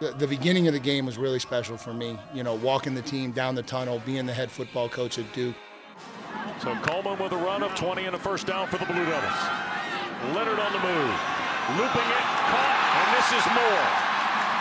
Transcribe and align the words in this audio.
The, 0.00 0.26
beginning 0.26 0.66
of 0.66 0.72
the 0.72 0.80
game 0.80 1.04
was 1.04 1.18
really 1.18 1.38
special 1.38 1.76
for 1.76 1.92
me. 1.92 2.18
You 2.32 2.42
know, 2.42 2.54
walking 2.54 2.94
the 2.94 3.02
team 3.02 3.32
down 3.32 3.54
the 3.54 3.62
tunnel, 3.62 4.00
being 4.06 4.24
the 4.24 4.32
head 4.32 4.50
football 4.50 4.88
coach 4.88 5.18
at 5.18 5.30
Duke. 5.34 5.54
So 6.62 6.74
Coleman 6.76 7.18
with 7.22 7.32
a 7.32 7.36
run 7.36 7.62
of 7.62 7.74
20 7.74 8.06
and 8.06 8.16
a 8.16 8.18
first 8.18 8.46
down 8.46 8.66
for 8.68 8.78
the 8.78 8.86
Blue 8.86 9.04
Devils. 9.04 9.40
Leonard 10.32 10.58
on 10.58 10.72
the 10.72 10.80
move, 10.80 11.16
looping 11.76 12.08
it, 12.16 12.26
caught, 12.48 12.80
and 12.96 13.08
this 13.12 13.28
is 13.28 13.44
Moore. 13.52 13.88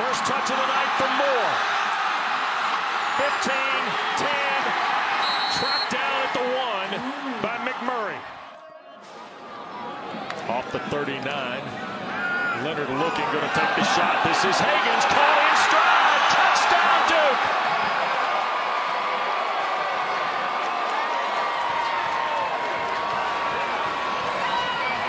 First 0.03 0.27
touch 0.27 0.51
of 0.51 0.59
the 0.59 0.67
night 0.75 0.91
for 0.99 1.07
Moore. 1.07 1.51
15, 3.23 3.55
10, 4.19 4.27
tracked 5.55 5.91
down 5.95 6.19
at 6.19 6.33
the 6.35 6.43
one 6.51 6.91
by 7.39 7.55
McMurray. 7.63 8.19
Off 10.49 10.69
the 10.73 10.79
39. 10.91 11.88
Leonard 12.63 12.89
looking, 12.89 13.23
going 13.31 13.47
to 13.47 13.55
take 13.55 13.73
the 13.77 13.85
shot. 13.95 14.19
This 14.25 14.43
is 14.43 14.55
Hagans 14.59 15.05
caught 15.07 15.39
in 15.47 15.55
stride. 15.63 16.23
Touchdown, 16.35 16.99
Duke. 17.07 17.43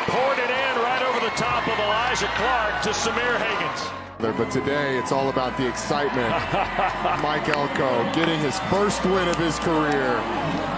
Poured 0.07 0.39
it 0.39 0.51
in 0.51 0.75
right 0.79 1.03
over 1.03 1.19
the 1.19 1.35
top 1.35 1.67
of 1.67 1.77
Elijah 1.81 2.31
Clark 2.37 2.83
to 2.85 2.91
Sahmir 2.91 3.37
Hagans. 3.39 3.91
But 4.21 4.51
today 4.53 4.97
it's 4.97 5.11
all 5.11 5.29
about 5.29 5.57
the 5.57 5.67
excitement. 5.67 6.31
Mike 7.21 7.49
Elko 7.49 8.13
getting 8.15 8.39
his 8.39 8.61
first 8.71 9.05
win 9.05 9.27
of 9.27 9.37
his 9.37 9.59
career. 9.59 10.23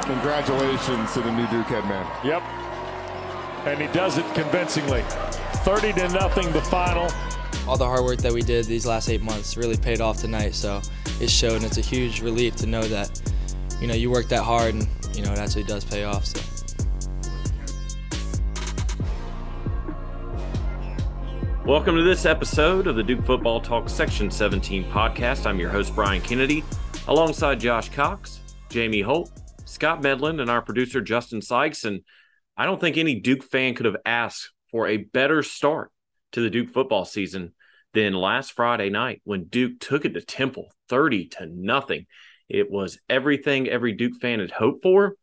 Congratulations 0.04 1.12
to 1.12 1.20
the 1.20 1.32
new 1.32 1.46
Duke 1.48 1.66
head 1.66 1.84
man. 1.84 2.06
Yep. 2.24 2.42
And 3.66 3.80
he 3.80 3.88
does 3.88 4.16
it 4.16 4.24
convincingly. 4.34 5.04
30 5.61 5.92
to 5.92 6.09
nothing 6.09 6.51
the 6.52 6.62
final. 6.62 7.09
All 7.69 7.77
the 7.77 7.87
hard 7.87 8.05
work 8.05 8.19
that 8.19 8.33
we 8.33 8.42
did 8.42 8.65
these 8.65 8.84
last 8.84 9.09
eight 9.09 9.23
months 9.23 9.56
really 9.56 9.77
paid 9.77 10.01
off 10.01 10.19
tonight. 10.19 10.55
So 10.55 10.83
it 11.20 11.30
showed, 11.30 11.55
and 11.55 11.65
it's 11.65 11.78
a 11.78 11.83
huge 11.83 12.20
relief 12.20 12.56
to 12.56 12.67
know 12.67 12.83
that, 12.83 13.20
you 13.81 13.86
know, 13.86 13.94
you 13.94 14.11
work 14.11 14.28
that 14.28 14.42
hard, 14.42 14.75
and 14.75 14.89
you 15.14 15.22
know 15.22 15.33
it 15.33 15.39
actually 15.39 15.64
does 15.64 15.84
pay 15.84 16.05
off. 16.05 16.25
So. 16.27 16.41
Welcome 21.64 21.94
to 21.94 22.03
this 22.03 22.27
episode 22.27 22.89
of 22.89 22.97
the 22.97 23.05
Duke 23.05 23.25
Football 23.25 23.61
Talk 23.61 23.89
Section 23.89 24.33
17 24.33 24.91
podcast. 24.91 25.47
I'm 25.47 25.61
your 25.61 25.70
host, 25.70 25.94
Brian 25.94 26.20
Kennedy, 26.20 26.64
alongside 27.06 27.61
Josh 27.61 27.89
Cox, 27.89 28.41
Jamie 28.69 29.00
Holt, 29.00 29.31
Scott 29.64 30.03
Medlin, 30.03 30.41
and 30.41 30.50
our 30.50 30.61
producer, 30.61 31.00
Justin 31.00 31.41
Sykes. 31.41 31.84
And 31.84 32.00
I 32.56 32.64
don't 32.66 32.81
think 32.81 32.97
any 32.97 33.20
Duke 33.20 33.44
fan 33.44 33.75
could 33.75 33.87
have 33.87 33.97
asked 34.05 34.50
for 34.73 34.89
a 34.89 34.97
better 34.97 35.42
start 35.42 35.92
to 36.33 36.41
the 36.41 36.51
Duke 36.51 36.70
football 36.70 37.05
season 37.05 37.53
than 37.95 38.15
last 38.15 38.53
Friday 38.53 38.91
night 38.91 39.20
when 39.25 39.45
Duke 39.45 39.78
took 39.78 40.05
it 40.05 40.15
to 40.15 40.23
Temple 40.23 40.73
30 40.89 41.28
to 41.28 41.47
nothing. 41.47 42.06
It 42.48 42.70
was 42.70 42.98
everything 43.09 43.69
every 43.69 43.93
Duke 43.93 44.20
fan 44.20 44.41
had 44.41 44.50
hoped 44.50 44.83
for. 44.83 45.15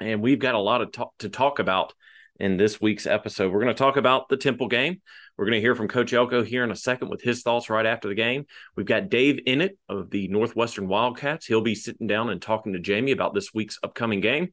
And 0.00 0.22
we've 0.22 0.38
got 0.38 0.54
a 0.54 0.58
lot 0.58 0.82
of 0.82 0.92
talk 0.92 1.12
to 1.18 1.28
talk 1.28 1.58
about 1.58 1.94
in 2.38 2.56
this 2.56 2.80
week's 2.80 3.06
episode. 3.06 3.52
We're 3.52 3.62
going 3.62 3.74
to 3.74 3.78
talk 3.78 3.96
about 3.96 4.28
the 4.28 4.36
Temple 4.36 4.68
game. 4.68 5.00
We're 5.36 5.44
going 5.46 5.56
to 5.56 5.60
hear 5.60 5.74
from 5.74 5.88
Coach 5.88 6.12
Elko 6.12 6.42
here 6.42 6.64
in 6.64 6.70
a 6.70 6.76
second 6.76 7.08
with 7.08 7.22
his 7.22 7.42
thoughts 7.42 7.70
right 7.70 7.86
after 7.86 8.08
the 8.08 8.14
game. 8.14 8.46
We've 8.76 8.86
got 8.86 9.08
Dave 9.08 9.40
Eanet 9.46 9.76
of 9.88 10.10
the 10.10 10.28
Northwestern 10.28 10.88
Wildcats. 10.88 11.46
He'll 11.46 11.60
be 11.60 11.74
sitting 11.74 12.06
down 12.06 12.30
and 12.30 12.42
talking 12.42 12.72
to 12.72 12.80
Jamie 12.80 13.12
about 13.12 13.32
this 13.32 13.54
week's 13.54 13.78
upcoming 13.82 14.20
game. 14.20 14.52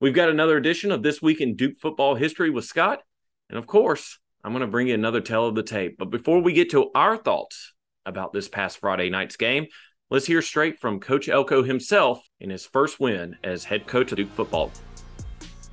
We've 0.00 0.14
got 0.14 0.28
another 0.28 0.56
edition 0.56 0.90
of 0.90 1.02
This 1.02 1.20
Week 1.20 1.40
in 1.40 1.56
Duke 1.56 1.78
Football 1.80 2.14
History 2.14 2.50
with 2.50 2.64
Scott. 2.64 3.00
And 3.50 3.58
of 3.58 3.66
course, 3.66 4.18
I'm 4.44 4.52
going 4.52 4.60
to 4.60 4.66
bring 4.66 4.88
you 4.88 4.94
another 4.94 5.20
tell 5.20 5.46
of 5.46 5.54
the 5.54 5.62
tape. 5.62 5.96
But 5.98 6.10
before 6.10 6.40
we 6.40 6.52
get 6.52 6.70
to 6.70 6.90
our 6.94 7.16
thoughts 7.16 7.72
about 8.06 8.32
this 8.32 8.48
past 8.48 8.78
Friday 8.78 9.10
night's 9.10 9.36
game, 9.36 9.66
let's 10.10 10.26
hear 10.26 10.42
straight 10.42 10.78
from 10.78 11.00
Coach 11.00 11.28
Elko 11.28 11.62
himself 11.62 12.22
in 12.40 12.50
his 12.50 12.66
first 12.66 13.00
win 13.00 13.36
as 13.42 13.64
head 13.64 13.86
coach 13.86 14.12
of 14.12 14.16
Duke 14.16 14.30
football. 14.32 14.70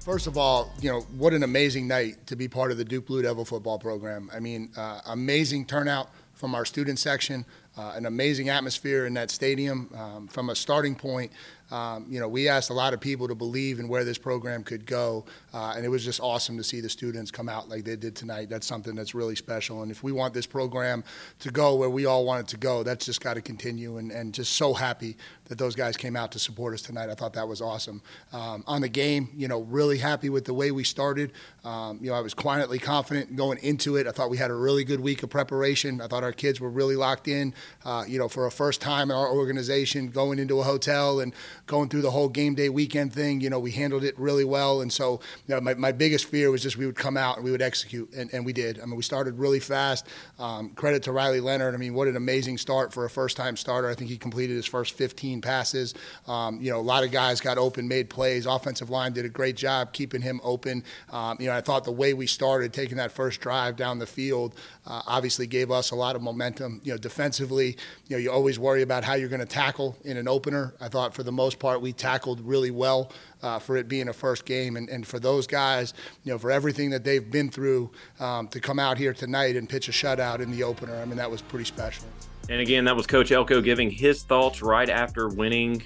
First 0.06 0.28
of 0.28 0.38
all, 0.38 0.72
you 0.80 0.92
know, 0.92 1.02
what 1.18 1.34
an 1.34 1.42
amazing 1.42 1.88
night 1.88 2.28
to 2.28 2.36
be 2.36 2.48
part 2.48 2.72
of 2.72 2.78
the 2.78 2.86
Duke 2.86 3.08
Blue 3.08 3.24
Devil 3.24 3.44
football 3.44 3.80
program. 3.80 4.30
I 4.32 4.40
mean, 4.40 4.72
uh, 4.78 5.02
amazing 5.08 5.66
turnout 5.66 6.12
from 6.34 6.54
our 6.54 6.64
student 6.64 7.00
section, 7.00 7.44
uh, 7.76 7.94
an 7.96 8.06
amazing 8.06 8.50
atmosphere 8.50 9.08
in 9.08 9.16
that 9.16 9.32
stadium. 9.32 9.90
Um, 9.96 10.28
from 10.28 10.52
a 10.52 10.56
starting 10.56 10.94
point, 10.94 11.32
um, 11.72 12.06
you 12.08 12.20
know, 12.20 12.28
we 12.28 12.48
asked 12.48 12.70
a 12.70 12.74
lot 12.74 12.94
of 12.94 13.00
people 13.00 13.28
to 13.28 13.36
believe 13.36 13.80
in 13.80 13.88
where 13.88 14.04
this 14.04 14.18
program 14.18 14.64
could 14.64 14.86
go, 14.86 15.26
uh, 15.54 15.74
and 15.76 15.86
it 15.86 15.90
was 15.90 16.06
just 16.06 16.20
awesome 16.20 16.58
to 16.58 16.64
see 16.64 16.80
the 16.80 16.90
students 16.90 17.32
come 17.32 17.50
out 17.50 17.70
like 17.70 17.84
they 17.84 17.96
did 17.96 18.16
tonight. 18.16 18.50
That's 18.50 18.68
something 18.68 18.96
that's 18.96 19.16
really 19.16 19.36
special. 19.36 19.82
And 19.82 19.92
if 19.92 20.04
we 20.04 20.12
want 20.12 20.34
this 20.34 20.46
program 20.46 21.04
to 21.40 21.52
go 21.52 21.76
where 21.76 21.90
we 21.90 22.06
all 22.06 22.26
want 22.26 22.42
it 22.42 22.48
to 22.50 22.58
go, 22.58 22.84
that's 22.84 23.06
just 23.06 23.22
got 23.22 23.34
to 23.34 23.42
continue. 23.42 23.98
And, 23.98 24.12
and 24.12 24.34
just 24.34 24.54
so 24.54 24.74
happy 24.74 25.18
that 25.46 25.58
those 25.58 25.76
guys 25.76 25.96
came 25.98 26.16
out 26.16 26.32
to 26.32 26.40
support 26.40 26.74
us 26.74 26.82
tonight. 26.82 27.10
I 27.10 27.16
thought 27.16 27.34
that 27.34 27.48
was 27.48 27.62
awesome. 27.62 28.02
Um, 28.34 28.64
on 28.68 28.82
the 28.82 28.90
game, 28.90 29.30
you 29.36 29.48
know, 29.48 29.62
really 29.62 29.98
happy 29.98 30.30
with 30.30 30.46
the 30.46 30.54
way 30.54 30.72
we 30.72 30.84
started. 30.84 31.32
Um, 31.64 32.00
you 32.02 32.10
know, 32.10 32.16
I 32.16 32.22
was 32.22 32.34
quietly 32.34 32.80
confident 32.80 33.36
going 33.36 33.58
into 33.60 33.96
it. 33.96 34.08
I 34.08 34.12
thought 34.12 34.30
we 34.30 34.38
had 34.38 34.52
a 34.52 34.56
really 34.56 34.84
good 34.84 35.00
week 35.00 35.24
of 35.24 35.30
preparation. 35.30 36.02
I 36.02 36.08
thought 36.08 36.24
our 36.24 36.32
kids 36.32 36.60
were 36.60 36.70
really 36.70 36.96
locked 36.96 37.28
in. 37.28 37.54
Uh, 37.84 38.04
you 38.08 38.18
know, 38.18 38.28
for 38.28 38.46
a 38.46 38.52
first 38.52 38.82
time 38.82 39.12
in 39.12 39.18
our 39.18 39.30
organization, 39.30 40.10
going 40.10 40.40
into 40.40 40.60
a 40.60 40.64
hotel 40.64 41.20
and 41.20 41.34
going 41.68 41.90
through 41.90 42.02
the 42.02 42.12
whole 42.12 42.30
game 42.30 42.56
day 42.56 42.70
weekend 42.70 43.14
thing, 43.14 43.42
you 43.42 43.50
know, 43.50 43.60
we 43.60 43.72
handled 43.72 44.04
it 44.04 44.18
really 44.18 44.46
well. 44.46 44.82
And 44.82 44.92
so, 44.92 45.20
you 45.48 45.56
know, 45.56 45.62
my, 45.62 45.74
my 45.76 45.92
biggest 45.92 46.26
fear 46.26 46.52
was 46.52 46.62
just 46.62 46.78
we 46.78 46.86
would 46.86 46.96
come 46.96 47.18
out 47.18 47.38
and 47.38 47.46
we 47.46 47.52
would 47.52 47.62
execute, 47.62 48.14
and, 48.14 48.34
and 48.34 48.46
we 48.46 48.54
did. 48.54 48.80
I 48.80 48.86
mean, 48.86 48.96
we 48.96 49.04
started 49.04 49.38
really 49.38 49.60
fast. 49.60 50.08
Um, 50.40 50.72
credit 50.72 51.04
to 51.04 51.12
Riley 51.12 51.40
Leonard. 51.40 51.74
I 51.74 51.78
mean, 51.78 51.94
what 51.94 52.08
an 52.08 52.16
amazing 52.16 52.58
start 52.58 52.94
for 52.94 53.06
a 53.06 53.10
first 53.10 53.38
time 53.38 53.58
starter. 53.58 53.90
I 53.90 53.96
think 53.96 54.10
he 54.10 54.18
completed 54.18 54.56
his 54.56 54.66
first 54.66 54.94
15 54.94 55.35
passes. 55.42 55.94
Um, 56.28 56.60
you 56.62 56.72
know, 56.72 56.80
a 56.80 56.82
lot 56.82 57.04
of 57.04 57.12
guys 57.12 57.42
got 57.42 57.58
open, 57.58 57.88
made 57.88 58.10
plays. 58.10 58.46
Offensive 58.46 58.90
line 58.90 59.14
did 59.14 59.26
a 59.26 59.30
great 59.30 59.56
job 59.56 59.94
keeping 59.94 60.22
him 60.22 60.40
open. 60.44 60.84
Um, 61.12 61.38
you 61.40 61.48
know, 61.48 61.56
I 61.56 61.62
thought 61.62 61.84
the 61.84 61.92
way 61.92 62.14
we 62.14 62.28
started, 62.28 62.74
taking 62.74 62.98
that 62.98 63.12
first 63.12 63.42
drive 63.42 63.76
down 63.76 64.00
the 64.00 64.06
field, 64.06 64.56
uh, 64.86 65.02
obviously 65.08 65.48
gave 65.48 65.72
us 65.72 65.92
a 65.92 65.96
lot 65.96 66.16
of 66.16 66.22
momentum. 66.22 66.82
You 66.84 66.94
know, 66.94 66.98
defensively, 66.98 67.78
you 68.08 68.16
know, 68.16 68.18
you 68.18 68.32
always 68.32 68.60
worry 68.60 68.82
about 68.82 69.04
how 69.04 69.14
you're 69.14 69.30
going 69.30 69.40
to 69.40 69.46
tackle 69.46 69.98
in 70.04 70.18
an 70.18 70.28
opener. 70.28 70.74
I 70.82 70.88
thought 70.90 71.14
for 71.14 71.24
the 71.24 71.32
most 71.32 71.60
part 71.60 71.82
we 71.82 71.94
tackled 71.94 72.42
really 72.42 72.72
well 72.72 73.12
uh, 73.42 73.60
for 73.60 73.78
it 73.78 73.88
being 73.88 74.10
a 74.10 74.14
first 74.14 74.46
game, 74.46 74.76
and, 74.76 74.90
and 74.90 75.06
for 75.06 75.20
those 75.20 75.48
guys, 75.48 75.94
you 76.24 76.32
know, 76.32 76.38
for 76.38 76.52
everything 76.52 76.90
that 76.90 77.04
they've 77.04 77.30
been 77.30 77.50
through, 77.50 77.92
um, 78.20 78.48
to 78.48 78.60
come 78.60 78.80
out 78.80 78.98
here 78.98 79.14
tonight 79.14 79.56
and 79.56 79.70
pitch 79.70 79.88
a 79.88 79.92
shutout 79.92 80.40
in 80.40 80.52
the 80.52 80.64
opener. 80.64 80.96
I 80.96 81.06
mean, 81.06 81.18
that 81.18 81.30
was 81.30 81.42
pretty 81.42 81.66
special. 81.66 82.06
And 82.48 82.62
again, 82.62 82.86
that 82.86 82.96
was 82.96 83.08
Coach 83.08 83.32
Elko 83.32 83.60
giving 83.60 83.90
his 83.90 84.24
thoughts 84.24 84.62
right 84.62 84.90
after 84.90 85.30
winning 85.30 85.82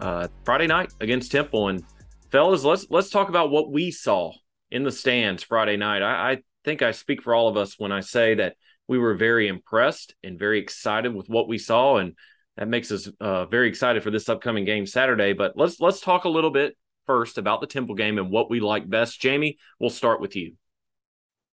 uh, 0.00 0.28
Friday 0.44 0.66
night 0.66 0.92
against 1.00 1.30
Temple. 1.30 1.68
And 1.68 1.84
fellas, 2.30 2.64
let's 2.64 2.86
let's 2.88 3.10
talk 3.10 3.28
about 3.28 3.50
what 3.50 3.70
we 3.70 3.90
saw 3.90 4.32
in 4.70 4.82
the 4.82 4.92
stands 4.92 5.42
Friday 5.42 5.76
night. 5.76 6.00
I, 6.00 6.32
I 6.32 6.42
think 6.64 6.80
I 6.80 6.92
speak 6.92 7.22
for 7.22 7.34
all 7.34 7.48
of 7.48 7.58
us 7.58 7.78
when 7.78 7.92
I 7.92 8.00
say 8.00 8.34
that 8.36 8.56
we 8.88 8.98
were 8.98 9.14
very 9.14 9.46
impressed 9.46 10.14
and 10.24 10.38
very 10.38 10.58
excited 10.58 11.14
with 11.14 11.28
what 11.28 11.48
we 11.48 11.58
saw, 11.58 11.98
and 11.98 12.14
that 12.56 12.68
makes 12.68 12.90
us 12.90 13.08
uh, 13.20 13.44
very 13.46 13.68
excited 13.68 14.02
for 14.02 14.10
this 14.10 14.28
upcoming 14.28 14.64
game 14.64 14.86
Saturday. 14.86 15.34
But 15.34 15.52
let's 15.54 15.80
let's 15.80 16.00
talk 16.00 16.24
a 16.24 16.30
little 16.30 16.50
bit 16.50 16.78
first 17.06 17.36
about 17.36 17.60
the 17.60 17.66
Temple 17.66 17.94
game 17.94 18.16
and 18.16 18.30
what 18.30 18.48
we 18.48 18.60
like 18.60 18.88
best. 18.88 19.20
Jamie, 19.20 19.58
we'll 19.78 19.90
start 19.90 20.20
with 20.20 20.34
you. 20.34 20.54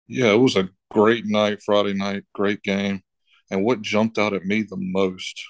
Yeah, 0.08 0.32
it 0.32 0.40
was 0.40 0.56
a 0.56 0.70
great 0.90 1.26
night 1.26 1.62
Friday 1.62 1.94
night, 1.94 2.24
great 2.34 2.64
game. 2.64 3.04
And 3.52 3.66
what 3.66 3.82
jumped 3.82 4.18
out 4.18 4.34
at 4.34 4.46
me 4.46 4.64
the 4.64 4.78
most, 4.78 5.44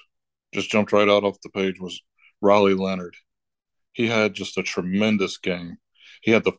just 0.52 0.70
jumped 0.70 0.92
right 0.92 1.08
out 1.08 1.24
off 1.24 1.40
the 1.42 1.50
page, 1.50 1.80
was 1.80 2.02
Riley 2.40 2.74
Leonard. 2.74 3.16
He 3.92 4.08
had 4.08 4.34
just 4.34 4.58
a 4.58 4.62
tremendous 4.62 5.38
game. 5.38 5.78
He 6.20 6.32
had 6.32 6.44
the 6.44 6.52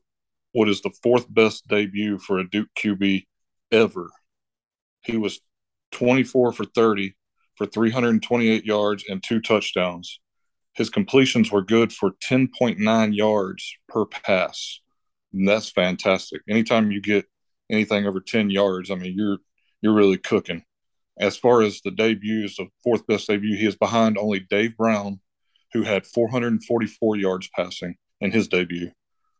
what 0.53 0.69
is 0.69 0.81
the 0.81 0.93
fourth 1.01 1.31
best 1.31 1.67
debut 1.67 2.17
for 2.17 2.39
a 2.39 2.49
Duke 2.49 2.69
QB 2.77 3.25
ever. 3.71 4.09
He 5.01 5.17
was 5.17 5.41
24 5.91 6.53
for 6.53 6.65
30 6.65 7.13
for 7.55 7.65
328 7.65 8.63
yards 8.65 9.03
and 9.09 9.21
two 9.21 9.41
touchdowns. 9.41 10.19
His 10.75 10.89
completions 10.89 11.51
were 11.51 11.61
good 11.61 11.91
for 11.91 12.11
10.9 12.23 13.15
yards 13.15 13.75
per 13.89 14.05
pass. 14.05 14.79
And 15.33 15.47
that's 15.47 15.69
fantastic. 15.69 16.41
Anytime 16.49 16.91
you 16.91 17.01
get 17.01 17.25
anything 17.69 18.05
over 18.05 18.21
10 18.21 18.49
yards, 18.49 18.89
I 18.89 18.95
mean, 18.95 19.13
you're 19.17 19.39
you're 19.81 19.93
really 19.93 20.17
cooking. 20.17 20.63
As 21.19 21.37
far 21.37 21.61
as 21.61 21.81
the 21.81 21.91
debuts, 21.91 22.57
the 22.57 22.67
fourth 22.83 23.05
best 23.07 23.27
debut, 23.27 23.55
he 23.55 23.67
is 23.67 23.75
behind 23.75 24.17
only 24.17 24.39
Dave 24.39 24.75
Brown, 24.75 25.19
who 25.73 25.83
had 25.83 26.05
444 26.05 27.15
yards 27.17 27.49
passing 27.55 27.95
in 28.19 28.31
his 28.31 28.47
debut, 28.47 28.91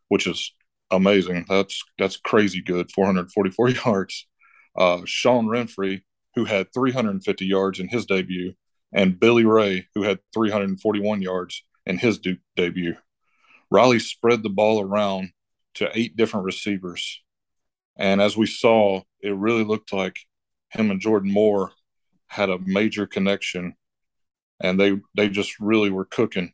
which 0.09 0.27
is 0.27 0.53
amazing. 0.91 1.45
That's 1.49 1.81
that's 1.97 2.17
crazy 2.17 2.61
good, 2.61 2.91
444 2.91 3.69
yards. 3.85 4.27
Uh, 4.77 5.01
Sean 5.05 5.47
Renfree, 5.47 6.01
who 6.35 6.45
had 6.45 6.73
350 6.73 7.45
yards 7.45 7.79
in 7.79 7.87
his 7.87 8.05
debut, 8.05 8.53
and 8.91 9.19
Billy 9.19 9.45
Ray, 9.45 9.87
who 9.95 10.03
had 10.03 10.19
341 10.33 11.21
yards 11.21 11.63
in 11.85 11.97
his 11.97 12.19
de- 12.19 12.39
debut. 12.55 12.95
Riley 13.71 13.99
spread 13.99 14.43
the 14.43 14.49
ball 14.49 14.81
around 14.81 15.31
to 15.75 15.89
eight 15.97 16.15
different 16.15 16.45
receivers. 16.45 17.21
And 17.97 18.21
as 18.21 18.37
we 18.37 18.45
saw, 18.45 19.01
it 19.21 19.35
really 19.35 19.63
looked 19.63 19.93
like 19.93 20.17
him 20.73 20.91
and 20.91 20.99
Jordan 20.99 21.31
Moore 21.31 21.71
had 22.27 22.49
a 22.49 22.59
major 22.59 23.05
connection, 23.07 23.75
and 24.59 24.79
they 24.79 24.99
they 25.15 25.29
just 25.29 25.59
really 25.59 25.89
were 25.89 26.05
cooking. 26.05 26.53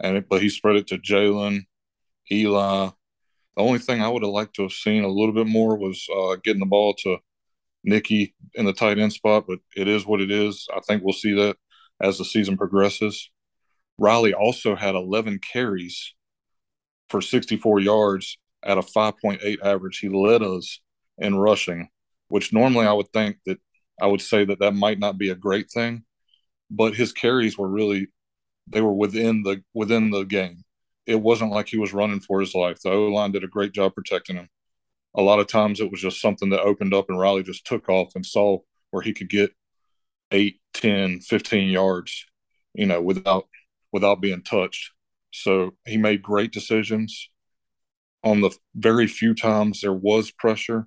And 0.00 0.16
it, 0.16 0.28
but 0.28 0.42
he 0.42 0.48
spread 0.48 0.76
it 0.76 0.86
to 0.88 0.98
Jalen, 0.98 1.66
Eli. 2.30 2.90
The 3.56 3.62
only 3.62 3.78
thing 3.78 4.00
I 4.00 4.08
would 4.08 4.22
have 4.22 4.32
liked 4.32 4.56
to 4.56 4.62
have 4.62 4.72
seen 4.72 5.04
a 5.04 5.08
little 5.08 5.34
bit 5.34 5.46
more 5.46 5.76
was 5.76 6.06
uh, 6.14 6.36
getting 6.42 6.60
the 6.60 6.66
ball 6.66 6.94
to 7.00 7.18
Nicky 7.84 8.34
in 8.54 8.64
the 8.64 8.72
tight 8.72 8.98
end 8.98 9.12
spot, 9.12 9.44
but 9.46 9.58
it 9.76 9.88
is 9.88 10.06
what 10.06 10.20
it 10.20 10.30
is. 10.30 10.66
I 10.74 10.80
think 10.80 11.02
we'll 11.02 11.12
see 11.12 11.34
that 11.34 11.56
as 12.00 12.18
the 12.18 12.24
season 12.24 12.56
progresses. 12.56 13.30
Riley 13.98 14.32
also 14.32 14.74
had 14.74 14.94
11 14.94 15.40
carries 15.40 16.14
for 17.10 17.20
64 17.20 17.80
yards 17.80 18.38
at 18.64 18.78
a 18.78 18.82
5.8 18.82 19.58
average. 19.62 19.98
He 19.98 20.08
led 20.08 20.42
us 20.42 20.80
in 21.18 21.36
rushing, 21.36 21.88
which 22.30 22.52
normally 22.52 22.86
I 22.86 22.92
would 22.92 23.12
think 23.12 23.36
that 23.44 23.58
I 24.00 24.06
would 24.06 24.22
say 24.22 24.44
that 24.46 24.60
that 24.60 24.74
might 24.74 24.98
not 24.98 25.18
be 25.18 25.30
a 25.30 25.34
great 25.34 25.70
thing, 25.70 26.04
but 26.70 26.94
his 26.94 27.12
carries 27.12 27.58
were 27.58 27.68
really 27.68 28.08
they 28.68 28.80
were 28.80 28.94
within 28.94 29.42
the 29.42 29.62
within 29.74 30.10
the 30.10 30.24
game. 30.24 30.64
It 31.06 31.20
wasn't 31.20 31.52
like 31.52 31.68
he 31.68 31.78
was 31.78 31.92
running 31.92 32.20
for 32.20 32.40
his 32.40 32.54
life. 32.54 32.78
The 32.80 32.90
O 32.90 33.08
line 33.08 33.32
did 33.32 33.44
a 33.44 33.48
great 33.48 33.72
job 33.72 33.94
protecting 33.94 34.36
him. 34.36 34.48
A 35.16 35.22
lot 35.22 35.40
of 35.40 35.48
times 35.48 35.80
it 35.80 35.90
was 35.90 36.00
just 36.00 36.20
something 36.20 36.50
that 36.50 36.60
opened 36.60 36.94
up 36.94 37.06
and 37.10 37.18
Riley 37.18 37.42
just 37.42 37.66
took 37.66 37.88
off 37.88 38.12
and 38.14 38.24
saw 38.24 38.58
where 38.90 39.02
he 39.02 39.12
could 39.12 39.28
get 39.28 39.52
8, 40.30 40.60
10, 40.74 41.20
15 41.20 41.68
yards, 41.68 42.26
you 42.74 42.86
know, 42.86 43.02
without 43.02 43.48
without 43.92 44.20
being 44.20 44.42
touched. 44.42 44.92
So 45.32 45.74
he 45.84 45.96
made 45.96 46.22
great 46.22 46.52
decisions. 46.52 47.28
On 48.22 48.40
the 48.40 48.50
very 48.74 49.06
few 49.06 49.34
times 49.34 49.80
there 49.80 49.92
was 49.92 50.30
pressure, 50.30 50.86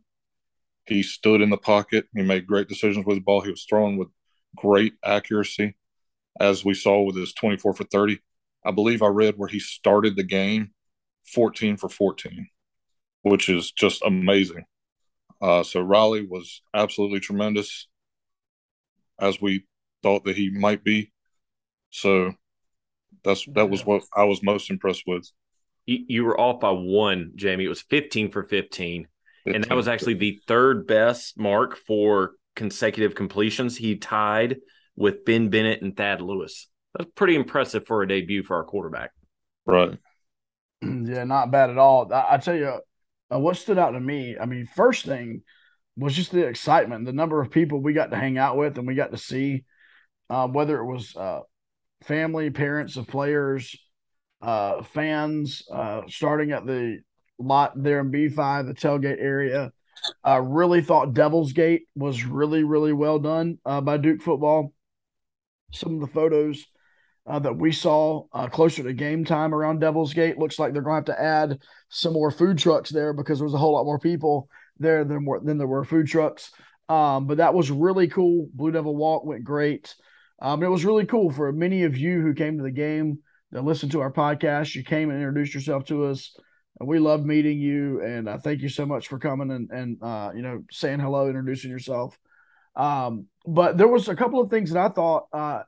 he 0.85 1.03
stood 1.03 1.41
in 1.41 1.49
the 1.49 1.57
pocket. 1.57 2.05
He 2.13 2.21
made 2.21 2.47
great 2.47 2.67
decisions 2.67 3.05
with 3.05 3.17
the 3.17 3.21
ball. 3.21 3.41
He 3.41 3.51
was 3.51 3.65
throwing 3.67 3.97
with 3.97 4.09
great 4.55 4.93
accuracy, 5.03 5.75
as 6.39 6.65
we 6.65 6.73
saw 6.73 7.01
with 7.01 7.15
his 7.15 7.33
24 7.33 7.73
for 7.73 7.83
30. 7.83 8.19
I 8.65 8.71
believe 8.71 9.01
I 9.01 9.07
read 9.07 9.35
where 9.37 9.49
he 9.49 9.59
started 9.59 10.15
the 10.15 10.23
game 10.23 10.71
14 11.33 11.77
for 11.77 11.89
14, 11.89 12.47
which 13.21 13.49
is 13.49 13.71
just 13.71 14.01
amazing. 14.03 14.65
Uh, 15.41 15.63
so 15.63 15.81
Riley 15.81 16.25
was 16.25 16.61
absolutely 16.73 17.19
tremendous, 17.19 17.87
as 19.19 19.41
we 19.41 19.65
thought 20.01 20.25
that 20.25 20.37
he 20.37 20.49
might 20.49 20.83
be. 20.83 21.11
So 21.89 22.33
that's 23.23 23.45
that 23.53 23.69
was 23.69 23.85
what 23.85 24.03
I 24.15 24.23
was 24.23 24.43
most 24.43 24.69
impressed 24.69 25.03
with. 25.05 25.29
You, 25.85 26.05
you 26.07 26.23
were 26.23 26.39
off 26.39 26.61
by 26.61 26.71
one, 26.71 27.33
Jamie. 27.35 27.65
It 27.65 27.69
was 27.69 27.81
15 27.81 28.31
for 28.31 28.43
15. 28.43 29.07
15. 29.45 29.55
And 29.55 29.63
that 29.65 29.75
was 29.75 29.87
actually 29.89 30.15
the 30.15 30.39
third 30.47 30.87
best 30.87 31.37
mark 31.37 31.77
for 31.77 32.33
consecutive 32.55 33.15
completions. 33.15 33.77
He 33.77 33.97
tied 33.97 34.57
with 34.95 35.25
Ben 35.25 35.49
Bennett 35.49 35.81
and 35.81 35.95
Thad 35.95 36.21
Lewis. 36.21 36.67
That's 36.97 37.09
pretty 37.15 37.35
impressive 37.35 37.85
for 37.87 38.01
a 38.03 38.07
debut 38.07 38.43
for 38.43 38.57
our 38.57 38.63
quarterback. 38.63 39.11
Right. 39.65 39.97
Yeah, 40.85 41.23
not 41.23 41.49
bad 41.49 41.69
at 41.69 41.77
all. 41.77 42.11
I, 42.11 42.25
I 42.31 42.37
tell 42.39 42.57
you, 42.57 42.77
uh, 43.33 43.39
what 43.39 43.55
stood 43.55 43.77
out 43.77 43.91
to 43.91 43.99
me, 44.01 44.35
I 44.37 44.45
mean, 44.45 44.65
first 44.65 45.05
thing 45.05 45.43
was 45.95 46.13
just 46.13 46.31
the 46.31 46.45
excitement, 46.45 47.05
the 47.05 47.13
number 47.13 47.41
of 47.41 47.51
people 47.51 47.79
we 47.79 47.93
got 47.93 48.11
to 48.11 48.17
hang 48.17 48.37
out 48.37 48.57
with 48.57 48.77
and 48.77 48.85
we 48.85 48.93
got 48.93 49.11
to 49.11 49.17
see, 49.17 49.63
uh, 50.29 50.45
whether 50.47 50.77
it 50.79 50.85
was 50.85 51.15
uh, 51.15 51.39
family, 52.03 52.49
parents 52.49 52.97
of 52.97 53.07
players, 53.07 53.77
uh, 54.41 54.83
fans, 54.83 55.63
uh, 55.71 56.01
starting 56.07 56.51
at 56.51 56.65
the 56.65 56.99
lot 57.39 57.71
there 57.81 57.99
in 57.99 58.11
B5, 58.11 58.67
the 58.67 58.73
tailgate 58.73 59.21
area. 59.21 59.71
I 60.23 60.37
really 60.37 60.81
thought 60.81 61.13
Devil's 61.13 61.53
Gate 61.53 61.83
was 61.95 62.25
really, 62.25 62.63
really 62.63 62.93
well 62.93 63.19
done 63.19 63.59
uh, 63.65 63.81
by 63.81 63.97
Duke 63.97 64.21
football. 64.21 64.73
Some 65.71 65.95
of 65.95 66.01
the 66.01 66.07
photos 66.07 66.65
uh, 67.25 67.39
that 67.39 67.55
we 67.55 67.71
saw 67.71 68.25
uh, 68.33 68.47
closer 68.47 68.83
to 68.83 68.93
game 68.93 69.23
time 69.23 69.53
around 69.53 69.79
Devil's 69.79 70.13
Gate 70.13 70.37
looks 70.37 70.59
like 70.59 70.73
they're 70.73 70.81
going 70.81 71.03
to 71.03 71.11
have 71.11 71.17
to 71.17 71.23
add 71.23 71.59
some 71.89 72.13
more 72.13 72.31
food 72.31 72.57
trucks 72.57 72.89
there 72.89 73.13
because 73.13 73.39
there 73.39 73.45
was 73.45 73.53
a 73.53 73.59
whole 73.59 73.73
lot 73.73 73.85
more 73.85 73.99
people 73.99 74.49
there 74.77 75.05
than, 75.05 75.23
more, 75.23 75.39
than 75.39 75.57
there 75.57 75.67
were 75.67 75.85
food 75.85 76.07
trucks. 76.07 76.51
Um, 76.89 77.27
but 77.27 77.37
that 77.37 77.53
was 77.53 77.71
really 77.71 78.07
cool. 78.07 78.49
Blue 78.53 78.71
Devil 78.71 78.95
Walk 78.95 79.23
went 79.23 79.45
great. 79.45 79.95
Um, 80.41 80.61
it 80.63 80.67
was 80.67 80.83
really 80.83 81.05
cool 81.05 81.31
for 81.31 81.51
many 81.53 81.83
of 81.83 81.95
you 81.97 82.21
who 82.21 82.33
came 82.33 82.57
to 82.57 82.63
the 82.63 82.71
game 82.71 83.19
that 83.51 83.63
listened 83.63 83.93
to 83.93 84.01
our 84.01 84.11
podcast. 84.11 84.75
You 84.75 84.83
came 84.83 85.09
and 85.09 85.19
introduced 85.19 85.53
yourself 85.53 85.85
to 85.85 86.05
us. 86.05 86.35
And 86.83 86.89
we 86.89 86.99
love 86.99 87.25
meeting 87.25 87.61
you. 87.61 88.01
And 88.01 88.29
I 88.29 88.33
uh, 88.33 88.37
thank 88.39 88.61
you 88.61 88.67
so 88.67 88.85
much 88.85 89.07
for 89.07 89.17
coming 89.17 89.51
and, 89.51 89.71
and 89.71 90.03
uh, 90.03 90.31
you 90.35 90.41
know, 90.41 90.65
saying 90.69 90.99
hello, 90.99 91.27
introducing 91.27 91.71
yourself. 91.71 92.19
Um, 92.75 93.27
but 93.45 93.77
there 93.77 93.87
was 93.87 94.09
a 94.09 94.17
couple 94.17 94.41
of 94.41 94.49
things 94.49 94.71
that 94.71 94.85
I 94.85 94.89
thought, 94.89 95.27
uh, 95.31 95.61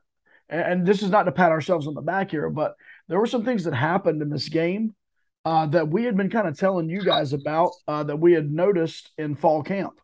and, 0.50 0.86
this 0.86 1.02
is 1.02 1.08
not 1.08 1.22
to 1.22 1.32
pat 1.32 1.52
ourselves 1.52 1.86
on 1.86 1.94
the 1.94 2.02
back 2.02 2.30
here, 2.30 2.50
but 2.50 2.74
there 3.08 3.18
were 3.18 3.26
some 3.26 3.46
things 3.46 3.64
that 3.64 3.72
happened 3.72 4.20
in 4.20 4.28
this 4.28 4.50
game 4.50 4.94
uh, 5.46 5.64
that 5.68 5.88
we 5.88 6.04
had 6.04 6.18
been 6.18 6.28
kind 6.28 6.46
of 6.46 6.58
telling 6.58 6.90
you 6.90 7.02
guys 7.02 7.32
about 7.32 7.70
uh, 7.88 8.02
that 8.02 8.20
we 8.20 8.34
had 8.34 8.50
noticed 8.50 9.10
in 9.16 9.36
fall 9.36 9.62
camp. 9.62 9.98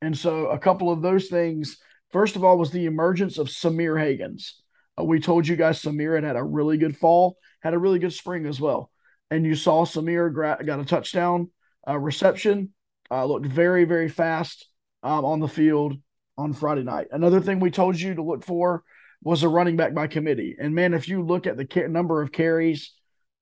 And 0.00 0.16
so 0.16 0.46
a 0.46 0.60
couple 0.60 0.92
of 0.92 1.02
those 1.02 1.26
things, 1.26 1.78
first 2.12 2.36
of 2.36 2.44
all, 2.44 2.56
was 2.56 2.70
the 2.70 2.86
emergence 2.86 3.36
of 3.36 3.48
Sahmir 3.48 3.96
Hagans. 3.96 4.52
Uh, 4.96 5.02
we 5.02 5.18
told 5.18 5.48
you 5.48 5.56
guys 5.56 5.82
Sahmir 5.82 6.14
had 6.14 6.22
had 6.22 6.36
a 6.36 6.44
really 6.44 6.78
good 6.78 6.96
fall, 6.96 7.36
had 7.62 7.74
a 7.74 7.78
really 7.80 7.98
good 7.98 8.12
spring 8.12 8.46
as 8.46 8.60
well 8.60 8.91
and 9.32 9.46
you 9.46 9.54
saw 9.54 9.86
Sahmir 9.86 10.30
got 10.34 10.78
a 10.78 10.84
touchdown 10.84 11.48
uh, 11.88 11.98
reception. 11.98 12.74
Uh, 13.10 13.24
looked 13.24 13.46
very, 13.46 13.84
very 13.84 14.08
fast 14.08 14.66
um, 15.02 15.24
on 15.24 15.40
the 15.40 15.48
field 15.48 15.94
on 16.36 16.52
Friday 16.52 16.82
night. 16.82 17.08
Another 17.10 17.40
thing 17.40 17.58
we 17.58 17.70
told 17.70 17.98
you 17.98 18.14
to 18.14 18.22
look 18.22 18.44
for 18.44 18.84
was 19.22 19.42
a 19.42 19.48
running 19.48 19.76
back 19.76 19.94
by 19.94 20.06
committee. 20.06 20.56
And 20.58 20.74
man, 20.74 20.92
if 20.92 21.08
you 21.08 21.22
look 21.22 21.46
at 21.46 21.56
the 21.56 21.88
number 21.88 22.20
of 22.20 22.30
carries 22.30 22.92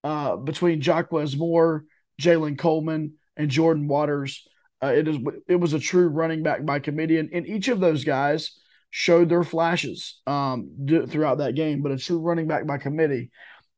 uh, 0.05 0.37
between 0.37 0.81
Jaquez 0.81 1.37
Moore, 1.37 1.85
Jalen 2.23 2.57
Coleman, 2.57 3.15
and 3.37 3.51
Jordan 3.51 3.89
Waters, 3.89 4.47
uh, 4.83 4.93
it 4.95 5.09
is 5.09 5.19
it 5.49 5.57
was 5.57 5.73
a 5.73 5.79
true 5.81 6.09
running 6.09 6.43
back 6.43 6.65
by 6.65 6.79
committee, 6.79 7.19
and, 7.19 7.31
and 7.33 7.47
each 7.47 7.69
of 7.69 7.81
those 7.81 8.05
guys 8.05 8.59
showed 8.91 9.29
their 9.29 9.45
flashes 9.45 10.21
um, 10.27 10.71
throughout 10.87 11.39
that 11.39 11.55
game. 11.55 11.83
But 11.83 11.93
a 11.93 11.99
true 11.99 12.19
running 12.19 12.47
back 12.47 12.67
by 12.67 12.79
committee, 12.79 13.31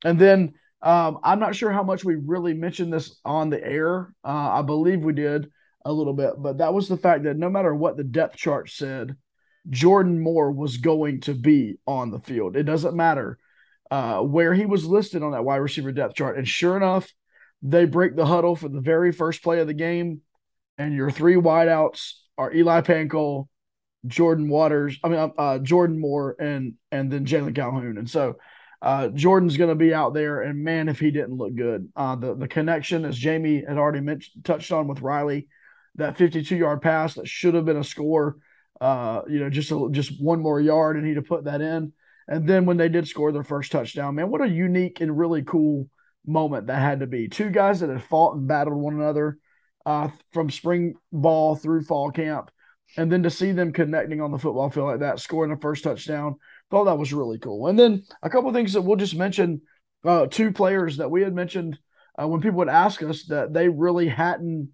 and 0.05 0.19
then 0.19 0.55
um, 0.83 1.19
I'm 1.23 1.39
not 1.39 1.55
sure 1.55 1.71
how 1.71 1.83
much 1.83 2.05
we 2.05 2.17
really 2.17 2.55
mentioned 2.55 2.93
this 2.93 3.21
on 3.25 3.51
the 3.51 3.65
air. 3.65 4.13
Uh, 4.25 4.51
I 4.59 4.63
believe 4.63 5.03
we 5.03 5.13
did 5.13 5.51
a 5.85 5.93
little 5.93 6.13
bit, 6.13 6.35
but 6.39 6.59
that 6.59 6.75
was 6.75 6.89
the 6.89 6.97
fact 6.97 7.25
that 7.25 7.37
no 7.37 7.49
matter 7.49 7.75
what 7.75 7.97
the 7.97 8.05
depth 8.05 8.37
chart 8.37 8.69
said, 8.69 9.17
Jordan 9.71 10.21
Moore 10.21 10.51
was 10.51 10.79
going 10.79 11.21
to 11.23 11.35
be 11.35 11.79
on 11.87 12.11
the 12.11 12.19
field. 12.19 12.57
It 12.57 12.65
doesn't 12.65 12.97
matter 12.97 13.39
uh, 13.91 14.21
where 14.21 14.55
he 14.55 14.67
was 14.67 14.85
listed 14.85 15.23
on 15.23 15.33
that 15.33 15.45
wide 15.45 15.57
receiver 15.57 15.93
depth 15.93 16.15
chart. 16.17 16.37
And 16.37 16.49
sure 16.49 16.77
enough, 16.77 17.13
they 17.63 17.85
break 17.85 18.17
the 18.17 18.27
huddle 18.27 18.57
for 18.57 18.69
the 18.69 18.81
very 18.81 19.13
first 19.13 19.43
play 19.43 19.61
of 19.61 19.69
the 19.69 19.75
game, 19.75 20.23
and 20.79 20.95
your 20.95 21.11
three 21.11 21.37
wideouts 21.37 22.15
are 22.37 22.53
Eli 22.53 22.81
Pancol, 22.81 23.47
Jordan 24.07 24.49
Waters, 24.49 24.99
I 25.05 25.09
mean 25.09 25.33
uh, 25.39 25.59
Jordan 25.59 26.01
Moore, 26.01 26.35
and 26.41 26.75
and 26.91 27.13
then 27.13 27.25
Jalen 27.25 27.55
Calhoun. 27.55 27.99
And 27.99 28.11
so 28.11 28.37
uh, 28.83 29.09
Jordan's 29.09 29.57
going 29.57 29.71
to 29.71 29.77
be 29.77 29.95
out 29.95 30.13
there, 30.13 30.43
and 30.43 30.65
man, 30.65 30.89
if 30.89 30.99
he 30.99 31.13
didn't 31.13 31.37
look 31.37 31.55
good, 31.55 31.89
uh, 31.95 32.17
the 32.17 32.35
the 32.35 32.49
connection, 32.49 33.05
as 33.05 33.17
Jamie 33.17 33.63
had 33.67 33.79
already 33.79 34.01
mentioned, 34.01 34.45
touched 34.45 34.73
on 34.73 34.89
with 34.89 35.03
Riley, 35.03 35.47
that 35.95 36.17
52 36.17 36.57
yard 36.57 36.83
pass 36.83 37.15
that 37.15 37.29
should 37.29 37.55
have 37.55 37.65
been 37.65 37.77
a 37.77 37.85
score, 37.85 38.39
uh, 38.81 39.23
you 39.29 39.39
know, 39.39 39.49
just 39.49 39.71
a, 39.71 39.89
just 39.93 40.21
one 40.21 40.41
more 40.41 40.61
yard, 40.61 40.97
and 40.97 41.07
he'd 41.07 41.17
have 41.17 41.27
put 41.27 41.45
that 41.45 41.61
in. 41.61 41.93
And 42.27 42.49
then 42.49 42.67
when 42.67 42.77
they 42.77 42.89
did 42.89 43.07
score 43.07 43.31
their 43.31 43.45
first 43.45 43.71
touchdown, 43.71 44.17
man, 44.17 44.31
what 44.31 44.43
a 44.43 44.49
unique 44.49 45.01
and 45.01 45.17
really 45.17 45.43
cool 45.43 45.89
moment 46.27 46.67
that 46.67 46.81
had 46.81 47.01
to 47.01 47.07
be. 47.07 47.29
Two 47.29 47.51
guys 47.51 47.81
that 47.81 47.91
had 47.91 48.03
fought 48.03 48.35
and 48.35 48.49
battled 48.49 48.77
one 48.77 48.95
another 48.95 49.39
uh, 49.87 50.09
from 50.33 50.51
spring 50.51 50.95
ball 51.13 51.55
through 51.55 51.85
fall 51.85 52.11
camp, 52.11 52.51
and 52.97 53.13
then 53.13 53.23
to 53.23 53.31
see 53.31 53.53
them 53.53 53.73
connecting 53.73 54.21
on 54.21 54.33
the 54.33 54.39
football 54.39 54.71
field 54.71 54.89
like 54.89 55.01
that, 55.01 55.21
scoring 55.21 55.53
the 55.53 55.61
first 55.61 55.85
touchdown 55.85 56.35
thought 56.73 56.85
that 56.85 56.99
was 56.99 57.13
really 57.13 57.39
cool. 57.39 57.67
And 57.69 57.79
then 57.79 58.03
a 58.23 58.31
couple 58.31 58.51
things 58.51 58.73
that 58.73 58.81
we'll 58.81 58.97
just 58.97 59.15
mention 59.15 59.61
uh, 60.05 60.27
two 60.27 60.53
players 60.53 60.97
that 60.97 61.11
we 61.11 61.21
had 61.21 61.35
mentioned 61.35 61.79
uh, 62.21 62.27
when 62.27 62.41
people 62.41 62.57
would 62.59 62.71
ask 62.71 63.03
us 63.03 63.25
that 63.27 63.53
they 63.53 63.69
really 63.69 64.09
hadn't 64.09 64.71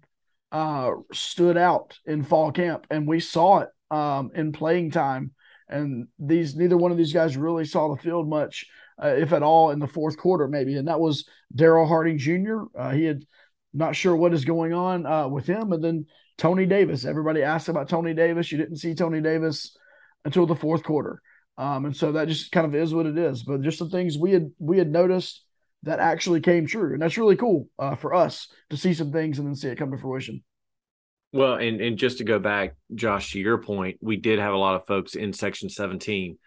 uh, 0.53 0.91
stood 1.11 1.57
out 1.57 1.99
in 2.05 2.23
fall 2.23 2.53
camp, 2.53 2.87
and 2.89 3.05
we 3.05 3.19
saw 3.19 3.59
it 3.59 3.69
um, 3.91 4.31
in 4.33 4.53
playing 4.53 4.91
time. 4.91 5.31
And 5.67 6.07
these 6.17 6.55
neither 6.55 6.77
one 6.77 6.91
of 6.91 6.97
these 6.97 7.11
guys 7.11 7.35
really 7.35 7.65
saw 7.65 7.93
the 7.93 8.01
field 8.01 8.29
much, 8.29 8.65
uh, 9.03 9.09
if 9.09 9.33
at 9.33 9.43
all, 9.43 9.71
in 9.71 9.79
the 9.79 9.85
fourth 9.85 10.17
quarter, 10.17 10.47
maybe. 10.47 10.77
And 10.77 10.87
that 10.87 11.01
was 11.01 11.27
Darrell 11.53 11.85
Harding 11.85 12.17
Jr. 12.17 12.61
Uh, 12.77 12.91
he 12.91 13.03
had 13.03 13.25
not 13.73 13.95
sure 13.95 14.15
what 14.15 14.33
is 14.33 14.45
going 14.45 14.71
on 14.71 15.05
uh, 15.05 15.27
with 15.27 15.45
him, 15.45 15.73
and 15.73 15.83
then 15.83 16.05
Tony 16.37 16.65
Davis. 16.65 17.03
Everybody 17.03 17.43
asked 17.43 17.67
about 17.67 17.89
Tony 17.89 18.13
Davis. 18.13 18.53
You 18.53 18.57
didn't 18.57 18.77
see 18.77 18.95
Tony 18.95 19.19
Davis 19.19 19.77
until 20.23 20.45
the 20.45 20.55
fourth 20.55 20.83
quarter. 20.83 21.21
Um, 21.59 21.83
and 21.83 21.95
so 21.95 22.13
that 22.13 22.29
just 22.29 22.53
kind 22.53 22.65
of 22.65 22.73
is 22.73 22.93
what 22.93 23.05
it 23.05 23.17
is. 23.17 23.43
But 23.43 23.61
just 23.61 23.79
the 23.79 23.89
things 23.89 24.17
we 24.17 24.31
had 24.31 24.49
we 24.59 24.77
had 24.77 24.89
noticed 24.89 25.43
that 25.83 25.99
actually 25.99 26.39
came 26.39 26.65
true, 26.65 26.93
and 26.93 27.01
that's 27.01 27.17
really 27.17 27.35
cool 27.35 27.67
uh, 27.77 27.95
for 27.95 28.13
us 28.15 28.47
to 28.69 28.77
see 28.77 28.93
some 28.93 29.11
things 29.11 29.37
and 29.37 29.47
then 29.47 29.55
see 29.55 29.67
it 29.67 29.77
come 29.77 29.91
to 29.91 29.97
fruition. 29.97 30.41
Well, 31.33 31.55
and 31.55 31.81
and 31.81 31.97
just 31.97 32.19
to 32.19 32.23
go 32.23 32.39
back, 32.39 32.77
Josh, 32.95 33.33
to 33.33 33.39
your 33.39 33.57
point, 33.57 33.97
we 34.01 34.15
did 34.15 34.39
have 34.39 34.53
a 34.53 34.57
lot 34.57 34.75
of 34.75 34.87
folks 34.87 35.15
in 35.15 35.33
Section 35.33 35.69
17, 35.69 36.37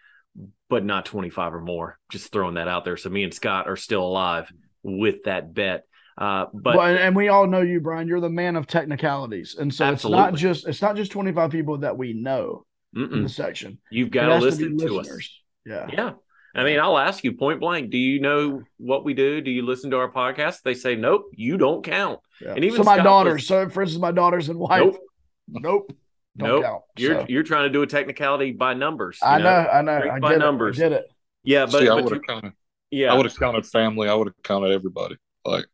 but 0.67 0.83
not 0.83 1.05
25 1.05 1.53
or 1.53 1.61
more. 1.61 1.99
Just 2.11 2.31
throwing 2.31 2.55
that 2.55 2.67
out 2.67 2.83
there. 2.83 2.97
So 2.97 3.11
me 3.11 3.23
and 3.23 3.33
Scott 3.33 3.69
are 3.69 3.77
still 3.77 4.01
alive 4.01 4.51
with 4.81 5.25
that 5.25 5.53
bet. 5.53 5.83
Uh, 6.17 6.45
but 6.55 6.75
well, 6.75 6.87
and, 6.87 6.97
and, 6.97 7.15
we 7.15 7.27
all 7.29 7.45
know 7.45 7.61
you, 7.61 7.81
Brian. 7.81 8.07
You're 8.07 8.19
the 8.19 8.29
man 8.29 8.55
of 8.55 8.65
technicalities, 8.65 9.55
and 9.59 9.71
so 9.71 9.85
absolutely. 9.85 10.23
it's 10.23 10.31
not 10.31 10.39
just 10.39 10.67
it's 10.67 10.81
not 10.81 10.95
just 10.95 11.11
25 11.11 11.51
people 11.51 11.77
that 11.79 11.97
we 11.97 12.13
know 12.13 12.65
Mm-mm. 12.95 13.11
in 13.11 13.23
the 13.23 13.29
section. 13.29 13.79
You've 13.89 14.11
got 14.11 14.27
to 14.27 14.37
listen 14.37 14.77
to, 14.77 14.87
to 14.87 14.99
us. 14.99 15.29
Yeah, 15.65 15.87
yeah. 15.91 16.11
I 16.55 16.63
mean, 16.63 16.79
I'll 16.79 16.99
ask 16.99 17.23
you 17.23 17.33
point 17.33 17.59
blank. 17.59 17.89
Do 17.89 17.97
you 17.97 18.19
know 18.19 18.61
what 18.77 19.03
we 19.03 19.15
do? 19.15 19.41
Do 19.41 19.49
you 19.49 19.65
listen 19.65 19.89
to 19.91 19.97
our 19.97 20.11
podcast? 20.11 20.61
They 20.63 20.75
say, 20.75 20.95
nope, 20.95 21.31
you 21.33 21.57
don't 21.57 21.83
count. 21.83 22.19
Yeah. 22.39 22.53
And 22.53 22.63
even 22.63 22.77
so, 22.77 22.83
my 22.83 22.95
Scott 22.95 23.05
daughters. 23.05 23.33
Was, 23.33 23.47
so, 23.47 23.69
for 23.69 23.81
instance, 23.81 24.01
my 24.01 24.11
daughters 24.11 24.49
and 24.49 24.59
wife. 24.59 24.81
Nope. 24.81 24.99
Nope. 25.47 25.93
nope. 26.35 26.63
Count, 26.63 26.83
you're 26.97 27.21
so. 27.21 27.25
you're 27.27 27.43
trying 27.43 27.63
to 27.63 27.69
do 27.69 27.81
a 27.81 27.87
technicality 27.87 28.51
by 28.51 28.75
numbers. 28.75 29.17
I 29.23 29.39
know, 29.39 29.43
know, 29.43 29.69
I 29.69 29.81
know. 29.81 30.11
I 30.11 30.19
by 30.19 30.35
numbers. 30.35 30.79
It. 30.79 30.85
I 30.85 30.89
did 30.89 30.97
it. 30.99 31.05
Yeah, 31.43 31.65
but, 31.65 31.79
See, 31.79 31.89
I 31.89 31.95
would 31.95 32.11
have 32.11 32.23
counted. 32.23 32.53
Yeah, 32.91 33.11
I 33.11 33.17
would 33.17 33.25
have 33.25 33.37
counted 33.37 33.65
family. 33.65 34.07
I 34.07 34.13
would 34.13 34.27
have 34.27 34.43
counted 34.43 34.71
everybody. 34.71 35.17
Like 35.43 35.65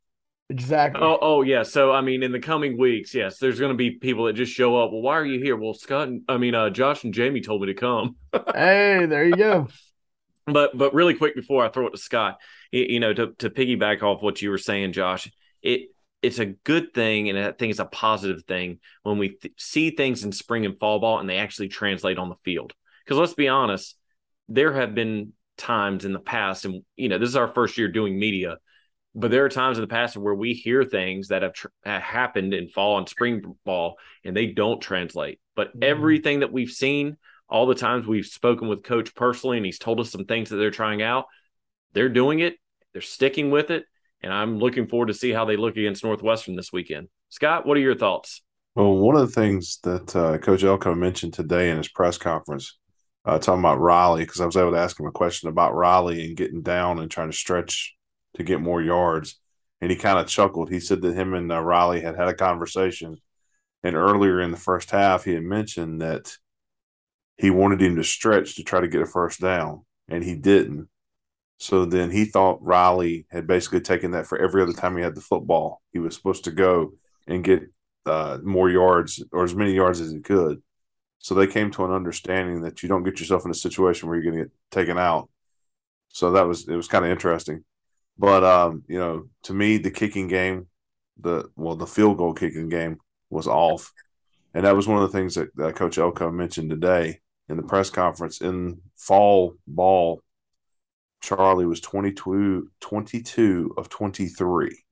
Exactly. 0.50 1.02
Oh, 1.04 1.18
oh 1.22 1.42
yeah. 1.44 1.64
So 1.64 1.92
I 1.92 2.02
mean, 2.02 2.24
in 2.24 2.32
the 2.32 2.40
coming 2.40 2.78
weeks, 2.78 3.14
yes, 3.14 3.38
there's 3.38 3.60
going 3.60 3.72
to 3.72 3.78
be 3.78 3.92
people 3.92 4.26
that 4.26 4.34
just 4.34 4.52
show 4.52 4.76
up. 4.78 4.92
Well, 4.92 5.02
why 5.02 5.18
are 5.18 5.26
you 5.26 5.40
here? 5.40 5.56
Well, 5.56 5.76
Scott, 5.76 6.08
and, 6.08 6.24
I 6.28 6.38
mean, 6.38 6.56
uh, 6.56 6.72
Josh 6.72 7.04
and 7.04 7.14
Jamie 7.14 7.42
told 7.42 7.62
me 7.62 7.68
to 7.68 7.76
come. 7.76 8.16
hey, 8.34 9.06
there 9.06 9.26
you 9.26 9.36
go. 9.36 9.68
But 10.52 10.76
but 10.76 10.96
really 10.96 11.14
quick 11.14 11.36
before 11.36 11.64
I 11.64 11.70
throw 11.70 11.86
it 11.86 11.92
to 11.92 11.98
Scott, 12.00 12.40
you 12.72 13.00
know, 13.00 13.14
to 13.14 13.34
to 13.38 13.52
piggyback 13.52 14.02
off 14.02 14.24
what 14.24 14.42
you 14.42 14.50
were 14.50 14.58
saying, 14.58 14.94
Josh, 14.94 15.32
it 15.62 15.90
it's 16.24 16.40
a 16.40 16.46
good 16.46 16.92
thing, 16.92 17.30
and 17.30 17.38
I 17.38 17.52
think 17.52 17.70
it's 17.70 17.80
a 17.80 17.86
positive 17.86 18.44
thing 18.46 18.80
when 19.04 19.20
we 19.20 19.30
th- 19.30 19.54
see 19.58 19.92
things 19.92 20.24
in 20.24 20.32
spring 20.32 20.66
and 20.66 20.80
fall 20.80 21.00
ball 21.00 21.20
and 21.20 21.30
they 21.30 21.38
actually 21.38 21.68
translate 21.68 22.18
on 22.18 22.30
the 22.30 22.36
field. 22.44 22.74
Because 23.06 23.20
let's 23.20 23.36
be 23.36 23.48
honest, 23.48 23.96
there 24.48 24.74
have 24.74 24.96
been 24.96 25.34
times 25.56 26.04
in 26.04 26.14
the 26.14 26.20
past, 26.20 26.66
and 26.66 26.84
you 26.96 27.10
know, 27.10 27.20
this 27.20 27.30
is 27.30 27.36
our 27.36 27.50
first 27.50 27.78
year 27.78 27.88
doing 27.88 28.18
media 28.18 28.58
but 29.16 29.32
there 29.32 29.46
are 29.46 29.50
times 29.50 29.78
in 29.78 29.82
the 29.82 29.88
past 29.88 30.18
where 30.18 30.36
we 30.36 30.54
hear 30.54 30.84
things 30.84 31.30
that 31.30 31.42
have, 31.42 31.54
tr- 31.54 31.68
have 31.84 32.02
happened 32.02 32.54
in 32.54 32.70
fall 32.70 32.98
and 32.98 33.10
spring 33.10 33.56
ball 33.66 33.98
and 34.24 34.36
they 34.36 34.48
don't 34.48 34.82
translate. 34.82 35.40
But 35.56 35.70
mm-hmm. 35.70 35.84
everything 35.84 36.40
that 36.42 36.54
we've 36.54 36.72
seen, 36.72 37.18
all 37.50 37.66
the 37.66 37.76
times 37.76 38.06
we've 38.06 38.26
spoken 38.26 38.68
with 38.68 38.84
coach 38.84 39.16
personally 39.16 39.58
and 39.58 39.66
he's 39.66 39.80
told 39.80 40.00
us 40.00 40.12
some 40.12 40.26
things 40.26 40.50
that 40.50 40.58
they're 40.58 40.72
trying 40.72 41.02
out, 41.02 41.26
they're 41.94 42.10
doing 42.10 42.40
it, 42.40 42.56
they're 42.94 43.02
sticking 43.02 43.50
with 43.50 43.72
it, 43.72 43.86
and 44.22 44.32
I'm 44.32 44.60
looking 44.60 44.88
forward 44.88 45.08
to 45.08 45.14
see 45.14 45.32
how 45.32 45.46
they 45.46 45.58
look 45.58 45.78
against 45.78 46.04
Northwestern 46.04 46.56
this 46.56 46.72
weekend. 46.72 47.08
Scott, 47.30 47.66
what 47.66 47.78
are 47.78 47.82
your 47.82 47.96
thoughts? 47.96 48.42
Well, 48.76 48.96
one 48.96 49.16
of 49.16 49.22
the 49.22 49.34
things 49.34 49.80
that 49.84 50.16
uh, 50.16 50.38
Coach 50.38 50.64
Elko 50.64 50.94
mentioned 50.94 51.34
today 51.34 51.72
in 51.72 51.78
his 51.78 51.88
press 51.88 52.18
conference, 52.18 52.78
uh, 53.26 53.40
talking 53.40 53.60
about 53.60 53.80
Riley, 53.80 54.24
because 54.24 54.42
I 54.42 54.46
was 54.46 54.56
able 54.56 54.72
to 54.72 54.80
ask 54.80 55.00
him 55.00 55.08
a 55.08 55.12
question 55.12 55.50
about 55.50 55.76
Riley 55.76 56.26
and 56.26 56.38
getting 56.38 56.62
down 56.62 57.00
and 57.00 57.10
trying 57.10 57.32
to 57.32 57.38
stretch 57.38 57.96
to 58.36 58.44
get 58.44 58.62
more 58.62 58.82
yards. 58.82 59.40
And 59.82 59.90
he 59.90 59.98
kind 59.98 60.20
of 60.20 60.28
chuckled. 60.28 60.70
He 60.70 60.80
said 60.80 61.02
that 61.02 61.16
him 61.16 61.34
and 61.34 61.52
uh, 61.52 61.62
Riley 61.62 62.02
had 62.02 62.16
had 62.16 62.28
a 62.28 62.34
conversation. 62.34 63.18
And 63.84 63.96
earlier 63.96 64.42
in 64.42 64.52
the 64.52 64.58
first 64.58 64.92
half, 64.92 65.24
he 65.24 65.34
had 65.34 65.44
mentioned 65.44 66.02
that 66.02 66.36
he 67.38 67.50
wanted 67.50 67.82
him 67.82 67.96
to 67.96 68.04
stretch 68.04 68.56
to 68.56 68.64
try 68.64 68.82
to 68.82 68.90
get 68.90 69.02
a 69.02 69.06
first 69.06 69.40
down, 69.40 69.86
and 70.10 70.22
he 70.22 70.36
didn't. 70.36 70.90
So 71.58 71.86
then 71.86 72.12
he 72.12 72.26
thought 72.26 72.62
Riley 72.62 73.26
had 73.32 73.48
basically 73.48 73.82
taken 73.82 74.12
that 74.12 74.28
for 74.28 74.38
every 74.38 74.62
other 74.62 74.74
time 74.74 74.98
he 74.98 75.04
had 75.04 75.16
the 75.16 75.22
football. 75.22 75.82
He 75.92 76.00
was 76.00 76.16
supposed 76.16 76.44
to 76.46 76.52
go 76.52 76.94
and 77.28 77.44
get 77.44 77.64
uh, 78.06 78.40
more 78.44 78.70
yards 78.70 79.24
or 79.32 79.44
as 79.44 79.56
many 79.56 79.74
yards 79.74 80.02
as 80.02 80.12
he 80.12 80.20
could. 80.20 80.62
So 81.20 81.36
they 81.36 81.48
came 81.48 81.70
to 81.72 81.86
an 81.86 81.92
understanding 81.92 82.62
that 82.62 82.82
you 82.82 82.90
don't 82.90 83.04
get 83.04 83.20
yourself 83.20 83.46
in 83.46 83.52
a 83.52 83.56
situation 83.56 84.08
where 84.08 84.18
you're 84.18 84.32
going 84.32 84.44
to 84.44 84.50
get 84.50 84.54
taken 84.72 84.98
out. 84.98 85.30
So 86.10 86.32
that 86.32 86.48
was 86.48 86.68
it 86.68 86.76
was 86.76 86.88
kind 86.88 87.06
of 87.06 87.12
interesting. 87.12 87.64
But 88.20 88.44
um, 88.44 88.84
you 88.88 89.00
know, 89.00 89.30
to 89.44 89.54
me, 89.54 89.78
the 89.78 89.92
kicking 89.92 90.28
game, 90.28 90.68
the 91.18 91.50
well, 91.56 91.78
the 91.78 91.88
field 91.88 92.18
goal 92.18 92.34
kicking 92.34 92.68
game 92.70 92.98
was 93.30 93.48
off, 93.48 93.94
and 94.54 94.66
that 94.66 94.76
was 94.76 94.88
one 94.88 95.02
of 95.02 95.10
the 95.10 95.18
things 95.18 95.36
that, 95.36 95.56
that 95.56 95.78
Coach 95.78 95.98
Elko 95.98 96.30
mentioned 96.30 96.70
today 96.70 97.22
in 97.48 97.56
the 97.56 97.64
press 97.64 97.90
conference. 97.90 98.42
In 98.42 98.82
fall 98.98 99.56
ball, 99.66 100.22
Charlie 101.22 101.66
was 101.66 101.80
22, 101.80 102.70
22 102.82 103.74
of 103.78 103.88
twenty 103.88 104.28
three 104.28 104.84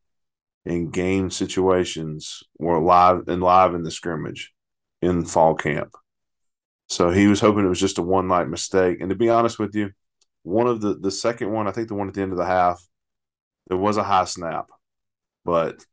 in 0.65 0.89
game 0.89 1.29
situations 1.29 2.43
were 2.57 2.79
live 2.79 3.27
and 3.27 3.43
live 3.43 3.73
in 3.75 3.83
the 3.83 3.91
scrimmage 3.91 4.53
in 5.01 5.25
fall 5.25 5.55
camp. 5.55 5.93
So 6.87 7.09
he 7.09 7.27
was 7.27 7.41
hoping 7.41 7.65
it 7.65 7.69
was 7.69 7.79
just 7.79 7.97
a 7.97 8.01
one 8.01 8.29
night 8.29 8.47
mistake. 8.47 9.01
And 9.01 9.09
to 9.09 9.15
be 9.15 9.29
honest 9.29 9.59
with 9.59 9.75
you, 9.75 9.91
one 10.43 10.67
of 10.67 10.79
the 10.79 10.93
the 10.95 11.11
second 11.11 11.51
one, 11.51 11.67
I 11.67 11.71
think 11.71 11.89
the 11.89 11.95
one 11.95 12.07
at 12.07 12.13
the 12.13 12.21
end 12.21 12.31
of 12.31 12.37
the 12.37 12.45
half, 12.45 12.81
it 13.69 13.75
was 13.75 13.97
a 13.97 14.03
high 14.03 14.25
snap, 14.25 14.67
but 15.43 15.83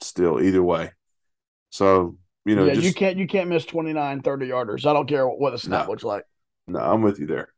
still, 0.00 0.40
either 0.40 0.62
way. 0.62 0.92
So 1.70 2.16
you 2.44 2.56
know, 2.56 2.66
yeah, 2.66 2.74
just, 2.74 2.86
you 2.86 2.94
can't 2.94 3.18
you 3.18 3.26
can't 3.26 3.48
miss 3.48 3.64
29, 3.64 4.22
30 4.22 4.48
yarders. 4.48 4.86
I 4.86 4.92
don't 4.92 5.08
care 5.08 5.26
what 5.26 5.50
the 5.50 5.58
snap 5.58 5.86
no, 5.86 5.90
looks 5.92 6.04
like. 6.04 6.24
No, 6.66 6.78
I'm 6.78 7.02
with 7.02 7.18
you 7.18 7.26
there. 7.26 7.52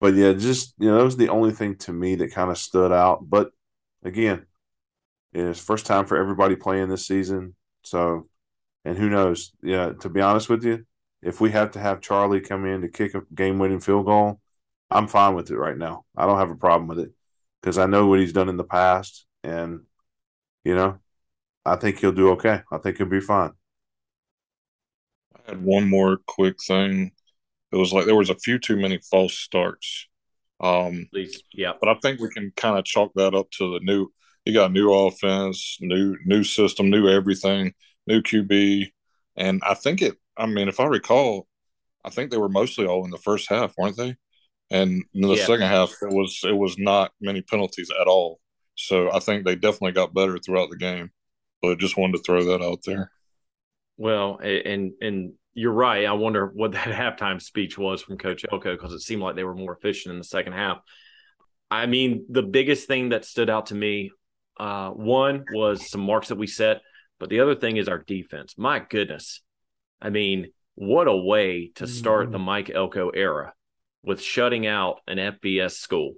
But 0.00 0.14
yeah, 0.14 0.32
just 0.32 0.74
you 0.78 0.88
know, 0.88 0.98
that 0.98 1.04
was 1.04 1.16
the 1.16 1.28
only 1.28 1.52
thing 1.52 1.76
to 1.78 1.92
me 1.92 2.16
that 2.16 2.32
kind 2.32 2.50
of 2.50 2.58
stood 2.58 2.92
out. 2.92 3.28
But 3.28 3.50
again, 4.02 4.46
it's 5.32 5.60
first 5.60 5.86
time 5.86 6.06
for 6.06 6.16
everybody 6.16 6.56
playing 6.56 6.88
this 6.88 7.06
season. 7.06 7.54
So, 7.84 8.28
and 8.84 8.98
who 8.98 9.08
knows? 9.08 9.52
Yeah, 9.62 9.92
to 10.00 10.08
be 10.08 10.20
honest 10.20 10.48
with 10.48 10.64
you, 10.64 10.84
if 11.22 11.40
we 11.40 11.52
have 11.52 11.70
to 11.72 11.78
have 11.78 12.00
Charlie 12.00 12.40
come 12.40 12.66
in 12.66 12.80
to 12.82 12.88
kick 12.88 13.14
a 13.14 13.22
game 13.34 13.58
winning 13.58 13.80
field 13.80 14.06
goal, 14.06 14.40
I'm 14.90 15.06
fine 15.06 15.34
with 15.34 15.50
it 15.50 15.56
right 15.56 15.76
now. 15.76 16.04
I 16.16 16.26
don't 16.26 16.38
have 16.38 16.50
a 16.50 16.56
problem 16.56 16.88
with 16.88 16.98
it 16.98 17.12
because 17.62 17.78
I 17.78 17.86
know 17.86 18.08
what 18.08 18.20
he's 18.20 18.34
done 18.34 18.50
in 18.50 18.58
the 18.58 18.64
past, 18.64 19.26
and 19.44 19.82
you 20.64 20.74
know, 20.74 20.98
I 21.64 21.76
think 21.76 22.00
he'll 22.00 22.12
do 22.12 22.30
okay. 22.32 22.62
I 22.72 22.78
think 22.78 22.98
he'll 22.98 23.06
be 23.08 23.20
fine. 23.20 23.52
I 25.34 25.50
had 25.50 25.64
one 25.64 25.88
more 25.88 26.18
quick 26.26 26.56
thing. 26.66 27.12
It 27.72 27.76
was 27.76 27.92
like 27.92 28.06
there 28.06 28.16
was 28.16 28.30
a 28.30 28.36
few 28.36 28.58
too 28.58 28.76
many 28.76 28.98
false 29.10 29.34
starts. 29.38 30.08
Um, 30.60 31.08
Please, 31.12 31.42
yeah, 31.54 31.72
but 31.80 31.88
I 31.88 31.94
think 32.02 32.20
we 32.20 32.30
can 32.30 32.52
kind 32.56 32.78
of 32.78 32.84
chalk 32.84 33.12
that 33.16 33.34
up 33.34 33.50
to 33.52 33.72
the 33.74 33.80
new. 33.82 34.08
You 34.44 34.54
got 34.54 34.70
a 34.70 34.74
new 34.74 34.92
offense, 34.92 35.78
new 35.80 36.16
new 36.24 36.44
system, 36.44 36.90
new 36.90 37.08
everything, 37.08 37.74
new 38.06 38.22
QB, 38.22 38.92
and 39.36 39.62
I 39.66 39.74
think 39.74 40.02
it. 40.02 40.16
I 40.36 40.46
mean, 40.46 40.68
if 40.68 40.80
I 40.80 40.86
recall, 40.86 41.48
I 42.04 42.10
think 42.10 42.30
they 42.30 42.38
were 42.38 42.48
mostly 42.48 42.86
all 42.86 43.04
in 43.04 43.10
the 43.10 43.18
first 43.18 43.48
half, 43.50 43.74
weren't 43.78 43.96
they? 43.96 44.16
And 44.72 45.04
in 45.12 45.20
the 45.20 45.34
yeah. 45.34 45.44
second 45.44 45.66
half, 45.66 45.92
it 46.00 46.08
was 46.08 46.40
it 46.44 46.56
was 46.56 46.78
not 46.78 47.12
many 47.20 47.42
penalties 47.42 47.90
at 48.00 48.06
all. 48.06 48.40
So 48.74 49.12
I 49.12 49.18
think 49.18 49.44
they 49.44 49.54
definitely 49.54 49.92
got 49.92 50.14
better 50.14 50.38
throughout 50.38 50.70
the 50.70 50.78
game. 50.78 51.10
But 51.60 51.78
just 51.78 51.98
wanted 51.98 52.16
to 52.16 52.22
throw 52.22 52.42
that 52.44 52.64
out 52.64 52.80
there. 52.86 53.12
Well, 53.98 54.38
and 54.38 54.92
and 55.02 55.34
you're 55.52 55.72
right. 55.72 56.06
I 56.06 56.12
wonder 56.12 56.50
what 56.54 56.72
that 56.72 56.88
halftime 57.18 57.40
speech 57.40 57.76
was 57.76 58.02
from 58.02 58.16
Coach 58.16 58.46
Elko 58.50 58.74
because 58.74 58.94
it 58.94 59.00
seemed 59.00 59.20
like 59.20 59.36
they 59.36 59.44
were 59.44 59.54
more 59.54 59.76
efficient 59.76 60.12
in 60.12 60.18
the 60.18 60.24
second 60.24 60.54
half. 60.54 60.78
I 61.70 61.84
mean, 61.84 62.24
the 62.30 62.42
biggest 62.42 62.88
thing 62.88 63.10
that 63.10 63.26
stood 63.26 63.50
out 63.50 63.66
to 63.66 63.74
me, 63.74 64.10
uh, 64.58 64.90
one 64.90 65.44
was 65.52 65.90
some 65.90 66.02
marks 66.02 66.28
that 66.28 66.36
we 66.36 66.46
set, 66.46 66.80
but 67.20 67.28
the 67.28 67.40
other 67.40 67.54
thing 67.54 67.76
is 67.76 67.88
our 67.88 67.98
defense. 67.98 68.54
My 68.56 68.78
goodness, 68.78 69.42
I 70.00 70.08
mean, 70.08 70.52
what 70.74 71.08
a 71.08 71.16
way 71.16 71.72
to 71.76 71.86
start 71.86 72.24
mm-hmm. 72.24 72.32
the 72.32 72.38
Mike 72.38 72.70
Elko 72.74 73.10
era 73.10 73.52
with 74.04 74.20
shutting 74.20 74.66
out 74.66 75.00
an 75.06 75.18
FBS 75.18 75.72
school 75.72 76.14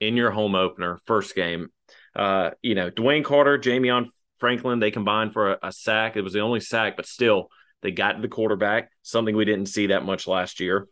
in 0.00 0.16
your 0.16 0.30
home 0.30 0.54
opener, 0.54 1.00
first 1.06 1.34
game. 1.34 1.68
Uh, 2.14 2.50
you 2.62 2.74
know, 2.74 2.90
DeWayne 2.90 3.24
Carter, 3.24 3.58
Ja'Mion 3.58 4.06
Franklin, 4.38 4.78
they 4.78 4.90
combined 4.90 5.32
for 5.32 5.52
a, 5.52 5.58
a, 5.64 5.72
sack. 5.72 6.16
It 6.16 6.22
was 6.22 6.32
the 6.32 6.40
only 6.40 6.60
sack, 6.60 6.96
but 6.96 7.06
still, 7.06 7.48
they 7.82 7.90
got 7.90 8.12
to 8.12 8.22
the 8.22 8.28
quarterback, 8.28 8.90
something 9.02 9.36
we 9.36 9.44
didn't 9.44 9.66
see 9.66 9.88
that 9.88 10.04
much 10.04 10.26
last 10.26 10.60
year. 10.60 10.88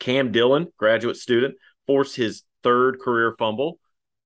Cam 0.00 0.32
Dillon, 0.32 0.68
graduate 0.76 1.16
student, 1.16 1.54
forced 1.86 2.16
his 2.16 2.42
third 2.62 3.00
career 3.00 3.34
fumble. 3.38 3.78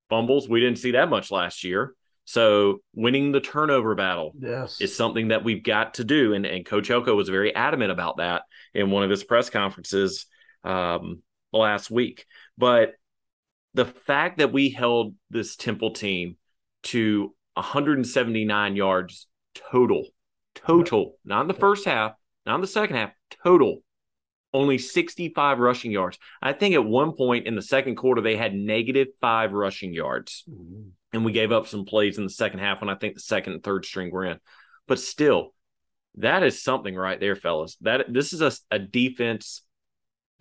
Fumbles, 0.08 0.48
we 0.48 0.60
didn't 0.60 0.78
see 0.78 0.92
that 0.92 1.08
much 1.08 1.30
last 1.30 1.64
year. 1.64 1.94
So 2.24 2.78
winning 2.94 3.32
the 3.32 3.40
turnover 3.40 3.94
battle 3.94 4.32
yes. 4.38 4.80
is 4.80 4.94
something 4.94 5.28
that 5.28 5.44
we've 5.44 5.62
got 5.62 5.94
to 5.94 6.04
do. 6.04 6.34
And, 6.34 6.46
and 6.46 6.64
Coach 6.64 6.90
Elko 6.90 7.14
was 7.14 7.28
very 7.28 7.54
adamant 7.54 7.90
about 7.90 8.18
that 8.18 8.42
in 8.74 8.90
one 8.90 9.02
of 9.02 9.10
his 9.10 9.24
press 9.24 9.50
conferences 9.50 10.26
um, 10.64 11.22
last 11.52 11.90
week. 11.90 12.26
But 12.56 12.94
the 13.74 13.86
fact 13.86 14.38
that 14.38 14.52
we 14.52 14.70
held 14.70 15.14
this 15.30 15.56
Temple 15.56 15.92
team 15.92 16.36
to 16.84 17.34
179 17.54 18.76
yards 18.76 19.26
total, 19.54 20.06
total, 20.54 21.16
not 21.24 21.42
in 21.42 21.48
the 21.48 21.54
first 21.54 21.84
half, 21.84 22.12
not 22.46 22.56
in 22.56 22.60
the 22.60 22.66
second 22.66 22.96
half, 22.96 23.12
total, 23.42 23.78
only 24.54 24.78
65 24.78 25.58
rushing 25.58 25.90
yards. 25.90 26.18
I 26.42 26.52
think 26.52 26.74
at 26.74 26.84
one 26.84 27.12
point 27.12 27.46
in 27.46 27.54
the 27.54 27.62
second 27.62 27.96
quarter, 27.96 28.20
they 28.20 28.36
had 28.36 28.54
negative 28.54 29.08
five 29.20 29.52
rushing 29.52 29.94
yards. 29.94 30.44
Mm-hmm. 30.50 30.88
And 31.14 31.24
we 31.24 31.32
gave 31.32 31.52
up 31.52 31.66
some 31.66 31.84
plays 31.84 32.18
in 32.18 32.24
the 32.24 32.30
second 32.30 32.60
half 32.60 32.80
when 32.80 32.90
I 32.90 32.94
think 32.94 33.14
the 33.14 33.20
second 33.20 33.54
and 33.54 33.62
third 33.62 33.84
string 33.84 34.10
were 34.10 34.24
in. 34.24 34.38
But 34.86 34.98
still, 34.98 35.54
That 36.16 36.42
is 36.42 36.62
something 36.62 36.94
right 36.94 37.18
there, 37.18 37.36
fellas. 37.36 37.76
That 37.80 38.12
this 38.12 38.32
is 38.32 38.42
a, 38.42 38.52
a 38.70 38.78
defense 38.78 39.62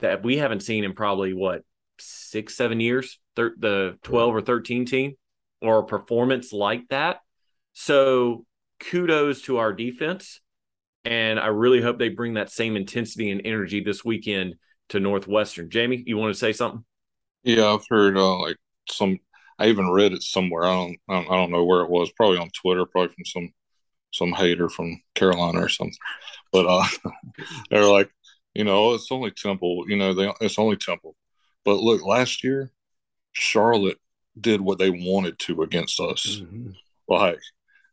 that 0.02 0.24
we 0.24 0.38
haven't 0.38 0.62
seen 0.62 0.84
in 0.84 0.94
probably 0.94 1.34
what 1.34 1.64
six, 2.00 2.56
seven 2.56 2.80
years. 2.80 3.20
Thir- 3.36 3.56
the 3.58 3.98
twelve 4.04 4.36
or 4.36 4.42
thirteen 4.42 4.86
team 4.86 5.14
or 5.62 5.80
a 5.80 5.86
performance 5.86 6.52
like 6.52 6.88
that. 6.90 7.22
So 7.74 8.46
kudos 8.80 9.44
to 9.44 9.58
our 9.58 9.74
defense. 9.74 10.42
And 11.04 11.40
I 11.40 11.48
really 11.48 11.82
hope 11.82 11.98
they 11.98 12.10
bring 12.10 12.36
that 12.36 12.52
same 12.52 12.76
intensity 12.76 13.32
and 13.32 13.42
energy 13.44 13.82
this 13.84 14.06
weekend 14.06 14.56
to 14.90 15.00
Northwestern. 15.00 15.70
Jamie, 15.70 16.04
you 16.06 16.18
want 16.18 16.34
to 16.34 16.40
say 16.40 16.54
something? 16.54 16.84
Yeah, 17.44 17.74
I've 17.74 17.86
heard 17.90 18.18
uh, 18.18 18.40
like 18.40 18.58
some. 18.90 19.20
I 19.58 19.68
even 19.68 19.90
read 19.90 20.14
it 20.14 20.22
somewhere. 20.22 20.64
I 20.64 20.74
don't. 20.74 20.98
I 21.10 21.36
don't 21.36 21.52
know 21.52 21.66
where 21.66 21.82
it 21.82 21.90
was. 21.90 22.12
Probably 22.12 22.38
on 22.38 22.50
Twitter. 22.50 22.86
Probably 22.86 23.14
from 23.14 23.26
some 23.26 23.54
some 24.12 24.34
hater 24.34 24.70
from 24.70 25.02
Carolina 25.16 25.64
or 25.64 25.70
something. 25.70 25.96
But 26.52 26.68
uh, 26.68 26.86
they're 27.70 27.86
like, 27.86 28.12
you 28.54 28.64
know, 28.64 28.94
it's 28.94 29.12
only 29.12 29.32
Temple. 29.32 29.86
You 29.88 29.98
know, 29.98 30.14
they 30.14 30.32
it's 30.42 30.60
only 30.60 30.78
Temple. 30.78 31.16
But 31.64 31.78
look, 31.78 32.06
last 32.06 32.44
year, 32.44 32.72
Charlotte 33.34 33.98
did 34.40 34.62
what 34.62 34.80
they 34.80 34.90
wanted 34.90 35.38
to 35.40 35.62
against 35.62 36.00
us. 36.00 36.42
Mm-hmm. 36.42 36.72
Like 37.08 37.40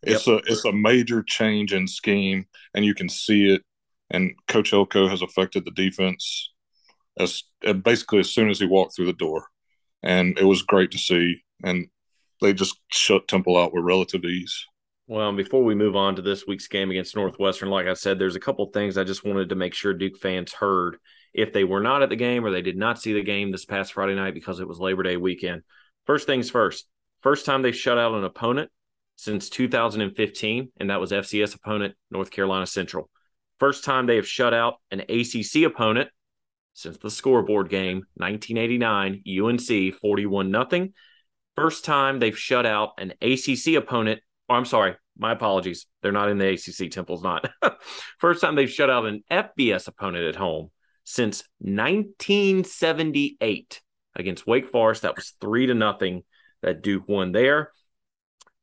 it's 0.02 0.26
yep. 0.26 0.42
a 0.44 0.52
it's 0.52 0.64
a 0.64 0.72
major 0.72 1.22
change 1.22 1.72
in 1.72 1.86
scheme, 1.86 2.46
and 2.74 2.84
you 2.84 2.94
can 2.94 3.08
see 3.08 3.52
it. 3.52 3.62
And 4.10 4.32
Coach 4.46 4.72
Elko 4.72 5.08
has 5.08 5.22
affected 5.22 5.64
the 5.64 5.70
defense 5.72 6.52
as 7.18 7.42
basically 7.82 8.20
as 8.20 8.30
soon 8.30 8.48
as 8.48 8.58
he 8.58 8.66
walked 8.66 8.96
through 8.96 9.06
the 9.06 9.12
door, 9.12 9.46
and 10.02 10.38
it 10.38 10.44
was 10.44 10.62
great 10.62 10.90
to 10.92 10.98
see. 10.98 11.42
And 11.64 11.88
they 12.40 12.52
just 12.52 12.78
shut 12.92 13.28
Temple 13.28 13.56
out 13.56 13.74
with 13.74 13.84
relative 13.84 14.24
ease. 14.24 14.64
Well, 15.08 15.32
before 15.32 15.64
we 15.64 15.74
move 15.74 15.96
on 15.96 16.16
to 16.16 16.22
this 16.22 16.46
week's 16.46 16.68
game 16.68 16.90
against 16.90 17.16
Northwestern, 17.16 17.70
like 17.70 17.86
I 17.86 17.94
said, 17.94 18.18
there's 18.18 18.36
a 18.36 18.40
couple 18.40 18.66
things 18.66 18.98
I 18.98 19.04
just 19.04 19.24
wanted 19.24 19.48
to 19.48 19.54
make 19.54 19.72
sure 19.72 19.94
Duke 19.94 20.18
fans 20.18 20.52
heard 20.52 20.98
if 21.32 21.54
they 21.54 21.64
were 21.64 21.80
not 21.80 22.02
at 22.02 22.10
the 22.10 22.16
game 22.16 22.44
or 22.44 22.50
they 22.50 22.60
did 22.60 22.76
not 22.76 23.00
see 23.00 23.14
the 23.14 23.22
game 23.22 23.50
this 23.50 23.64
past 23.64 23.94
Friday 23.94 24.14
night 24.14 24.34
because 24.34 24.60
it 24.60 24.68
was 24.68 24.78
Labor 24.78 25.02
Day 25.02 25.16
weekend. 25.16 25.62
First 26.04 26.26
things 26.26 26.50
first, 26.50 26.86
first 27.22 27.46
time 27.46 27.62
they 27.62 27.72
shut 27.72 27.96
out 27.96 28.12
an 28.12 28.24
opponent 28.24 28.70
since 29.16 29.48
2015, 29.48 30.72
and 30.76 30.90
that 30.90 31.00
was 31.00 31.10
FCS 31.10 31.54
opponent 31.54 31.94
North 32.10 32.30
Carolina 32.30 32.66
Central. 32.66 33.08
First 33.58 33.84
time 33.84 34.04
they 34.04 34.16
have 34.16 34.28
shut 34.28 34.52
out 34.52 34.74
an 34.90 35.00
ACC 35.00 35.62
opponent 35.64 36.10
since 36.74 36.98
the 36.98 37.10
scoreboard 37.10 37.70
game 37.70 38.02
1989 38.16 39.22
UNC 39.26 39.94
41 40.02 40.50
nothing. 40.50 40.92
First 41.56 41.86
time 41.86 42.18
they've 42.18 42.38
shut 42.38 42.66
out 42.66 42.90
an 42.98 43.14
ACC 43.22 43.74
opponent. 43.74 44.20
Or 44.48 44.56
I'm 44.56 44.64
sorry, 44.64 44.96
my 45.16 45.32
apologies. 45.32 45.86
They're 46.02 46.10
not 46.12 46.30
in 46.30 46.38
the 46.38 46.48
ACC. 46.48 46.90
Temple's 46.90 47.22
not. 47.22 47.48
First 48.18 48.40
time 48.40 48.54
they've 48.54 48.70
shut 48.70 48.90
out 48.90 49.06
an 49.06 49.22
FBS 49.30 49.88
opponent 49.88 50.24
at 50.24 50.36
home 50.36 50.70
since 51.04 51.44
1978 51.58 53.82
against 54.14 54.46
Wake 54.46 54.70
Forest. 54.70 55.02
That 55.02 55.16
was 55.16 55.34
three 55.40 55.66
to 55.66 55.74
nothing 55.74 56.22
that 56.62 56.82
Duke 56.82 57.08
won 57.08 57.32
there. 57.32 57.72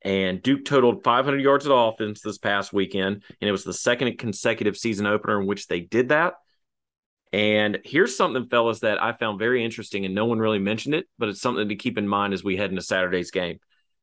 And 0.01 0.41
Duke 0.43 0.65
totaled 0.65 1.03
500 1.03 1.41
yards 1.41 1.65
of 1.65 1.71
offense 1.71 2.21
this 2.21 2.37
past 2.37 2.71
weekend, 2.71 3.23
and 3.41 3.49
it 3.49 3.51
was 3.51 3.63
the 3.63 3.73
second 3.73 4.15
consecutive 4.19 4.77
season 4.77 5.07
opener 5.07 5.41
in 5.41 5.47
which 5.47 5.65
they 5.65 5.79
did 5.79 6.09
that. 6.09 6.35
And 7.33 7.79
here's 7.83 8.15
something, 8.15 8.47
fellas, 8.47 8.81
that 8.81 9.01
I 9.01 9.13
found 9.13 9.39
very 9.39 9.65
interesting, 9.65 10.05
and 10.05 10.13
no 10.13 10.25
one 10.25 10.37
really 10.37 10.59
mentioned 10.59 10.93
it, 10.93 11.07
but 11.17 11.29
it's 11.29 11.41
something 11.41 11.69
to 11.69 11.75
keep 11.75 11.97
in 11.97 12.07
mind 12.07 12.35
as 12.35 12.43
we 12.43 12.55
head 12.55 12.69
into 12.69 12.83
Saturday's 12.83 13.31
game. 13.31 13.57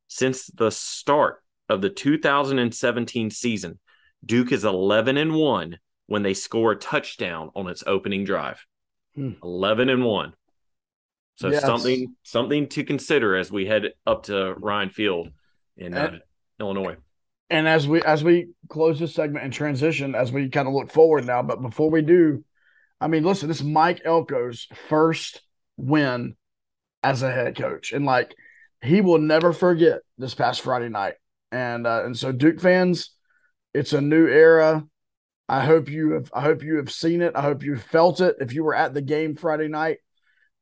Since 0.07 0.47
the 0.47 0.71
start 0.71 1.42
of 1.73 1.81
the 1.81 1.89
2017 1.89 3.31
season, 3.31 3.79
Duke 4.25 4.51
is 4.51 4.63
11 4.63 5.17
and 5.17 5.33
1 5.33 5.77
when 6.07 6.23
they 6.23 6.33
score 6.33 6.71
a 6.71 6.77
touchdown 6.77 7.49
on 7.55 7.67
its 7.67 7.83
opening 7.85 8.23
drive. 8.23 8.65
Hmm. 9.15 9.31
11 9.43 9.89
and 9.89 10.05
1. 10.05 10.33
So 11.35 11.49
yes. 11.49 11.61
something 11.61 12.15
something 12.21 12.67
to 12.69 12.83
consider 12.83 13.35
as 13.35 13.51
we 13.51 13.65
head 13.65 13.93
up 14.05 14.23
to 14.23 14.53
Ryan 14.53 14.89
Field 14.89 15.29
in 15.75 15.95
uh, 15.95 16.09
and, 16.11 16.21
Illinois. 16.59 16.97
And 17.49 17.67
as 17.67 17.87
we 17.87 18.03
as 18.03 18.23
we 18.23 18.49
close 18.69 18.99
this 18.99 19.15
segment 19.15 19.43
and 19.43 19.51
transition, 19.51 20.13
as 20.13 20.31
we 20.31 20.49
kind 20.49 20.67
of 20.67 20.75
look 20.75 20.91
forward 20.91 21.25
now, 21.25 21.41
but 21.41 21.61
before 21.61 21.89
we 21.89 22.03
do, 22.03 22.43
I 23.01 23.07
mean, 23.07 23.23
listen, 23.23 23.47
this 23.47 23.61
is 23.61 23.65
Mike 23.65 24.03
Elko's 24.05 24.67
first 24.87 25.41
win 25.75 26.35
as 27.01 27.23
a 27.23 27.31
head 27.31 27.57
coach, 27.57 27.93
and 27.93 28.05
like 28.05 28.35
he 28.83 29.01
will 29.01 29.17
never 29.17 29.53
forget 29.53 30.01
this 30.19 30.35
past 30.35 30.61
Friday 30.61 30.89
night. 30.89 31.15
And 31.53 31.85
uh, 31.85 32.03
and 32.05 32.17
so 32.17 32.31
Duke 32.31 32.59
fans, 32.59 33.11
it's 33.75 33.93
a 33.93 34.01
new 34.01 34.27
era. 34.27 34.85
I 35.47 35.63
hope 35.63 35.87
you 35.87 36.13
have 36.13 36.31
I 36.33 36.41
hope 36.41 36.63
you 36.63 36.77
have 36.77 36.91
seen 36.91 37.21
it. 37.21 37.33
I 37.35 37.41
hope 37.41 37.63
you 37.63 37.77
felt 37.77 38.21
it. 38.21 38.37
If 38.41 38.53
you 38.53 38.63
were 38.63 38.75
at 38.75 38.95
the 38.95 39.03
game 39.03 39.35
Friday 39.35 39.67
night, 39.67 39.99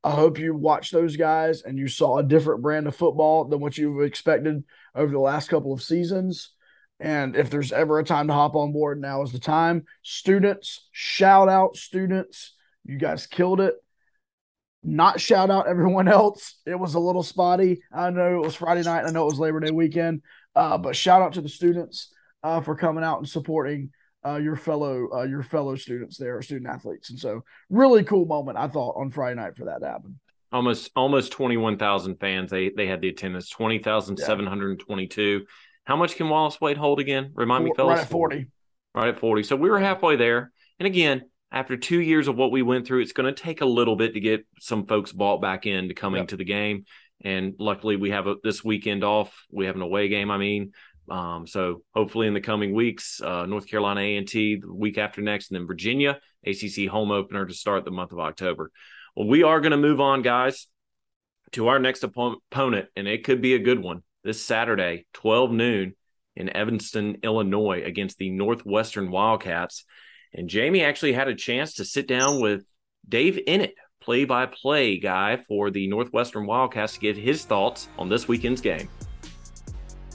I 0.04 0.12
hope 0.12 0.38
you 0.38 0.54
watched 0.54 0.92
those 0.92 1.16
guys 1.16 1.62
and 1.62 1.78
you 1.78 1.88
saw 1.88 2.18
a 2.18 2.24
different 2.24 2.62
brand 2.62 2.88
of 2.88 2.96
football 2.96 3.46
than 3.46 3.62
what 3.62 3.78
you've 3.78 4.02
expected 4.02 4.66
over 4.94 5.12
the 5.12 5.20
last 5.20 5.48
couple 5.48 5.72
of 5.72 5.82
seasons. 5.82 6.50
And 7.00 7.38
if 7.38 7.50
there's 7.50 7.72
ever 7.72 7.98
a 7.98 8.04
time 8.04 8.28
to 8.28 8.34
hop 8.34 8.56
on 8.56 8.74
board, 8.74 9.00
now 9.00 9.22
is 9.22 9.32
the 9.32 9.40
time. 9.40 9.86
Students, 10.04 10.90
shout 10.92 11.48
out 11.48 11.78
students. 11.78 12.54
You 12.84 12.98
guys 12.98 13.28
killed 13.28 13.62
it. 13.62 13.76
Not 14.84 15.22
shout 15.22 15.50
out 15.50 15.68
everyone 15.68 16.08
else. 16.10 16.56
It 16.66 16.78
was 16.78 16.96
a 16.96 17.00
little 17.00 17.24
spotty. 17.24 17.82
I 17.94 18.10
know 18.10 18.36
it 18.36 18.46
was 18.46 18.56
Friday 18.56 18.84
night. 18.84 19.06
I 19.06 19.12
know 19.12 19.24
it 19.24 19.32
was 19.32 19.40
Labor 19.40 19.60
Day 19.60 19.72
weekend. 19.72 20.22
Uh, 20.56 20.78
but 20.78 20.96
shout 20.96 21.22
out 21.22 21.34
to 21.34 21.42
the 21.42 21.50
students 21.50 22.14
uh, 22.44 22.62
for 22.62 22.76
coming 22.76 23.04
out 23.04 23.20
and 23.20 23.28
supporting 23.28 23.92
uh, 24.26 24.36
your 24.36 24.56
fellow 24.56 25.08
uh, 25.14 25.24
your 25.24 25.44
fellow 25.44 25.76
students 25.76 26.18
there, 26.18 26.42
student 26.42 26.70
athletes. 26.70 27.10
And 27.10 27.20
so, 27.20 27.44
really 27.70 28.04
cool 28.04 28.26
moment 28.26 28.58
I 28.58 28.68
thought 28.68 28.96
on 28.98 29.12
Friday 29.12 29.36
night 29.36 29.56
for 29.56 29.66
that 29.66 29.80
to 29.80 29.88
happen. 29.88 30.20
Almost 30.52 30.92
almost 30.96 31.32
twenty 31.32 31.58
one 31.58 31.78
thousand 31.78 32.20
fans. 32.20 32.52
They 32.52 32.70
they 32.70 32.88
had 32.88 33.02
the 33.02 33.10
attendance 33.10 33.50
twenty 33.50 33.80
thousand 33.80 34.18
seven 34.18 34.46
hundred 34.46 34.80
twenty 34.80 35.08
two. 35.08 35.46
How 35.86 35.96
much 35.96 36.16
can 36.16 36.30
Wallace 36.30 36.60
Wade 36.62 36.78
hold 36.78 37.00
again? 37.00 37.32
Remind 37.34 37.64
me, 37.64 37.72
fellas. 37.76 37.98
Right 37.98 38.04
at 38.04 38.10
forty. 38.10 38.48
Right 38.94 39.08
at 39.08 39.20
forty. 39.20 39.44
So 39.44 39.56
we 39.56 39.70
were 39.70 39.80
halfway 39.80 40.18
there. 40.18 40.52
And 40.80 40.86
again, 40.86 41.24
after 41.52 41.78
two 41.78 42.00
years 42.00 42.28
of 42.28 42.36
what 42.36 42.52
we 42.52 42.62
went 42.62 42.86
through, 42.86 43.02
it's 43.02 43.14
going 43.14 43.34
to 43.34 43.42
take 43.42 43.62
a 43.62 43.66
little 43.66 43.96
bit 43.96 44.14
to 44.14 44.20
get 44.20 44.46
some 44.60 44.86
folks 44.86 45.12
bought 45.12 45.42
back 45.42 45.66
into 45.66 45.94
coming 45.94 46.22
yep. 46.22 46.30
to 46.30 46.38
the 46.38 46.46
game. 46.46 46.86
And 47.24 47.54
luckily, 47.60 47.96
we 47.96 48.12
have 48.12 48.28
a, 48.28 48.36
this 48.44 48.64
weekend 48.64 49.04
off. 49.04 49.46
We 49.52 49.66
have 49.68 49.76
an 49.76 49.82
away 49.82 50.08
game. 50.08 50.32
I 50.32 50.38
mean, 50.38 50.74
um, 51.10 51.46
so 51.46 51.84
hopefully 51.94 52.28
in 52.28 52.34
the 52.34 52.42
coming 52.42 52.74
weeks, 52.74 53.22
uh, 53.22 53.46
North 53.46 53.68
Carolina 53.68 54.02
A&T 54.02 54.62
the 54.62 54.74
week 54.74 54.98
after 54.98 55.22
next, 55.22 55.52
and 55.52 55.60
then 55.60 55.68
Virginia 55.68 56.20
ACC 56.46 56.88
home 56.88 57.12
opener 57.12 57.46
to 57.46 57.54
start 57.54 57.86
the 57.86 57.92
month 57.92 58.12
of 58.12 58.20
October. 58.20 58.72
Well, 59.16 59.28
we 59.28 59.44
are 59.44 59.60
going 59.60 59.72
to 59.72 59.78
move 59.78 60.00
on, 60.00 60.22
guys, 60.22 60.68
to 61.52 61.68
our 61.68 61.80
next 61.80 62.04
opponent, 62.04 62.88
and 62.96 63.08
it 63.08 63.24
could 63.24 63.42
be 63.42 63.56
a 63.56 63.60
good 63.60 63.80
one 63.80 64.04
this 64.24 64.42
Saturday, 64.42 65.06
12 65.14 65.52
noon 65.52 65.96
in 66.36 66.56
Evanston, 66.56 67.18
Illinois, 67.24 67.84
against 67.84 68.18
the 68.18 68.30
Northwestern 68.30 69.12
Wildcats. 69.12 69.84
And 70.34 70.48
Jamie 70.48 70.84
actually 70.84 71.14
had 71.14 71.28
a 71.28 71.36
chance 71.36 71.76
to 71.76 71.86
sit 71.86 72.08
down 72.08 72.40
with 72.40 72.64
Dave 73.08 73.40
Eanet, 73.48 73.74
play 74.02 74.26
by 74.26 74.48
play 74.48 74.98
guy 74.98 75.38
for 75.48 75.70
the 75.70 75.88
Northwestern 75.88 76.46
Wildcats, 76.46 76.94
to 76.96 77.00
get 77.00 77.16
his 77.16 77.46
thoughts 77.46 77.88
on 77.98 78.10
this 78.10 78.28
weekend's 78.28 78.60
game. 78.60 78.90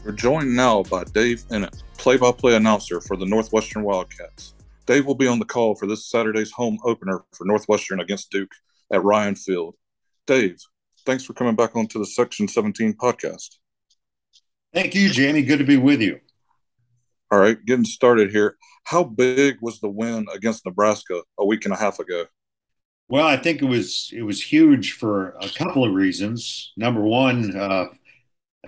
We're 0.05 0.13
joined 0.13 0.55
now 0.55 0.83
by 0.83 1.05
Dave 1.05 1.45
Eanet, 1.49 1.83
play 1.97 2.17
by 2.17 2.33
play 2.33 2.57
announcer 2.57 3.01
for 3.01 3.17
the 3.17 3.27
Northwestern 3.27 3.83
Wildcats. 3.83 4.55
Dave 4.87 5.07
will 5.07 5.15
be 5.15 5.27
on 5.27 5.39
the 5.39 5.45
call 5.45 5.75
for 5.75 5.87
this 5.87 6.07
Saturday's 6.07 6.53
home 6.53 6.79
opener 6.85 7.25
for 7.33 7.45
Northwestern 7.45 8.01
against 8.01 8.31
Duke 8.31 8.53
at 8.93 9.03
Ryan 9.03 9.35
Field. 9.35 9.75
Dave, 10.27 10.59
thanks 11.05 11.25
for 11.25 11.33
coming 11.33 11.57
back 11.57 11.75
onto 11.75 11.99
the 11.99 12.07
Section 12.07 12.47
17 12.47 12.95
podcast. 12.95 13.57
Thank 14.73 14.95
you, 14.95 15.09
Jamie. 15.09 15.43
Good 15.43 15.59
to 15.59 15.65
be 15.65 15.77
with 15.77 16.01
you. 16.01 16.21
All 17.33 17.39
right, 17.39 17.59
getting 17.65 17.85
started 17.85 18.31
here. 18.31 18.57
How 18.85 19.03
big 19.03 19.57
was 19.61 19.81
the 19.81 19.89
win 19.89 20.27
against 20.33 20.65
Nebraska 20.65 21.23
a 21.39 21.45
week 21.45 21.65
and 21.65 21.75
a 21.75 21.77
half 21.77 21.99
ago? 21.99 22.27
Well, 23.09 23.27
I 23.27 23.37
think 23.37 23.63
it 23.63 23.67
was 23.67 24.11
it 24.13 24.23
was 24.23 24.43
huge 24.43 24.93
for 24.93 25.31
a 25.41 25.49
couple 25.49 25.85
of 25.85 25.95
reasons. 25.95 26.73
Number 26.77 27.03
one, 27.03 27.57
uh, 27.57 27.87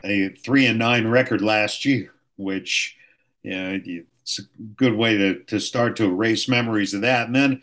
a 0.04 0.30
three 0.30 0.66
and 0.66 0.78
nine 0.78 1.08
record 1.08 1.42
last 1.42 1.84
year, 1.84 2.14
which 2.36 2.96
you 3.42 3.50
know, 3.50 3.80
it's 4.22 4.38
a 4.40 4.42
good 4.76 4.94
way 4.94 5.16
to, 5.16 5.44
to 5.44 5.60
start 5.60 5.96
to 5.96 6.04
erase 6.04 6.48
memories 6.48 6.94
of 6.94 7.02
that. 7.02 7.26
And 7.26 7.36
then 7.36 7.62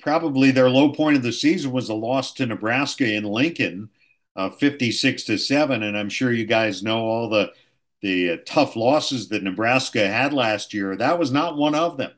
probably 0.00 0.50
their 0.50 0.70
low 0.70 0.92
point 0.92 1.16
of 1.16 1.22
the 1.22 1.32
season 1.32 1.72
was 1.72 1.88
a 1.88 1.94
loss 1.94 2.34
to 2.34 2.46
Nebraska 2.46 3.12
in 3.12 3.24
Lincoln, 3.24 3.90
uh, 4.36 4.50
56 4.50 5.24
to 5.24 5.38
seven. 5.38 5.82
And 5.82 5.96
I'm 5.98 6.10
sure 6.10 6.32
you 6.32 6.46
guys 6.46 6.82
know 6.82 7.00
all 7.00 7.28
the 7.28 7.52
the 8.02 8.32
uh, 8.32 8.36
tough 8.46 8.76
losses 8.76 9.28
that 9.28 9.42
Nebraska 9.42 10.06
had 10.08 10.32
last 10.32 10.72
year. 10.74 10.96
That 10.96 11.18
was 11.18 11.30
not 11.32 11.56
one 11.58 11.74
of 11.74 11.98
them. 11.98 12.12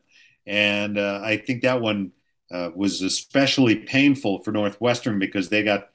And 0.46 0.98
uh, 0.98 1.20
I 1.24 1.38
think 1.38 1.62
that 1.62 1.80
one 1.80 2.12
uh, 2.52 2.70
was 2.74 3.02
especially 3.02 3.76
painful 3.76 4.40
for 4.42 4.52
Northwestern 4.52 5.18
because 5.18 5.48
they 5.48 5.62
got 5.62 5.88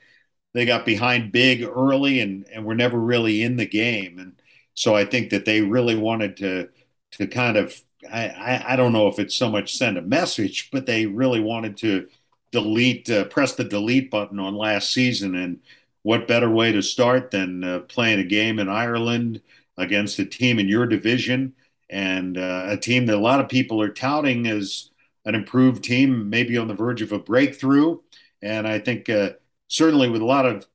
they 0.53 0.65
got 0.65 0.85
behind 0.85 1.31
big 1.31 1.63
early 1.63 2.19
and, 2.19 2.47
and 2.51 2.65
were 2.65 2.75
never 2.75 2.99
really 2.99 3.43
in 3.43 3.57
the 3.57 3.67
game. 3.67 4.17
And 4.17 4.41
so 4.73 4.95
I 4.95 5.05
think 5.05 5.29
that 5.29 5.45
they 5.45 5.61
really 5.61 5.95
wanted 5.95 6.37
to 6.37 6.69
to 7.11 7.27
kind 7.27 7.57
of 7.57 7.79
I, 8.11 8.63
I, 8.69 8.75
don't 8.75 8.93
know 8.93 9.07
if 9.07 9.19
it's 9.19 9.35
so 9.35 9.49
much 9.49 9.75
send 9.75 9.97
a 9.97 10.01
message, 10.01 10.69
but 10.71 10.85
they 10.85 11.05
really 11.05 11.41
wanted 11.41 11.77
to 11.77 12.07
delete, 12.51 13.09
uh, 13.09 13.25
press 13.25 13.55
the 13.55 13.63
delete 13.63 14.11
button 14.11 14.39
on 14.39 14.55
last 14.55 14.93
season. 14.93 15.35
And 15.35 15.59
what 16.03 16.27
better 16.27 16.49
way 16.49 16.71
to 16.71 16.81
start 16.81 17.31
than 17.31 17.63
uh, 17.63 17.79
playing 17.79 18.19
a 18.19 18.23
game 18.23 18.59
in 18.59 18.69
Ireland 18.69 19.41
against 19.77 20.19
a 20.19 20.25
team 20.25 20.59
in 20.59 20.69
your 20.69 20.85
division 20.85 21.53
and 21.89 22.37
uh, 22.37 22.65
a 22.67 22.77
team 22.77 23.05
that 23.07 23.15
a 23.15 23.19
lot 23.19 23.39
of 23.39 23.49
people 23.49 23.81
are 23.81 23.89
touting 23.89 24.47
as 24.47 24.91
an 25.27 25.35
improved 25.35 25.83
team, 25.83 26.29
maybe 26.29 26.57
on 26.57 26.69
the 26.69 26.73
verge 26.73 27.01
of 27.01 27.11
a 27.11 27.19
breakthrough. 27.19 27.99
And 28.41 28.65
I 28.65 28.79
think 28.79 29.09
uh, 29.09 29.31
certainly 29.67 30.09
with 30.09 30.21
a 30.21 30.25
lot 30.25 30.45
of 30.45 30.65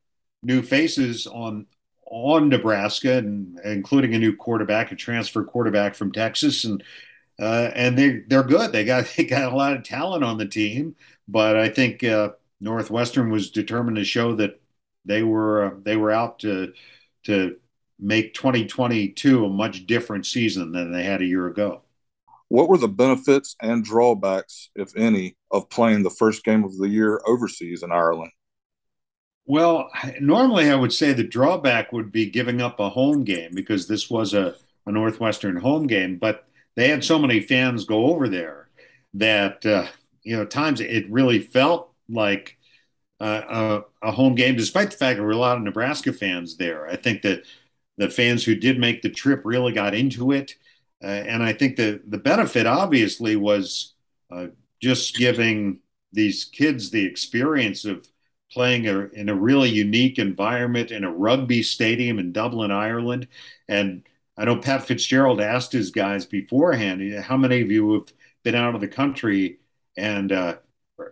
new 0.42 0.62
faces 0.62 1.26
on 1.26 1.66
on 2.04 2.50
Nebraska, 2.50 3.16
and 3.16 3.58
including 3.64 4.14
a 4.14 4.18
new 4.18 4.36
quarterback, 4.36 4.92
a 4.92 4.96
transfer 4.96 5.42
quarterback 5.42 5.94
from 5.94 6.12
Texas, 6.12 6.64
and 6.64 6.84
uh, 7.40 7.70
and 7.74 7.96
they 7.96 8.20
they're 8.28 8.42
good. 8.42 8.72
They 8.72 8.84
got 8.84 9.06
they 9.16 9.24
got 9.24 9.52
a 9.52 9.56
lot 9.56 9.74
of 9.74 9.84
talent 9.84 10.22
on 10.22 10.36
the 10.36 10.46
team, 10.46 10.96
but 11.26 11.56
I 11.56 11.70
think 11.70 12.04
uh, 12.04 12.30
Northwestern 12.60 13.30
was 13.30 13.50
determined 13.50 13.96
to 13.96 14.04
show 14.04 14.36
that 14.36 14.60
they 15.06 15.22
were 15.22 15.64
uh, 15.64 15.70
they 15.82 15.96
were 15.96 16.10
out 16.10 16.40
to 16.40 16.74
to 17.24 17.56
make 17.98 18.34
2022 18.34 19.46
a 19.46 19.48
much 19.48 19.86
different 19.86 20.26
season 20.26 20.72
than 20.72 20.92
they 20.92 21.04
had 21.04 21.22
a 21.22 21.26
year 21.26 21.46
ago. 21.46 21.82
What 22.52 22.68
were 22.68 22.76
the 22.76 22.86
benefits 22.86 23.56
and 23.62 23.82
drawbacks, 23.82 24.68
if 24.74 24.94
any, 24.94 25.38
of 25.50 25.70
playing 25.70 26.02
the 26.02 26.10
first 26.10 26.44
game 26.44 26.64
of 26.64 26.76
the 26.76 26.86
year 26.86 27.18
overseas 27.26 27.82
in 27.82 27.90
Ireland? 27.90 28.30
Well, 29.46 29.88
normally 30.20 30.68
I 30.68 30.74
would 30.74 30.92
say 30.92 31.14
the 31.14 31.24
drawback 31.24 31.94
would 31.94 32.12
be 32.12 32.28
giving 32.28 32.60
up 32.60 32.78
a 32.78 32.90
home 32.90 33.24
game 33.24 33.52
because 33.54 33.88
this 33.88 34.10
was 34.10 34.34
a, 34.34 34.54
a 34.84 34.92
Northwestern 34.92 35.56
home 35.56 35.86
game, 35.86 36.18
but 36.18 36.46
they 36.74 36.88
had 36.90 37.02
so 37.02 37.18
many 37.18 37.40
fans 37.40 37.86
go 37.86 38.08
over 38.08 38.28
there 38.28 38.68
that, 39.14 39.64
uh, 39.64 39.86
you 40.22 40.36
know, 40.36 40.44
times 40.44 40.82
it 40.82 41.10
really 41.10 41.38
felt 41.38 41.90
like 42.10 42.58
uh, 43.18 43.80
a, 44.02 44.08
a, 44.08 44.12
home 44.12 44.34
game, 44.34 44.56
despite 44.56 44.90
the 44.90 44.98
fact 44.98 45.16
there 45.16 45.24
were 45.24 45.32
a 45.32 45.38
lot 45.38 45.56
of 45.56 45.62
Nebraska 45.62 46.12
fans 46.12 46.58
there. 46.58 46.86
I 46.86 46.96
think 46.96 47.22
that 47.22 47.44
the 47.96 48.10
fans 48.10 48.44
who 48.44 48.54
did 48.54 48.78
make 48.78 49.00
the 49.00 49.08
trip 49.08 49.40
really 49.46 49.72
got 49.72 49.94
into 49.94 50.32
it. 50.32 50.56
Uh, 51.02 51.06
and 51.06 51.42
I 51.42 51.52
think 51.52 51.76
the, 51.76 52.00
the 52.06 52.18
benefit, 52.18 52.66
obviously, 52.66 53.36
was 53.36 53.94
uh, 54.30 54.48
just 54.80 55.16
giving 55.16 55.80
these 56.12 56.44
kids 56.44 56.90
the 56.90 57.04
experience 57.04 57.84
of 57.84 58.06
playing 58.52 58.86
a, 58.86 59.06
in 59.08 59.28
a 59.28 59.34
really 59.34 59.70
unique 59.70 60.18
environment 60.18 60.90
in 60.90 61.04
a 61.04 61.12
rugby 61.12 61.62
stadium 61.62 62.18
in 62.18 62.32
Dublin, 62.32 62.70
Ireland. 62.70 63.28
And 63.66 64.06
I 64.36 64.44
know 64.44 64.56
Pat 64.56 64.84
Fitzgerald 64.84 65.40
asked 65.40 65.72
his 65.72 65.90
guys 65.90 66.26
beforehand, 66.26 67.14
how 67.20 67.36
many 67.36 67.62
of 67.62 67.70
you 67.70 67.94
have 67.94 68.12
been 68.42 68.54
out 68.54 68.74
of 68.74 68.80
the 68.80 68.88
country 68.88 69.58
and 69.96 70.30
uh, 70.32 70.56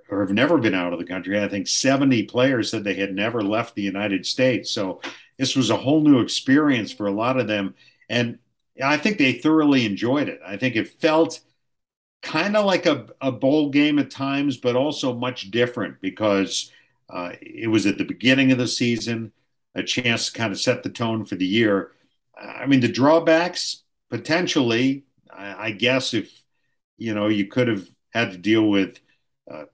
or 0.09 0.20
have 0.20 0.35
never 0.35 0.59
been 0.59 0.74
out 0.74 0.92
of 0.92 0.98
the 0.98 1.05
country? 1.05 1.42
I 1.42 1.48
think 1.48 1.66
70 1.66 2.24
players 2.24 2.70
said 2.70 2.85
they 2.85 2.94
had 2.94 3.14
never 3.14 3.42
left 3.42 3.74
the 3.74 3.83
United 3.83 4.26
States. 4.26 4.70
So 4.70 5.00
this 5.38 5.57
was 5.57 5.70
a 5.70 5.76
whole 5.76 6.03
new 6.03 6.20
experience 6.20 6.92
for 6.92 7.07
a 7.07 7.12
lot 7.12 7.40
of 7.40 7.48
them. 7.48 7.74
And 8.09 8.38
I 8.83 8.96
think 8.96 9.18
they 9.18 9.33
thoroughly 9.33 9.85
enjoyed 9.87 10.28
it. 10.28 10.40
I 10.46 10.56
think 10.56 10.76
it 10.76 10.88
felt 10.88 11.40
kind 12.22 12.56
of 12.56 12.66
like 12.66 12.87
a, 12.87 13.06
a 13.20 13.33
bowl 13.33 13.70
game 13.70 13.98
at 13.98 14.11
times, 14.11 14.56
but 14.56 14.76
also 14.76 15.14
much 15.14 15.50
different 15.50 16.00
because 16.00 16.70
uh, 17.09 17.33
it 17.40 17.68
was 17.68 17.87
at 17.87 17.98
the 17.98 18.04
beginning 18.04 18.52
of 18.52 18.59
the 18.59 18.68
season, 18.68 19.33
a 19.74 19.83
chance 19.83 20.26
to 20.26 20.38
kind 20.38 20.52
of 20.52 20.61
set 20.61 20.83
the 20.83 20.90
tone 20.90 21.24
for 21.24 21.37
the 21.37 21.46
year. 21.46 21.92
I 22.40 22.66
mean, 22.66 22.80
the 22.80 22.88
drawbacks 22.88 23.83
potentially, 24.11 25.04
I, 25.33 25.66
I 25.68 25.70
guess, 25.72 26.14
if 26.14 26.42
you 26.98 27.14
know, 27.14 27.28
you 27.28 27.46
could 27.46 27.68
have 27.68 27.88
had 28.12 28.33
to 28.33 28.38
deal 28.38 28.68
with 28.68 29.00
uh, 29.50 29.64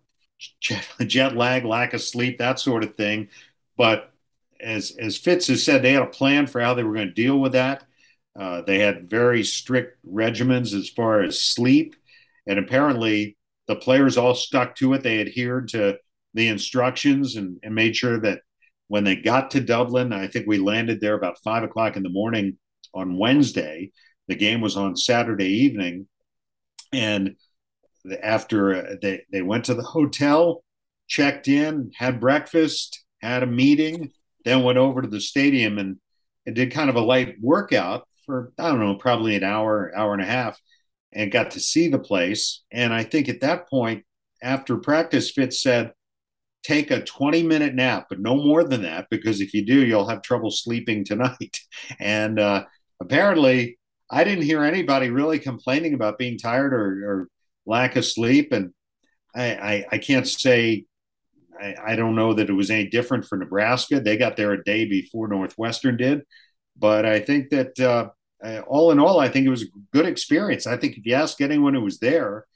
jet, 0.61 0.87
jet 1.07 1.37
lag, 1.37 1.65
lack 1.65 1.95
of 1.95 2.03
sleep, 2.03 2.39
that 2.39 2.59
sort 2.61 2.85
of 2.85 2.95
thing. 2.95 3.29
But 3.77 4.13
as 4.61 4.97
as 4.99 5.17
Fitz 5.17 5.49
has 5.49 5.65
said, 5.65 5.83
they 5.83 5.93
had 5.93 6.03
a 6.03 6.07
plan 6.07 6.47
for 6.47 6.61
how 6.61 6.75
they 6.75 6.85
were 6.85 6.95
going 6.95 7.09
to 7.09 7.15
deal 7.15 7.39
with 7.39 7.53
that. 7.53 7.85
Uh, 8.39 8.63
they 8.63 8.79
had 8.79 9.09
very 9.09 9.43
strict 9.43 9.99
regimens 10.07 10.75
as 10.75 10.89
far 10.89 11.23
as 11.23 11.41
sleep, 11.41 11.97
and 12.47 12.59
apparently 12.59 13.37
the 13.67 13.77
players 13.77 14.17
all 14.17 14.35
stuck 14.35 14.75
to 14.77 14.93
it. 14.93 15.03
They 15.03 15.21
adhered 15.21 15.69
to 15.69 15.99
the 16.35 16.49
instructions 16.49 17.37
and, 17.37 17.59
and 17.63 17.75
made 17.75 17.97
sure 17.97 18.21
that 18.21 18.41
when 18.89 19.05
they 19.05 19.17
got 19.17 19.51
to 19.53 19.61
Dublin, 19.61 20.13
I 20.13 20.29
think 20.29 20.47
we 20.47 20.59
landed 20.59 21.01
there 21.01 21.15
about 21.15 21.39
five 21.43 21.63
o'clock 21.63 21.97
in 21.97 22.03
the 22.03 22.09
morning 22.09 22.59
on 22.95 23.19
Wednesday. 23.19 23.91
The 24.29 24.37
game 24.37 24.61
was 24.61 24.77
on 24.77 24.97
Saturday 24.97 25.49
evening, 25.65 26.07
and 26.93 27.37
after 28.23 28.75
uh, 28.75 28.95
they 29.01 29.23
they 29.33 29.43
went 29.43 29.65
to 29.67 29.75
the 29.75 29.83
hotel, 29.83 30.63
checked 31.09 31.49
in, 31.49 31.91
had 31.97 32.21
breakfast, 32.21 33.05
had 33.23 33.43
a 33.43 33.47
meeting, 33.47 34.13
then 34.45 34.63
went 34.63 34.79
over 34.79 35.03
to 35.03 35.09
the 35.09 35.21
stadium 35.21 35.79
and, 35.79 35.97
and 36.45 36.55
did 36.55 36.71
kind 36.71 36.91
of 36.91 36.97
a 36.97 37.01
light 37.01 37.37
workout 37.41 38.07
for 38.27 38.53
I 38.59 38.69
don't 38.69 38.81
know, 38.81 38.97
probably 38.97 39.37
an 39.37 39.45
hour, 39.45 39.93
hour 39.97 40.13
and 40.13 40.23
a 40.23 40.27
half, 40.27 40.61
and 41.13 41.33
got 41.33 41.53
to 41.53 41.61
see 41.61 41.89
the 41.89 41.99
place. 41.99 42.63
And 42.71 42.93
I 42.93 43.05
think 43.05 43.29
at 43.29 43.41
that 43.41 43.69
point, 43.69 44.05
after 44.43 44.77
practice, 44.77 45.31
Fitz 45.31 45.63
said, 45.63 45.93
take 46.63 46.91
a 46.91 47.03
20 47.03 47.43
minute 47.45 47.75
nap, 47.75 48.07
but 48.09 48.19
no 48.19 48.37
more 48.37 48.65
than 48.65 48.83
that, 48.83 49.07
because 49.11 49.41
if 49.41 49.55
you 49.55 49.65
do, 49.65 49.87
you'll 49.87 50.09
have 50.09 50.21
trouble 50.23 50.51
sleeping 50.51 51.05
tonight. 51.05 51.61
And 52.01 52.41
uh, 52.41 52.65
apparently, 53.01 53.79
I 54.11 54.25
didn't 54.25 54.45
hear 54.45 54.65
anybody 54.65 55.11
really 55.11 55.39
complaining 55.39 55.95
about 55.95 56.19
being 56.19 56.39
tired 56.39 56.73
or, 56.73 57.11
or 57.11 57.29
lack 57.65 57.97
of 57.97 58.05
sleep. 58.05 58.53
And 58.53 58.73
I, 59.35 59.55
I, 59.55 59.85
I 59.93 59.99
can't 59.99 60.27
say, 60.27 60.87
I, 61.61 61.75
I, 61.89 61.97
don't 61.97 62.17
know 62.17 62.35
that 62.35 62.49
it 62.49 62.53
was 62.53 62.71
any 62.71 62.89
different 62.89 63.27
for 63.27 63.37
Nebraska. 63.37 64.01
They 64.01 64.17
got 64.17 64.37
there 64.37 64.53
a 64.53 64.65
day 64.65 64.87
before 64.87 65.29
Northwestern 65.29 65.97
did. 65.97 66.23
But 66.77 67.07
I 67.07 67.21
think 67.21 67.51
that 67.51 67.79
uh, 67.79 68.09
all 68.67 68.91
in 68.93 68.99
all, 68.99 69.19
I 69.21 69.29
think 69.29 69.47
it 69.47 69.51
was 69.51 69.63
a 69.63 69.79
good 69.93 70.07
experience. 70.07 70.67
I 70.67 70.77
think 70.77 70.97
if 70.97 71.07
you 71.07 71.15
ask 71.15 71.41
anyone 71.41 71.75
who 71.75 71.83
was 71.83 71.99
there, 71.99 72.47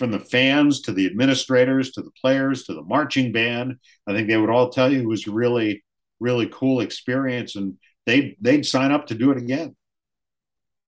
from 0.00 0.10
the 0.10 0.18
fans 0.18 0.80
to 0.80 0.92
the 0.92 1.06
administrators 1.06 1.90
to 1.92 2.02
the 2.02 2.10
players 2.12 2.64
to 2.64 2.74
the 2.74 2.82
marching 2.82 3.32
band. 3.32 3.76
I 4.06 4.14
think 4.14 4.28
they 4.28 4.36
would 4.36 4.50
all 4.50 4.70
tell 4.70 4.90
you 4.90 5.00
it 5.00 5.06
was 5.06 5.26
a 5.26 5.30
really, 5.30 5.84
really 6.20 6.48
cool 6.50 6.80
experience, 6.80 7.56
and 7.56 7.76
they 8.06 8.36
they'd 8.40 8.66
sign 8.66 8.92
up 8.92 9.06
to 9.08 9.14
do 9.14 9.30
it 9.30 9.38
again. 9.38 9.76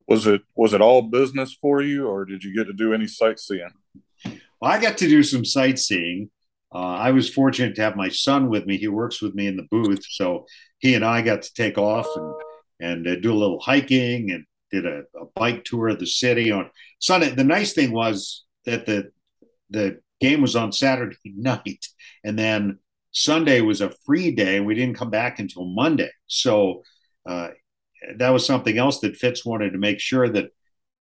Was 0.08 0.26
it 0.26 0.42
was 0.54 0.72
it 0.72 0.80
all 0.80 1.02
business 1.02 1.56
for 1.60 1.82
you, 1.82 2.08
or 2.08 2.24
did 2.24 2.42
you 2.42 2.54
get 2.54 2.66
to 2.68 2.72
do 2.72 2.94
any 2.94 3.06
sightseeing? 3.06 3.68
Well, 4.24 4.72
I 4.72 4.80
got 4.80 4.96
to 4.98 5.08
do 5.08 5.22
some 5.22 5.44
sightseeing. 5.44 6.30
Uh, 6.74 6.78
I 6.78 7.10
was 7.10 7.28
fortunate 7.28 7.74
to 7.76 7.82
have 7.82 7.96
my 7.96 8.08
son 8.08 8.48
with 8.48 8.64
me. 8.64 8.78
He 8.78 8.88
works 8.88 9.20
with 9.20 9.34
me 9.34 9.46
in 9.46 9.58
the 9.58 9.66
booth, 9.70 10.06
so 10.08 10.46
he 10.78 10.94
and 10.94 11.04
I 11.04 11.20
got 11.20 11.42
to 11.42 11.52
take 11.52 11.76
off 11.76 12.06
and 12.16 12.34
and 12.80 13.06
uh, 13.06 13.16
do 13.16 13.32
a 13.32 13.34
little 13.34 13.60
hiking 13.60 14.30
and 14.30 14.44
did 14.72 14.86
a, 14.86 15.02
a, 15.20 15.26
bike 15.34 15.64
tour 15.64 15.88
of 15.88 16.00
the 16.00 16.06
city 16.06 16.50
on 16.50 16.70
Sunday. 16.98 17.30
The 17.30 17.44
nice 17.44 17.72
thing 17.72 17.92
was 17.92 18.44
that 18.64 18.86
the 18.86 19.10
the 19.70 20.00
game 20.20 20.40
was 20.40 20.56
on 20.56 20.72
Saturday 20.72 21.16
night, 21.24 21.86
and 22.24 22.38
then 22.38 22.78
Sunday 23.12 23.60
was 23.60 23.80
a 23.80 23.94
free 24.04 24.32
day. 24.32 24.60
We 24.60 24.74
didn't 24.74 24.96
come 24.96 25.10
back 25.10 25.38
until 25.38 25.64
Monday, 25.64 26.10
so 26.26 26.82
uh, 27.28 27.50
that 28.16 28.30
was 28.30 28.46
something 28.46 28.78
else 28.78 29.00
that 29.00 29.16
Fitz 29.16 29.44
wanted 29.44 29.72
to 29.72 29.78
make 29.78 30.00
sure 30.00 30.28
that 30.28 30.50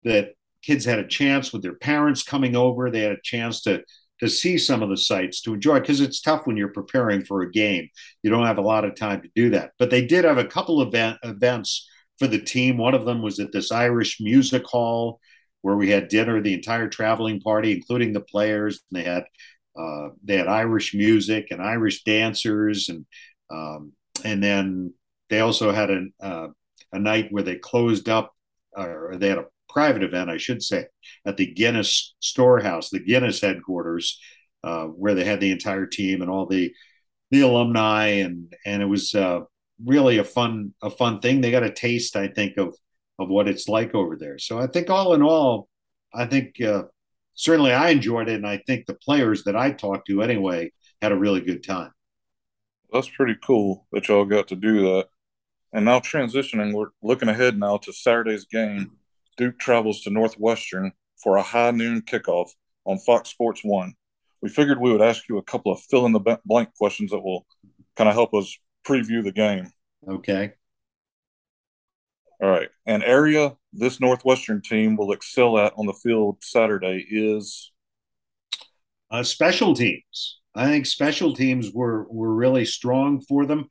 that 0.05 0.35
kids 0.63 0.85
had 0.85 0.99
a 0.99 1.07
chance 1.07 1.53
with 1.53 1.63
their 1.63 1.75
parents 1.75 2.23
coming 2.23 2.57
over. 2.57 2.91
They 2.91 3.01
had 3.01 3.13
a 3.13 3.23
chance 3.23 3.63
to 3.63 3.83
to 4.21 4.29
see 4.29 4.59
some 4.59 4.83
of 4.83 4.91
the 4.91 4.99
sites 4.99 5.41
to 5.41 5.55
enjoy 5.55 5.81
because 5.81 6.01
it's 6.01 6.21
tough 6.21 6.47
when 6.47 6.57
you're 6.57 6.69
preparing 6.69 7.23
for 7.23 7.43
a 7.43 7.51
game. 7.51 7.89
You 8.23 8.31
don't 8.31 8.47
have 8.47 8.59
a 8.59 8.63
lot 8.63 8.85
of 8.85 8.95
time 8.95 9.23
to 9.23 9.31
do 9.35 9.51
that. 9.51 9.73
But 9.79 9.91
they 9.91 10.05
did 10.05 10.25
have 10.25 10.37
a 10.37 10.45
couple 10.45 10.81
of 10.81 10.89
event, 10.89 11.19
events 11.23 11.89
for 12.21 12.29
the 12.29 12.41
team. 12.41 12.77
One 12.77 12.95
of 12.95 13.05
them 13.05 13.23
was 13.23 13.41
at 13.41 13.51
this 13.51 13.73
Irish 13.73 14.21
music 14.21 14.65
hall 14.65 15.19
where 15.63 15.77
we 15.77 15.91
had 15.91 16.09
dinner, 16.09 16.41
the 16.41 16.55
entire 16.55 16.89
traveling 16.89 17.41
party, 17.41 17.73
including 17.73 18.13
the 18.13 18.21
players. 18.21 18.83
And 18.91 19.01
they 19.01 19.05
had 19.05 19.25
uh, 19.77 20.11
they 20.23 20.37
had 20.37 20.47
Irish 20.47 20.95
music 20.95 21.49
and 21.51 21.63
Irish 21.63 22.03
dancers, 22.05 22.89
and 22.89 23.07
um, 23.51 23.93
and 24.25 24.43
then 24.43 24.93
they 25.31 25.41
also 25.41 25.73
had 25.73 25.91
a 25.91 26.07
uh, 26.21 26.49
a 26.93 26.99
night 26.99 27.29
where 27.31 27.43
they 27.43 27.57
closed 27.57 28.09
up, 28.09 28.35
or 28.77 29.17
they 29.17 29.29
had 29.29 29.39
a 29.39 29.47
private 29.69 30.03
event, 30.03 30.29
I 30.29 30.37
should 30.37 30.63
say, 30.63 30.87
at 31.25 31.37
the 31.37 31.47
Guinness 31.47 32.15
Storehouse, 32.21 32.91
the 32.91 32.99
Guinness 32.99 33.41
headquarters, 33.41 34.19
uh, 34.65 34.87
where 34.87 35.15
they 35.15 35.25
had 35.25 35.41
the 35.41 35.53
entire 35.53 35.87
team 35.87 36.21
and 36.21 36.31
all 36.31 36.47
the 36.47 36.75
the 37.31 37.43
alumni, 37.43 38.07
and 38.07 38.53
and 38.67 38.83
it 38.83 38.87
was 38.87 39.15
uh, 39.15 39.41
really 39.85 40.19
a 40.19 40.25
fun 40.25 40.75
a 40.83 40.91
fun 40.91 41.21
thing. 41.21 41.41
They 41.41 41.51
got 41.51 41.63
a 41.63 41.73
taste, 41.73 42.17
I 42.17 42.29
think, 42.29 42.57
of 42.57 42.75
of 43.19 43.29
what 43.29 43.49
it's 43.49 43.69
like 43.69 43.95
over 43.95 44.17
there. 44.17 44.39
So 44.39 44.59
I 44.59 44.67
think 44.67 44.91
all 44.91 45.15
in 45.15 45.23
all, 45.23 45.69
I 46.15 46.27
think 46.27 46.61
uh, 46.61 46.85
certainly 47.35 47.73
I 47.73 47.91
enjoyed 47.91 48.29
it, 48.29 48.35
and 48.35 48.47
I 48.47 48.59
think 48.67 48.87
the 48.87 48.95
players 48.95 49.45
that 49.45 49.57
I 49.57 49.73
talked 49.73 50.07
to 50.09 50.23
anyway 50.23 50.73
had 51.03 51.13
a 51.13 51.19
really 51.19 51.41
good 51.41 51.63
time. 51.63 51.93
That's 52.93 53.09
pretty 53.09 53.37
cool 53.43 53.87
that 53.93 54.09
y'all 54.09 54.25
got 54.25 54.49
to 54.49 54.57
do 54.57 54.83
that. 54.83 55.09
And 55.73 55.85
now 55.85 56.01
transitioning, 56.01 56.75
we're 56.75 56.89
looking 57.03 57.29
ahead 57.29 57.59
now 57.59 57.77
to 57.79 57.93
Saturday's 57.93 58.45
game. 58.45 58.93
Duke 59.37 59.59
travels 59.59 60.03
to 60.03 60.11
Northwestern 60.11 60.93
for 61.23 61.37
a 61.37 61.43
high 61.43 61.71
noon 61.71 62.03
kickoff 62.03 62.51
on 62.85 62.99
Fox 62.99 63.31
Sports 63.31 63.61
1. 63.63 63.95
We 64.43 64.49
figured 64.49 64.81
we 64.81 64.91
would 64.91 65.03
ask 65.03 65.29
you 65.29 65.39
a 65.39 65.43
couple 65.43 65.71
of 65.71 65.81
fill 65.81 66.07
in 66.07 66.13
the 66.13 66.39
blank 66.45 66.75
questions 66.75 67.11
that 67.13 67.21
will 67.21 67.47
kind 67.97 68.09
of 68.09 68.15
help 68.15 68.35
us 68.35 68.59
preview 68.87 69.23
the 69.23 69.33
game. 69.33 69.71
Okay. 70.09 70.53
All 72.43 72.49
right. 72.49 72.69
An 72.87 73.03
area 73.03 73.57
this 73.73 74.01
Northwestern 74.01 74.63
team 74.63 74.97
will 74.97 75.13
excel 75.13 75.59
at 75.59 75.73
on 75.77 75.87
the 75.87 75.93
field 75.93 76.39
Saturday 76.41 77.07
is 77.11 77.71
uh, 79.11 79.23
special 79.23 79.75
teams. 79.75 80.41
I 80.55 80.67
think 80.67 80.87
special 80.87 81.35
teams 81.35 81.71
were 81.73 82.07
were 82.11 82.35
really 82.35 82.65
strong 82.65 83.21
for 83.21 83.47
them. 83.47 83.69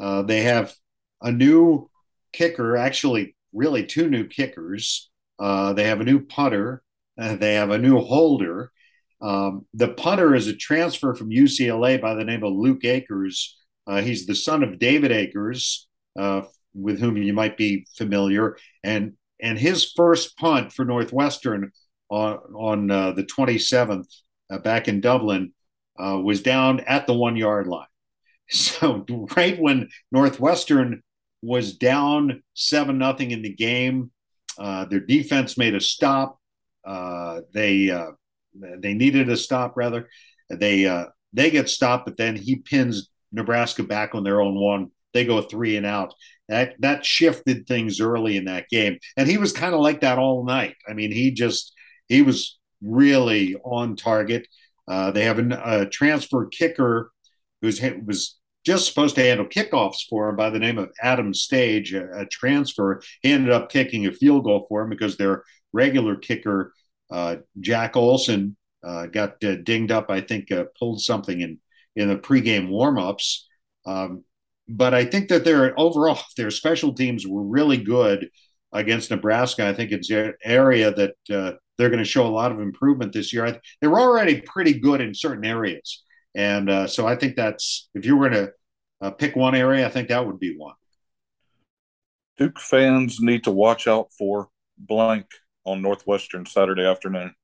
Uh, 0.00 0.22
they 0.22 0.42
have 0.42 0.74
a 1.20 1.30
new 1.30 1.90
kicker, 2.32 2.76
actually, 2.76 3.36
really 3.52 3.84
two 3.84 4.08
new 4.08 4.26
kickers. 4.26 5.10
Uh, 5.38 5.72
they 5.72 5.84
have 5.84 6.00
a 6.00 6.04
new 6.04 6.24
punter. 6.24 6.82
Uh, 7.18 7.36
they 7.36 7.54
have 7.54 7.70
a 7.70 7.78
new 7.78 7.98
holder. 7.98 8.72
Um, 9.20 9.66
the 9.74 9.88
punter 9.88 10.34
is 10.34 10.48
a 10.48 10.56
transfer 10.56 11.14
from 11.14 11.30
UCLA 11.30 12.00
by 12.00 12.14
the 12.14 12.24
name 12.24 12.42
of 12.42 12.52
Luke 12.52 12.84
Akers. 12.84 13.56
Uh, 13.86 14.00
he's 14.00 14.26
the 14.26 14.34
son 14.34 14.62
of 14.62 14.78
David 14.78 15.12
Akers, 15.12 15.88
uh, 16.18 16.42
with 16.74 17.00
whom 17.00 17.16
you 17.16 17.32
might 17.32 17.56
be 17.56 17.86
familiar, 17.96 18.56
and 18.82 19.14
and 19.40 19.58
his 19.58 19.92
first 19.92 20.36
punt 20.36 20.72
for 20.72 20.84
Northwestern 20.84 21.72
on 22.08 22.38
on 22.54 22.90
uh, 22.90 23.12
the 23.12 23.24
27th 23.24 24.06
uh, 24.50 24.58
back 24.58 24.88
in 24.88 25.00
Dublin 25.00 25.52
uh, 25.98 26.18
was 26.22 26.42
down 26.42 26.80
at 26.80 27.06
the 27.06 27.14
one 27.14 27.36
yard 27.36 27.66
line. 27.66 27.86
So 28.48 29.06
right 29.34 29.58
when 29.58 29.88
Northwestern 30.10 31.02
was 31.40 31.74
down 31.74 32.42
seven 32.52 32.98
nothing 32.98 33.30
in 33.30 33.40
the 33.40 33.54
game, 33.54 34.10
uh, 34.58 34.84
their 34.84 35.00
defense 35.00 35.56
made 35.56 35.74
a 35.74 35.80
stop. 35.80 36.38
they 36.84 38.06
they 38.54 38.94
needed 38.94 39.30
a 39.30 39.36
stop 39.38 39.72
rather. 39.76 40.08
They 40.50 41.06
they 41.32 41.50
get 41.50 41.70
stopped, 41.70 42.04
but 42.04 42.18
then 42.18 42.36
he 42.36 42.56
pins 42.56 43.08
Nebraska 43.32 43.82
back 43.82 44.14
on 44.14 44.24
their 44.24 44.40
own 44.40 44.54
one. 44.54 44.90
They 45.14 45.24
go 45.24 45.42
three 45.42 45.76
and 45.76 45.86
out. 45.86 46.14
That 46.48 46.74
that 46.80 47.04
shifted 47.04 47.66
things 47.66 48.00
early 48.00 48.36
in 48.36 48.46
that 48.46 48.68
game, 48.68 48.98
and 49.16 49.28
he 49.28 49.38
was 49.38 49.52
kind 49.52 49.74
of 49.74 49.80
like 49.80 50.00
that 50.00 50.18
all 50.18 50.44
night. 50.44 50.76
I 50.88 50.94
mean, 50.94 51.12
he 51.12 51.30
just 51.30 51.72
he 52.08 52.22
was 52.22 52.58
really 52.82 53.56
on 53.64 53.96
target. 53.96 54.48
Uh, 54.88 55.10
they 55.12 55.24
have 55.24 55.38
a, 55.38 55.86
transfer 55.86 56.46
kicker 56.46 57.12
who's 57.60 57.80
was 58.04 58.38
just 58.64 58.86
supposed 58.86 59.14
to 59.14 59.22
handle 59.22 59.46
kickoffs 59.46 60.06
for 60.08 60.28
him 60.28 60.36
by 60.36 60.50
the 60.50 60.58
name 60.58 60.78
of 60.78 60.90
Adam 61.00 61.32
Stage, 61.32 61.94
a, 61.94 62.20
a, 62.20 62.26
transfer. 62.26 63.02
He 63.22 63.32
ended 63.32 63.50
up 63.52 63.70
kicking 63.70 64.06
a 64.06 64.12
field 64.12 64.44
goal 64.44 64.66
for 64.68 64.82
him 64.82 64.90
because 64.90 65.16
their 65.16 65.44
regular 65.72 66.16
kicker 66.16 66.72
uh, 67.10 67.36
Jack 67.60 67.96
Olson 67.96 68.56
uh, 68.82 69.06
got 69.06 69.42
uh, 69.44 69.56
dinged 69.56 69.92
up. 69.92 70.10
I 70.10 70.20
think 70.20 70.50
uh, 70.50 70.64
pulled 70.78 71.00
something 71.00 71.40
in 71.40 71.58
in 71.96 72.08
the 72.08 72.16
pregame 72.16 72.68
warmups. 72.68 73.40
Um, 73.86 74.24
but 74.68 74.94
I 74.94 75.04
think 75.04 75.28
that 75.28 75.44
their 75.44 75.78
overall 75.78 76.18
their 76.36 76.50
special 76.50 76.94
teams 76.94 77.26
were 77.26 77.42
really 77.42 77.78
good 77.78 78.30
against 78.72 79.10
Nebraska. 79.10 79.66
I 79.66 79.74
think 79.74 79.92
it's 79.92 80.10
an 80.10 80.34
area 80.44 80.92
that 80.94 81.14
uh, 81.30 81.52
they're 81.76 81.90
going 81.90 81.98
to 81.98 82.04
show 82.04 82.26
a 82.26 82.28
lot 82.28 82.52
of 82.52 82.60
improvement 82.60 83.12
this 83.12 83.32
year. 83.32 83.60
they 83.80 83.86
were 83.86 84.00
already 84.00 84.40
pretty 84.40 84.78
good 84.78 85.00
in 85.00 85.14
certain 85.14 85.44
areas, 85.44 86.02
and 86.34 86.70
uh, 86.70 86.86
so 86.86 87.06
I 87.06 87.16
think 87.16 87.36
that's 87.36 87.90
if 87.94 88.06
you 88.06 88.16
were 88.16 88.30
going 88.30 88.46
to 88.46 89.12
pick 89.12 89.36
one 89.36 89.54
area, 89.54 89.86
I 89.86 89.90
think 89.90 90.08
that 90.08 90.26
would 90.26 90.38
be 90.38 90.54
one. 90.56 90.74
Duke 92.38 92.58
fans 92.58 93.20
need 93.20 93.44
to 93.44 93.50
watch 93.50 93.86
out 93.86 94.08
for 94.16 94.48
blank 94.78 95.26
on 95.64 95.82
Northwestern 95.82 96.46
Saturday 96.46 96.84
afternoon. 96.84 97.34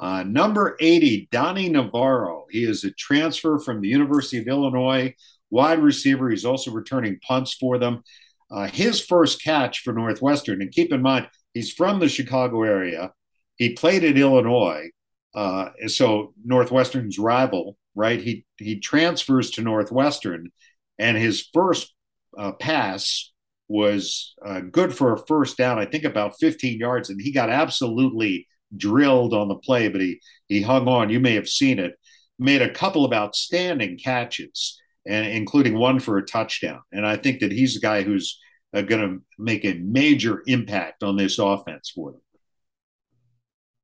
Uh, 0.00 0.22
number 0.22 0.76
80, 0.80 1.28
Donny 1.30 1.68
Navarro. 1.68 2.46
He 2.50 2.64
is 2.64 2.84
a 2.84 2.90
transfer 2.92 3.58
from 3.58 3.82
the 3.82 3.88
University 3.88 4.38
of 4.38 4.48
Illinois, 4.48 5.14
wide 5.50 5.80
receiver. 5.80 6.30
He's 6.30 6.46
also 6.46 6.70
returning 6.70 7.20
punts 7.20 7.52
for 7.52 7.78
them. 7.78 8.02
Uh, 8.50 8.66
his 8.66 9.00
first 9.00 9.44
catch 9.44 9.80
for 9.80 9.92
Northwestern, 9.92 10.62
and 10.62 10.72
keep 10.72 10.90
in 10.90 11.02
mind, 11.02 11.28
he's 11.52 11.72
from 11.72 12.00
the 12.00 12.08
Chicago 12.08 12.62
area. 12.62 13.12
He 13.56 13.74
played 13.74 14.02
at 14.02 14.16
Illinois, 14.16 14.88
uh, 15.34 15.68
so 15.86 16.32
Northwestern's 16.44 17.18
rival, 17.18 17.76
right? 17.94 18.20
He 18.20 18.46
he 18.56 18.80
transfers 18.80 19.50
to 19.52 19.62
Northwestern, 19.62 20.50
and 20.98 21.16
his 21.16 21.46
first 21.52 21.94
uh, 22.36 22.52
pass 22.52 23.32
was 23.68 24.34
uh, 24.44 24.60
good 24.60 24.92
for 24.96 25.12
a 25.12 25.26
first 25.26 25.56
down, 25.56 25.78
I 25.78 25.84
think 25.84 26.02
about 26.04 26.34
15 26.40 26.80
yards, 26.80 27.10
and 27.10 27.20
he 27.20 27.32
got 27.32 27.50
absolutely 27.50 28.48
drilled 28.76 29.34
on 29.34 29.48
the 29.48 29.56
play, 29.56 29.88
but 29.88 30.00
he 30.00 30.20
he 30.48 30.62
hung 30.62 30.88
on. 30.88 31.10
You 31.10 31.20
may 31.20 31.34
have 31.34 31.48
seen 31.48 31.78
it. 31.78 31.94
Made 32.38 32.62
a 32.62 32.72
couple 32.72 33.04
of 33.04 33.12
outstanding 33.12 33.98
catches, 33.98 34.80
and 35.06 35.26
including 35.26 35.76
one 35.76 36.00
for 36.00 36.16
a 36.18 36.24
touchdown. 36.24 36.80
And 36.92 37.06
I 37.06 37.16
think 37.16 37.40
that 37.40 37.52
he's 37.52 37.76
a 37.76 37.80
guy 37.80 38.02
who's 38.02 38.38
uh, 38.72 38.82
going 38.82 39.02
to 39.02 39.24
make 39.38 39.64
a 39.64 39.74
major 39.74 40.42
impact 40.46 41.02
on 41.02 41.16
this 41.16 41.38
offense 41.38 41.90
for 41.94 42.12
them. 42.12 42.20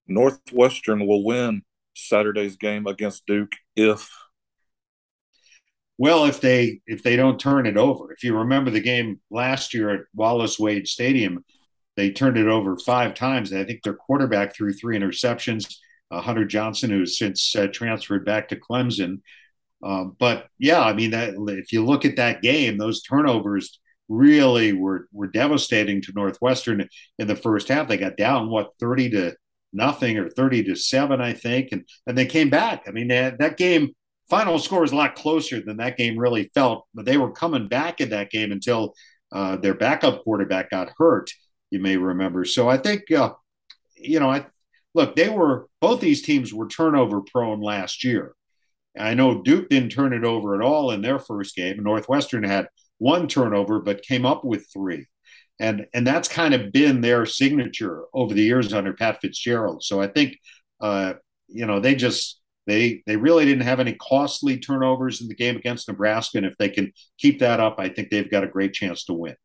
Northwestern 0.08 1.06
will 1.06 1.24
win 1.24 1.62
Saturday's 1.94 2.56
game 2.56 2.86
against 2.86 3.26
Duke 3.26 3.52
if 3.74 4.10
well, 5.98 6.26
if 6.26 6.40
they 6.40 6.80
if 6.86 7.02
they 7.02 7.16
don't 7.16 7.40
turn 7.40 7.66
it 7.66 7.76
over, 7.76 8.12
if 8.12 8.22
you 8.22 8.36
remember 8.36 8.70
the 8.70 8.80
game 8.80 9.20
last 9.30 9.72
year 9.72 9.90
at 9.90 10.00
Wallace 10.14 10.58
Wade 10.58 10.86
Stadium, 10.86 11.44
they 11.96 12.10
turned 12.10 12.36
it 12.36 12.46
over 12.46 12.76
five 12.78 13.14
times. 13.14 13.52
I 13.52 13.64
think 13.64 13.82
their 13.82 13.94
quarterback 13.94 14.54
threw 14.54 14.72
three 14.72 14.98
interceptions. 14.98 15.76
Uh, 16.10 16.20
Hunter 16.20 16.44
Johnson, 16.44 16.90
who's 16.90 17.18
since 17.18 17.56
uh, 17.56 17.66
transferred 17.72 18.24
back 18.24 18.48
to 18.48 18.56
Clemson. 18.56 19.20
Um, 19.82 20.16
but 20.18 20.48
yeah, 20.58 20.80
I 20.82 20.92
mean 20.92 21.10
that 21.10 21.34
if 21.48 21.72
you 21.72 21.84
look 21.84 22.04
at 22.04 22.16
that 22.16 22.42
game, 22.42 22.78
those 22.78 23.02
turnovers 23.02 23.80
really 24.08 24.72
were 24.72 25.08
were 25.12 25.26
devastating 25.26 26.00
to 26.02 26.12
Northwestern 26.14 26.88
in 27.18 27.26
the 27.26 27.36
first 27.36 27.68
half. 27.68 27.88
They 27.88 27.96
got 27.96 28.16
down 28.16 28.50
what 28.50 28.76
thirty 28.78 29.10
to 29.10 29.34
nothing 29.72 30.18
or 30.18 30.30
thirty 30.30 30.62
to 30.64 30.76
seven, 30.76 31.20
I 31.20 31.32
think, 31.32 31.70
and 31.72 31.84
and 32.06 32.16
they 32.16 32.26
came 32.26 32.50
back. 32.50 32.84
I 32.86 32.92
mean 32.92 33.08
that, 33.08 33.38
that 33.38 33.56
game 33.56 33.90
final 34.30 34.58
score 34.58 34.80
was 34.80 34.92
a 34.92 34.96
lot 34.96 35.14
closer 35.14 35.60
than 35.60 35.76
that 35.78 35.96
game 35.96 36.18
really 36.18 36.50
felt. 36.54 36.86
But 36.94 37.04
they 37.04 37.16
were 37.16 37.32
coming 37.32 37.68
back 37.68 38.00
in 38.00 38.10
that 38.10 38.30
game 38.30 38.52
until 38.52 38.94
uh, 39.32 39.56
their 39.56 39.74
backup 39.74 40.22
quarterback 40.22 40.70
got 40.70 40.92
hurt. 40.96 41.30
You 41.70 41.80
may 41.80 41.96
remember. 41.96 42.44
So 42.44 42.68
I 42.68 42.76
think, 42.76 43.10
uh, 43.10 43.34
you 43.96 44.20
know, 44.20 44.30
I 44.30 44.46
look. 44.94 45.16
They 45.16 45.28
were 45.28 45.68
both 45.80 46.00
these 46.00 46.22
teams 46.22 46.54
were 46.54 46.68
turnover 46.68 47.20
prone 47.20 47.60
last 47.60 48.04
year. 48.04 48.34
I 48.98 49.14
know 49.14 49.42
Duke 49.42 49.68
didn't 49.68 49.90
turn 49.90 50.12
it 50.12 50.24
over 50.24 50.54
at 50.54 50.62
all 50.62 50.90
in 50.90 51.02
their 51.02 51.18
first 51.18 51.54
game. 51.54 51.82
Northwestern 51.82 52.44
had 52.44 52.68
one 52.98 53.28
turnover, 53.28 53.80
but 53.80 54.02
came 54.02 54.24
up 54.24 54.44
with 54.44 54.66
three. 54.72 55.06
And, 55.58 55.86
and 55.94 56.06
that's 56.06 56.28
kind 56.28 56.54
of 56.54 56.72
been 56.72 57.00
their 57.00 57.26
signature 57.26 58.04
over 58.12 58.34
the 58.34 58.42
years 58.42 58.72
under 58.72 58.92
Pat 58.92 59.20
Fitzgerald. 59.20 59.82
So 59.82 60.00
I 60.00 60.06
think, 60.06 60.38
uh, 60.80 61.14
you 61.48 61.66
know, 61.66 61.80
they 61.80 61.94
just 61.94 62.40
they 62.66 63.02
they 63.06 63.16
really 63.16 63.44
didn't 63.44 63.62
have 63.64 63.80
any 63.80 63.94
costly 63.94 64.58
turnovers 64.58 65.20
in 65.20 65.28
the 65.28 65.34
game 65.34 65.56
against 65.56 65.88
Nebraska, 65.88 66.38
and 66.38 66.46
if 66.46 66.56
they 66.58 66.68
can 66.68 66.92
keep 67.16 67.38
that 67.38 67.60
up, 67.60 67.76
I 67.78 67.88
think 67.88 68.10
they've 68.10 68.30
got 68.30 68.44
a 68.44 68.48
great 68.48 68.72
chance 68.72 69.04
to 69.04 69.12
win. 69.12 69.36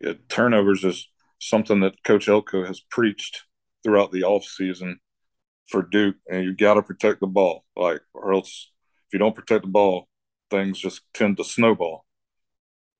Yeah, 0.00 0.14
turnovers 0.28 0.82
is 0.82 1.08
something 1.38 1.80
that 1.80 2.02
Coach 2.04 2.28
Elko 2.28 2.64
has 2.64 2.80
preached 2.80 3.44
throughout 3.82 4.12
the 4.12 4.22
offseason 4.22 4.96
for 5.68 5.82
Duke, 5.82 6.16
and 6.30 6.44
you 6.44 6.54
got 6.54 6.74
to 6.74 6.82
protect 6.82 7.20
the 7.20 7.26
ball, 7.26 7.64
like 7.76 8.00
or 8.14 8.32
else 8.32 8.72
if 9.06 9.12
you 9.12 9.18
don't 9.18 9.34
protect 9.34 9.62
the 9.62 9.70
ball, 9.70 10.08
things 10.50 10.78
just 10.78 11.02
tend 11.14 11.36
to 11.36 11.44
snowball. 11.44 12.04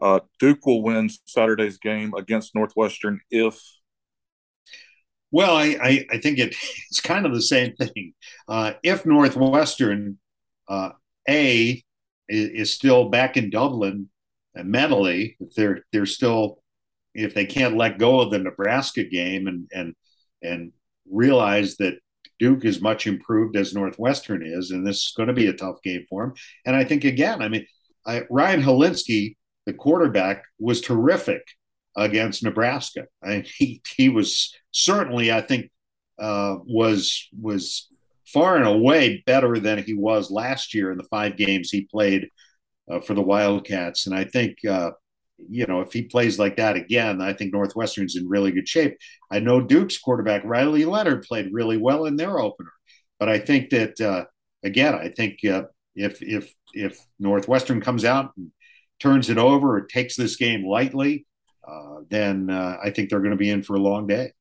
Uh, 0.00 0.20
Duke 0.38 0.64
will 0.66 0.82
win 0.82 1.08
Saturday's 1.24 1.78
game 1.78 2.12
against 2.14 2.54
Northwestern 2.54 3.20
if 3.30 3.58
well, 5.32 5.56
I, 5.56 5.76
I, 5.82 6.06
I, 6.12 6.18
think 6.18 6.38
it, 6.38 6.54
it's 6.90 7.00
kind 7.00 7.26
of 7.26 7.34
the 7.34 7.42
same 7.42 7.74
thing. 7.74 8.14
Uh, 8.48 8.74
if 8.82 9.04
Northwestern, 9.04 10.18
uh, 10.68 10.90
A, 11.28 11.82
is, 12.28 12.48
is, 12.48 12.72
still 12.72 13.08
back 13.08 13.36
in 13.36 13.50
Dublin 13.50 14.08
mentally, 14.54 15.36
if 15.40 15.54
they're 15.54 15.84
they're 15.92 16.06
still, 16.06 16.62
if 17.16 17.34
they 17.34 17.46
can't 17.46 17.76
let 17.76 17.98
go 17.98 18.20
of 18.20 18.30
the 18.30 18.38
Nebraska 18.38 19.04
game 19.04 19.46
and 19.46 19.68
and 19.72 19.94
and 20.42 20.72
realize 21.10 21.76
that 21.76 21.98
Duke 22.38 22.64
is 22.64 22.80
much 22.80 23.06
improved 23.06 23.56
as 23.56 23.74
Northwestern 23.74 24.44
is, 24.44 24.70
and 24.70 24.86
this 24.86 24.96
is 24.98 25.14
going 25.16 25.28
to 25.28 25.32
be 25.32 25.46
a 25.46 25.52
tough 25.52 25.80
game 25.82 26.04
for 26.08 26.24
him. 26.24 26.34
And 26.66 26.76
I 26.76 26.84
think 26.84 27.04
again, 27.04 27.40
I 27.42 27.48
mean, 27.48 27.66
I, 28.06 28.22
Ryan 28.30 28.62
Hilinski, 28.62 29.36
the 29.64 29.72
quarterback, 29.72 30.44
was 30.58 30.80
terrific 30.80 31.42
against 31.96 32.42
Nebraska. 32.42 33.06
I, 33.22 33.44
he 33.56 33.80
he 33.96 34.08
was 34.08 34.54
certainly, 34.70 35.32
I 35.32 35.40
think, 35.40 35.70
uh, 36.18 36.56
was 36.64 37.28
was 37.40 37.88
far 38.26 38.56
and 38.56 38.66
away 38.66 39.22
better 39.26 39.58
than 39.58 39.82
he 39.82 39.94
was 39.94 40.30
last 40.30 40.74
year 40.74 40.90
in 40.90 40.98
the 40.98 41.04
five 41.04 41.36
games 41.36 41.70
he 41.70 41.82
played 41.82 42.28
uh, 42.90 43.00
for 43.00 43.14
the 43.14 43.22
Wildcats. 43.22 44.06
And 44.06 44.14
I 44.14 44.24
think 44.24 44.58
uh, 44.68 44.90
you 45.38 45.66
know, 45.66 45.80
if 45.80 45.92
he 45.92 46.02
plays 46.02 46.38
like 46.38 46.56
that 46.56 46.76
again, 46.76 47.20
I 47.20 47.32
think 47.32 47.52
Northwestern's 47.52 48.16
in 48.16 48.28
really 48.28 48.52
good 48.52 48.68
shape. 48.68 48.96
I 49.30 49.40
know 49.40 49.60
Duke's 49.60 49.98
quarterback 49.98 50.42
Riley 50.44 50.84
Leonard 50.84 51.22
played 51.22 51.52
really 51.52 51.76
well 51.76 52.06
in 52.06 52.16
their 52.16 52.38
opener, 52.38 52.72
but 53.18 53.28
I 53.28 53.38
think 53.38 53.70
that 53.70 54.00
uh, 54.00 54.24
again, 54.64 54.94
I 54.94 55.08
think 55.08 55.44
uh, 55.44 55.64
if 55.94 56.22
if 56.22 56.52
if 56.72 56.98
Northwestern 57.18 57.80
comes 57.80 58.04
out 58.04 58.32
and 58.36 58.50
turns 59.00 59.28
it 59.30 59.38
over 59.38 59.76
or 59.76 59.82
takes 59.82 60.16
this 60.16 60.36
game 60.36 60.66
lightly, 60.66 61.26
uh, 61.66 62.00
then 62.08 62.50
uh, 62.50 62.78
I 62.82 62.90
think 62.90 63.10
they're 63.10 63.20
going 63.20 63.30
to 63.30 63.36
be 63.36 63.50
in 63.50 63.62
for 63.62 63.74
a 63.76 63.80
long 63.80 64.06
day. 64.06 64.32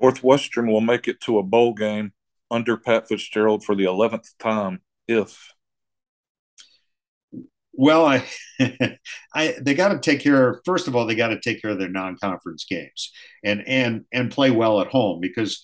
Northwestern 0.00 0.66
will 0.66 0.80
make 0.80 1.08
it 1.08 1.20
to 1.22 1.38
a 1.38 1.42
bowl 1.42 1.74
game 1.74 2.12
under 2.50 2.76
Pat 2.76 3.08
Fitzgerald 3.08 3.64
for 3.64 3.74
the 3.74 3.84
eleventh 3.84 4.28
time 4.38 4.80
if 5.08 5.52
well, 7.76 8.06
I, 8.06 8.24
I 9.34 9.54
they 9.60 9.74
got 9.74 9.88
to 9.88 9.98
take 9.98 10.20
care. 10.20 10.60
First 10.64 10.88
of 10.88 10.96
all, 10.96 11.06
they 11.06 11.14
got 11.14 11.28
to 11.28 11.40
take 11.40 11.60
care 11.60 11.70
of 11.70 11.78
their 11.78 11.88
non-conference 11.88 12.64
games 12.64 13.12
and 13.44 13.62
and 13.66 14.04
and 14.12 14.30
play 14.30 14.50
well 14.50 14.80
at 14.80 14.88
home 14.88 15.20
because 15.20 15.62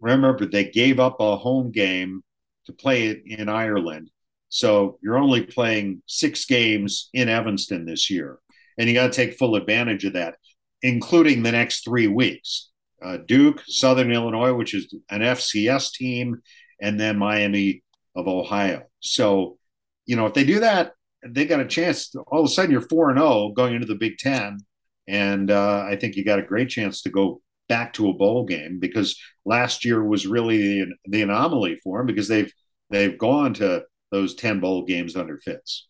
remember 0.00 0.46
they 0.46 0.64
gave 0.64 0.98
up 0.98 1.16
a 1.20 1.36
home 1.36 1.70
game 1.70 2.22
to 2.66 2.72
play 2.72 3.08
it 3.08 3.22
in 3.26 3.48
Ireland, 3.48 4.10
so 4.48 4.98
you're 5.02 5.18
only 5.18 5.46
playing 5.46 6.02
six 6.06 6.44
games 6.44 7.08
in 7.12 7.28
Evanston 7.28 7.86
this 7.86 8.10
year, 8.10 8.38
and 8.78 8.88
you 8.88 8.94
got 8.94 9.12
to 9.12 9.12
take 9.12 9.38
full 9.38 9.56
advantage 9.56 10.04
of 10.04 10.14
that, 10.14 10.36
including 10.82 11.42
the 11.42 11.52
next 11.52 11.84
three 11.84 12.08
weeks. 12.08 12.70
Uh, 13.02 13.18
Duke, 13.26 13.60
Southern 13.66 14.12
Illinois, 14.12 14.52
which 14.54 14.74
is 14.74 14.94
an 15.10 15.22
FCS 15.22 15.92
team, 15.92 16.40
and 16.80 17.00
then 17.00 17.18
Miami 17.18 17.82
of 18.14 18.28
Ohio. 18.28 18.84
So, 19.00 19.58
you 20.06 20.16
know, 20.16 20.26
if 20.26 20.34
they 20.34 20.44
do 20.44 20.60
that, 20.60 20.92
they 21.26 21.44
got 21.44 21.60
a 21.60 21.66
chance. 21.66 22.10
To, 22.10 22.20
all 22.28 22.40
of 22.40 22.46
a 22.46 22.48
sudden, 22.48 22.70
you're 22.70 22.80
four 22.80 23.10
and 23.10 23.18
zero 23.18 23.28
oh 23.28 23.52
going 23.52 23.74
into 23.74 23.86
the 23.86 23.94
Big 23.94 24.18
Ten, 24.18 24.58
and 25.06 25.50
uh, 25.50 25.84
I 25.88 25.96
think 25.96 26.16
you 26.16 26.24
got 26.24 26.38
a 26.38 26.42
great 26.42 26.68
chance 26.68 27.02
to 27.02 27.10
go 27.10 27.40
back 27.68 27.92
to 27.94 28.08
a 28.08 28.12
bowl 28.12 28.44
game 28.44 28.78
because 28.78 29.18
last 29.44 29.84
year 29.84 30.04
was 30.04 30.26
really 30.26 30.58
the, 30.58 30.94
the 31.06 31.22
anomaly 31.22 31.76
for 31.76 31.98
them 31.98 32.06
because 32.06 32.28
they've 32.28 32.52
they've 32.90 33.18
gone 33.18 33.54
to 33.54 33.84
those 34.10 34.34
ten 34.34 34.60
bowl 34.60 34.84
games 34.84 35.16
under 35.16 35.38
Fitz. 35.38 35.88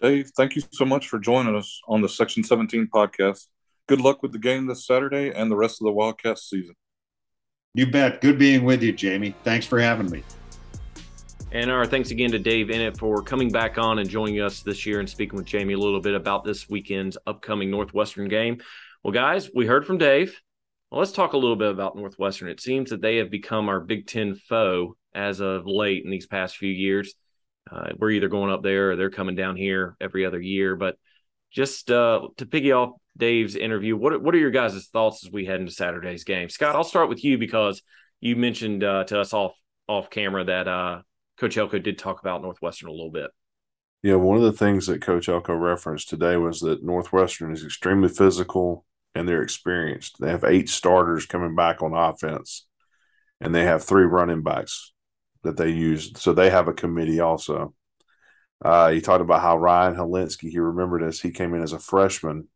Dave, 0.00 0.30
thank 0.36 0.56
you 0.56 0.62
so 0.72 0.84
much 0.84 1.08
for 1.08 1.18
joining 1.18 1.54
us 1.54 1.80
on 1.86 2.00
the 2.00 2.08
Section 2.08 2.42
17 2.42 2.88
podcast. 2.94 3.46
Good 3.86 4.00
luck 4.00 4.22
with 4.22 4.32
the 4.32 4.38
game 4.38 4.66
this 4.66 4.86
Saturday 4.86 5.30
and 5.30 5.50
the 5.50 5.56
rest 5.56 5.80
of 5.80 5.84
the 5.84 5.92
Wildcats 5.92 6.48
season. 6.48 6.74
You 7.74 7.90
bet. 7.90 8.20
Good 8.20 8.38
being 8.38 8.64
with 8.64 8.82
you, 8.82 8.92
Jamie. 8.92 9.34
Thanks 9.44 9.66
for 9.66 9.78
having 9.78 10.10
me. 10.10 10.22
And 11.52 11.68
our 11.68 11.84
thanks 11.84 12.12
again 12.12 12.30
to 12.30 12.38
Dave 12.38 12.68
Eanet 12.68 12.96
for 12.96 13.22
coming 13.22 13.50
back 13.50 13.76
on 13.76 13.98
and 13.98 14.08
joining 14.08 14.40
us 14.40 14.62
this 14.62 14.86
year 14.86 15.00
and 15.00 15.10
speaking 15.10 15.36
with 15.36 15.46
Jamie 15.46 15.74
a 15.74 15.78
little 15.78 16.00
bit 16.00 16.14
about 16.14 16.44
this 16.44 16.68
weekend's 16.68 17.18
upcoming 17.26 17.72
Northwestern 17.72 18.28
game. 18.28 18.60
Well, 19.02 19.12
guys, 19.12 19.50
we 19.52 19.66
heard 19.66 19.84
from 19.84 19.98
Dave. 19.98 20.40
Well, 20.90 21.00
let's 21.00 21.10
talk 21.10 21.32
a 21.32 21.36
little 21.36 21.56
bit 21.56 21.72
about 21.72 21.96
Northwestern. 21.96 22.48
It 22.48 22.60
seems 22.60 22.90
that 22.90 23.00
they 23.00 23.16
have 23.16 23.32
become 23.32 23.68
our 23.68 23.80
Big 23.80 24.06
Ten 24.06 24.36
foe 24.36 24.96
as 25.12 25.40
of 25.40 25.66
late 25.66 26.04
in 26.04 26.10
these 26.12 26.28
past 26.28 26.56
few 26.56 26.70
years. 26.70 27.14
Uh, 27.68 27.88
we're 27.98 28.10
either 28.10 28.28
going 28.28 28.52
up 28.52 28.62
there 28.62 28.92
or 28.92 28.96
they're 28.96 29.10
coming 29.10 29.34
down 29.34 29.56
here 29.56 29.96
every 30.00 30.24
other 30.24 30.40
year. 30.40 30.76
But 30.76 30.98
just 31.50 31.90
uh, 31.90 32.28
to 32.36 32.46
piggy 32.46 32.70
off 32.70 32.92
Dave's 33.16 33.56
interview, 33.56 33.96
what 33.96 34.22
what 34.22 34.36
are 34.36 34.38
your 34.38 34.52
guys' 34.52 34.86
thoughts 34.86 35.26
as 35.26 35.32
we 35.32 35.46
head 35.46 35.58
into 35.58 35.72
Saturday's 35.72 36.22
game? 36.22 36.48
Scott, 36.48 36.76
I'll 36.76 36.84
start 36.84 37.08
with 37.08 37.24
you 37.24 37.38
because 37.38 37.82
you 38.20 38.36
mentioned 38.36 38.84
uh, 38.84 39.02
to 39.04 39.18
us 39.18 39.32
off 39.32 39.54
off 39.88 40.10
camera 40.10 40.44
that 40.44 40.68
uh, 40.68 41.02
Coach 41.40 41.56
Elko 41.56 41.78
did 41.78 41.98
talk 41.98 42.20
about 42.20 42.42
Northwestern 42.42 42.90
a 42.90 42.92
little 42.92 43.10
bit. 43.10 43.30
Yeah, 44.02 44.16
one 44.16 44.36
of 44.36 44.42
the 44.42 44.52
things 44.52 44.86
that 44.86 45.00
Coach 45.00 45.28
Elko 45.28 45.54
referenced 45.54 46.10
today 46.10 46.36
was 46.36 46.60
that 46.60 46.84
Northwestern 46.84 47.52
is 47.52 47.64
extremely 47.64 48.10
physical 48.10 48.84
and 49.14 49.26
they're 49.26 49.42
experienced. 49.42 50.20
They 50.20 50.30
have 50.30 50.44
eight 50.44 50.68
starters 50.68 51.24
coming 51.24 51.54
back 51.56 51.82
on 51.82 51.94
offense, 51.94 52.66
and 53.40 53.54
they 53.54 53.64
have 53.64 53.82
three 53.82 54.04
running 54.04 54.42
backs 54.42 54.92
that 55.42 55.56
they 55.56 55.70
use. 55.70 56.12
So 56.16 56.32
they 56.34 56.50
have 56.50 56.68
a 56.68 56.74
committee 56.74 57.20
also. 57.20 57.74
Uh, 58.62 58.90
he 58.90 59.00
talked 59.00 59.22
about 59.22 59.40
how 59.40 59.56
Ryan 59.56 59.96
Hilinski, 59.96 60.50
he 60.50 60.58
remembered 60.58 61.02
as 61.02 61.20
he 61.20 61.30
came 61.30 61.54
in 61.54 61.62
as 61.62 61.72
a 61.72 61.78
freshman 61.78 62.48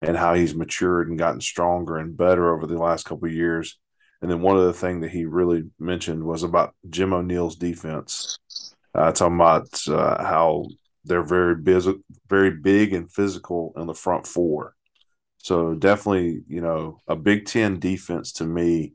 and 0.00 0.16
how 0.16 0.32
he's 0.32 0.54
matured 0.54 1.08
and 1.08 1.18
gotten 1.18 1.42
stronger 1.42 1.98
and 1.98 2.16
better 2.16 2.54
over 2.54 2.66
the 2.66 2.78
last 2.78 3.04
couple 3.04 3.28
years. 3.28 3.78
And 4.24 4.30
then 4.30 4.40
one 4.40 4.56
other 4.56 4.72
thing 4.72 5.00
that 5.00 5.10
he 5.10 5.26
really 5.26 5.64
mentioned 5.78 6.24
was 6.24 6.44
about 6.44 6.74
Jim 6.88 7.12
O'Neill's 7.12 7.56
defense. 7.56 8.38
Uh, 8.94 9.12
talking 9.12 9.34
about 9.34 9.68
uh, 9.86 10.24
how 10.24 10.64
they're 11.04 11.22
very 11.22 11.56
busy, 11.56 11.96
very 12.26 12.50
big 12.50 12.94
and 12.94 13.12
physical 13.12 13.74
in 13.76 13.86
the 13.86 13.92
front 13.92 14.26
four. 14.26 14.76
So 15.36 15.74
definitely, 15.74 16.42
you 16.48 16.62
know, 16.62 17.00
a 17.06 17.16
Big 17.16 17.44
Ten 17.44 17.78
defense 17.78 18.32
to 18.34 18.46
me 18.46 18.94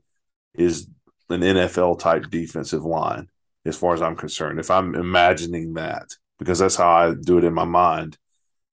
is 0.55 0.87
an 1.29 1.41
NFL 1.41 1.99
type 1.99 2.31
defensive 2.31 2.83
line, 2.83 3.29
as 3.65 3.77
far 3.77 3.93
as 3.93 4.01
I'm 4.01 4.15
concerned. 4.15 4.59
If 4.59 4.71
I'm 4.71 4.95
imagining 4.95 5.75
that, 5.75 6.07
because 6.39 6.57
that's 6.57 6.75
how 6.75 6.89
I 6.89 7.13
do 7.13 7.37
it 7.37 7.43
in 7.43 7.53
my 7.53 7.65
mind. 7.65 8.17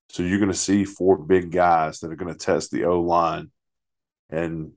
So 0.09 0.23
you're 0.23 0.39
going 0.39 0.51
to 0.51 0.57
see 0.57 0.87
four 0.87 1.19
big 1.19 1.53
guys 1.53 2.01
that 2.01 2.11
are 2.11 2.17
going 2.17 2.33
to 2.33 2.39
test 2.39 2.71
the 2.71 2.87
O 2.87 3.03
line, 3.03 3.51
and 4.31 4.73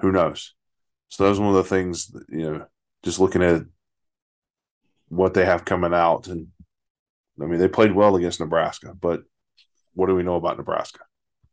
who 0.00 0.10
knows? 0.10 0.54
So 1.08 1.24
that 1.24 1.30
was 1.30 1.40
one 1.40 1.50
of 1.50 1.54
the 1.54 1.64
things, 1.64 2.14
you 2.28 2.50
know, 2.50 2.66
just 3.04 3.20
looking 3.20 3.42
at 3.42 3.62
what 5.08 5.34
they 5.34 5.44
have 5.44 5.64
coming 5.64 5.94
out. 5.94 6.28
And 6.28 6.48
I 7.40 7.46
mean, 7.46 7.60
they 7.60 7.68
played 7.68 7.92
well 7.92 8.16
against 8.16 8.40
Nebraska, 8.40 8.94
but 8.98 9.22
what 9.94 10.06
do 10.06 10.14
we 10.14 10.22
know 10.22 10.36
about 10.36 10.56
Nebraska? 10.56 11.00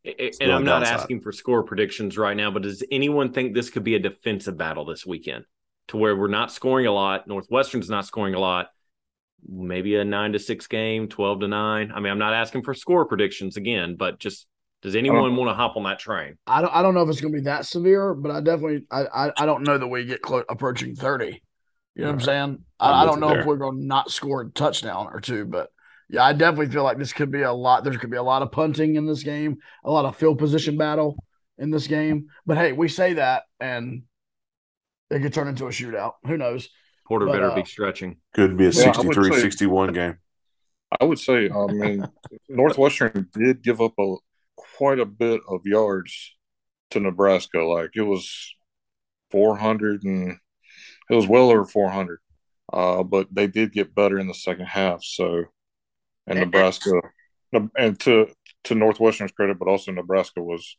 and 0.04 0.52
I'm 0.52 0.64
not 0.64 0.80
downside. 0.80 1.00
asking 1.00 1.22
for 1.22 1.32
score 1.32 1.64
predictions 1.64 2.18
right 2.18 2.36
now, 2.36 2.50
but 2.50 2.64
does 2.64 2.84
anyone 2.92 3.34
think 3.34 3.54
this 3.54 3.70
could 3.70 3.84
be 3.84 3.96
a 3.96 4.00
defensive 4.00 4.58
battle 4.58 4.86
this 4.86 5.06
weekend 5.06 5.46
to 5.90 5.98
where 5.98 6.16
we're 6.16 6.28
not 6.28 6.52
scoring 6.52 6.88
a 6.88 6.92
lot? 6.92 7.28
Northwestern's 7.28 7.90
not 7.90 8.06
scoring 8.06 8.34
a 8.34 8.40
lot. 8.40 8.70
Maybe 9.48 9.96
a 9.96 10.04
nine 10.04 10.34
to 10.34 10.40
six 10.40 10.68
game, 10.68 11.08
12 11.08 11.42
to 11.42 11.48
nine. 11.48 11.92
I 11.94 12.00
mean, 12.00 12.12
I'm 12.12 12.20
not 12.20 12.34
asking 12.34 12.64
for 12.64 12.74
score 12.74 13.06
predictions 13.06 13.58
again, 13.58 13.96
but 13.96 14.20
just 14.20 14.48
does 14.82 14.96
anyone 14.96 15.36
want 15.36 15.50
to 15.50 15.54
hop 15.54 15.78
on 15.78 15.84
that 15.84 16.00
train? 16.00 16.38
I 16.48 16.62
don't. 16.62 16.74
I 16.74 16.82
don't 16.82 16.94
know 16.94 17.04
if 17.04 17.10
it's 17.10 17.22
going 17.22 17.34
to 17.34 17.40
be 17.40 17.46
that 17.46 17.66
severe, 17.66 18.14
but 18.14 18.32
I 18.32 18.42
definitely. 18.42 18.86
I. 18.90 19.04
I, 19.04 19.32
I 19.38 19.46
don't 19.46 19.64
know 19.64 19.78
that 19.78 19.88
we 19.88 20.06
get 20.06 20.22
close, 20.22 20.44
approaching 20.50 20.96
thirty. 20.96 21.42
You 21.96 22.04
know 22.04 22.08
what 22.08 22.14
I'm 22.14 22.22
saying? 22.22 22.60
I, 22.80 23.04
I, 23.04 23.06
don't 23.06 23.20
know 23.20 23.30
there. 23.30 23.42
if 23.42 23.46
we're 23.46 23.58
going 23.58 23.78
to 23.78 23.86
not 23.86 24.10
score 24.10 24.42
a 24.42 24.50
touchdown 24.50 25.10
or 25.12 25.20
two, 25.20 25.46
but 25.46 25.70
yeah, 26.10 26.24
I 26.24 26.32
definitely 26.34 26.70
feel 26.70 26.84
like 26.84 26.98
this 26.98 27.14
could 27.14 27.32
be 27.32 27.42
a 27.42 27.52
lot. 27.52 27.84
There 27.84 27.94
could 27.98 28.10
be 28.10 28.18
a 28.18 28.24
lot 28.24 28.42
of 28.42 28.52
punting 28.52 28.96
in 28.96 29.06
this 29.06 29.24
game, 29.24 29.58
a 29.84 29.92
lot 29.92 30.06
of 30.06 30.16
field 30.16 30.40
position 30.40 30.78
battle 30.78 31.16
in 31.58 31.70
this 31.70 31.88
game. 31.88 32.28
But 32.46 32.58
hey, 32.58 32.72
we 32.72 32.88
say 32.88 33.14
that, 33.14 33.44
and 33.60 34.04
it 35.10 35.22
could 35.22 35.34
turn 35.34 35.48
into 35.48 35.68
a 35.68 35.70
shootout. 35.70 36.14
Who 36.26 36.38
knows? 36.38 36.70
Porter 37.08 37.26
but, 37.26 37.34
better 37.34 37.52
uh, 37.52 37.56
be 37.56 37.66
stretching. 37.66 38.18
Could 38.34 38.58
be 38.58 38.66
a 38.66 38.72
yeah, 38.72 38.94
63 38.94 39.40
61 39.42 39.94
game. 39.94 40.18
I 41.00 41.06
would 41.06 41.20
say, 41.20 41.50
I 41.50 41.66
mean, 41.68 42.08
Northwestern 42.50 43.28
did 43.34 43.62
give 43.62 43.80
up 43.80 43.94
a 44.00 44.16
quite 44.82 44.98
a 45.00 45.06
bit 45.06 45.42
of 45.48 45.62
yards 45.64 46.36
to 46.90 47.00
Nebraska. 47.00 47.60
Like 47.60 47.92
it 47.94 48.02
was 48.02 48.56
400 49.30 50.02
and 50.02 50.40
it 51.08 51.14
was 51.14 51.28
well 51.28 51.52
over 51.52 51.66
400. 51.66 52.18
Uh, 52.74 53.04
but 53.04 53.28
they 53.32 53.46
did 53.46 53.74
get 53.74 53.94
better 53.94 54.18
in 54.18 54.26
the 54.26 54.34
second 54.34 54.66
half. 54.66 55.04
So, 55.04 55.44
and 56.26 56.40
Nebraska, 56.40 57.00
and 57.78 58.00
to 58.00 58.30
to 58.64 58.74
Northwestern's 58.74 59.34
credit, 59.34 59.60
but 59.60 59.68
also 59.68 59.92
Nebraska 59.92 60.42
was 60.42 60.78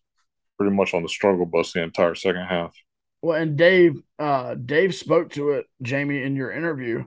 pretty 0.59 0.75
much 0.75 0.95
on 0.95 1.05
the 1.05 1.09
struggle 1.09 1.47
bus 1.47 1.73
the 1.73 1.83
entire 1.83 2.17
second 2.17 2.47
half. 2.47 2.75
Well, 3.21 3.41
and 3.41 3.57
Dave, 3.57 4.03
uh, 4.19 4.57
Dave 4.57 4.97
spoke 4.97 5.31
to 5.35 5.51
it, 5.51 5.67
Jamie, 5.81 6.25
in 6.25 6.35
your 6.35 6.51
interview. 6.51 7.05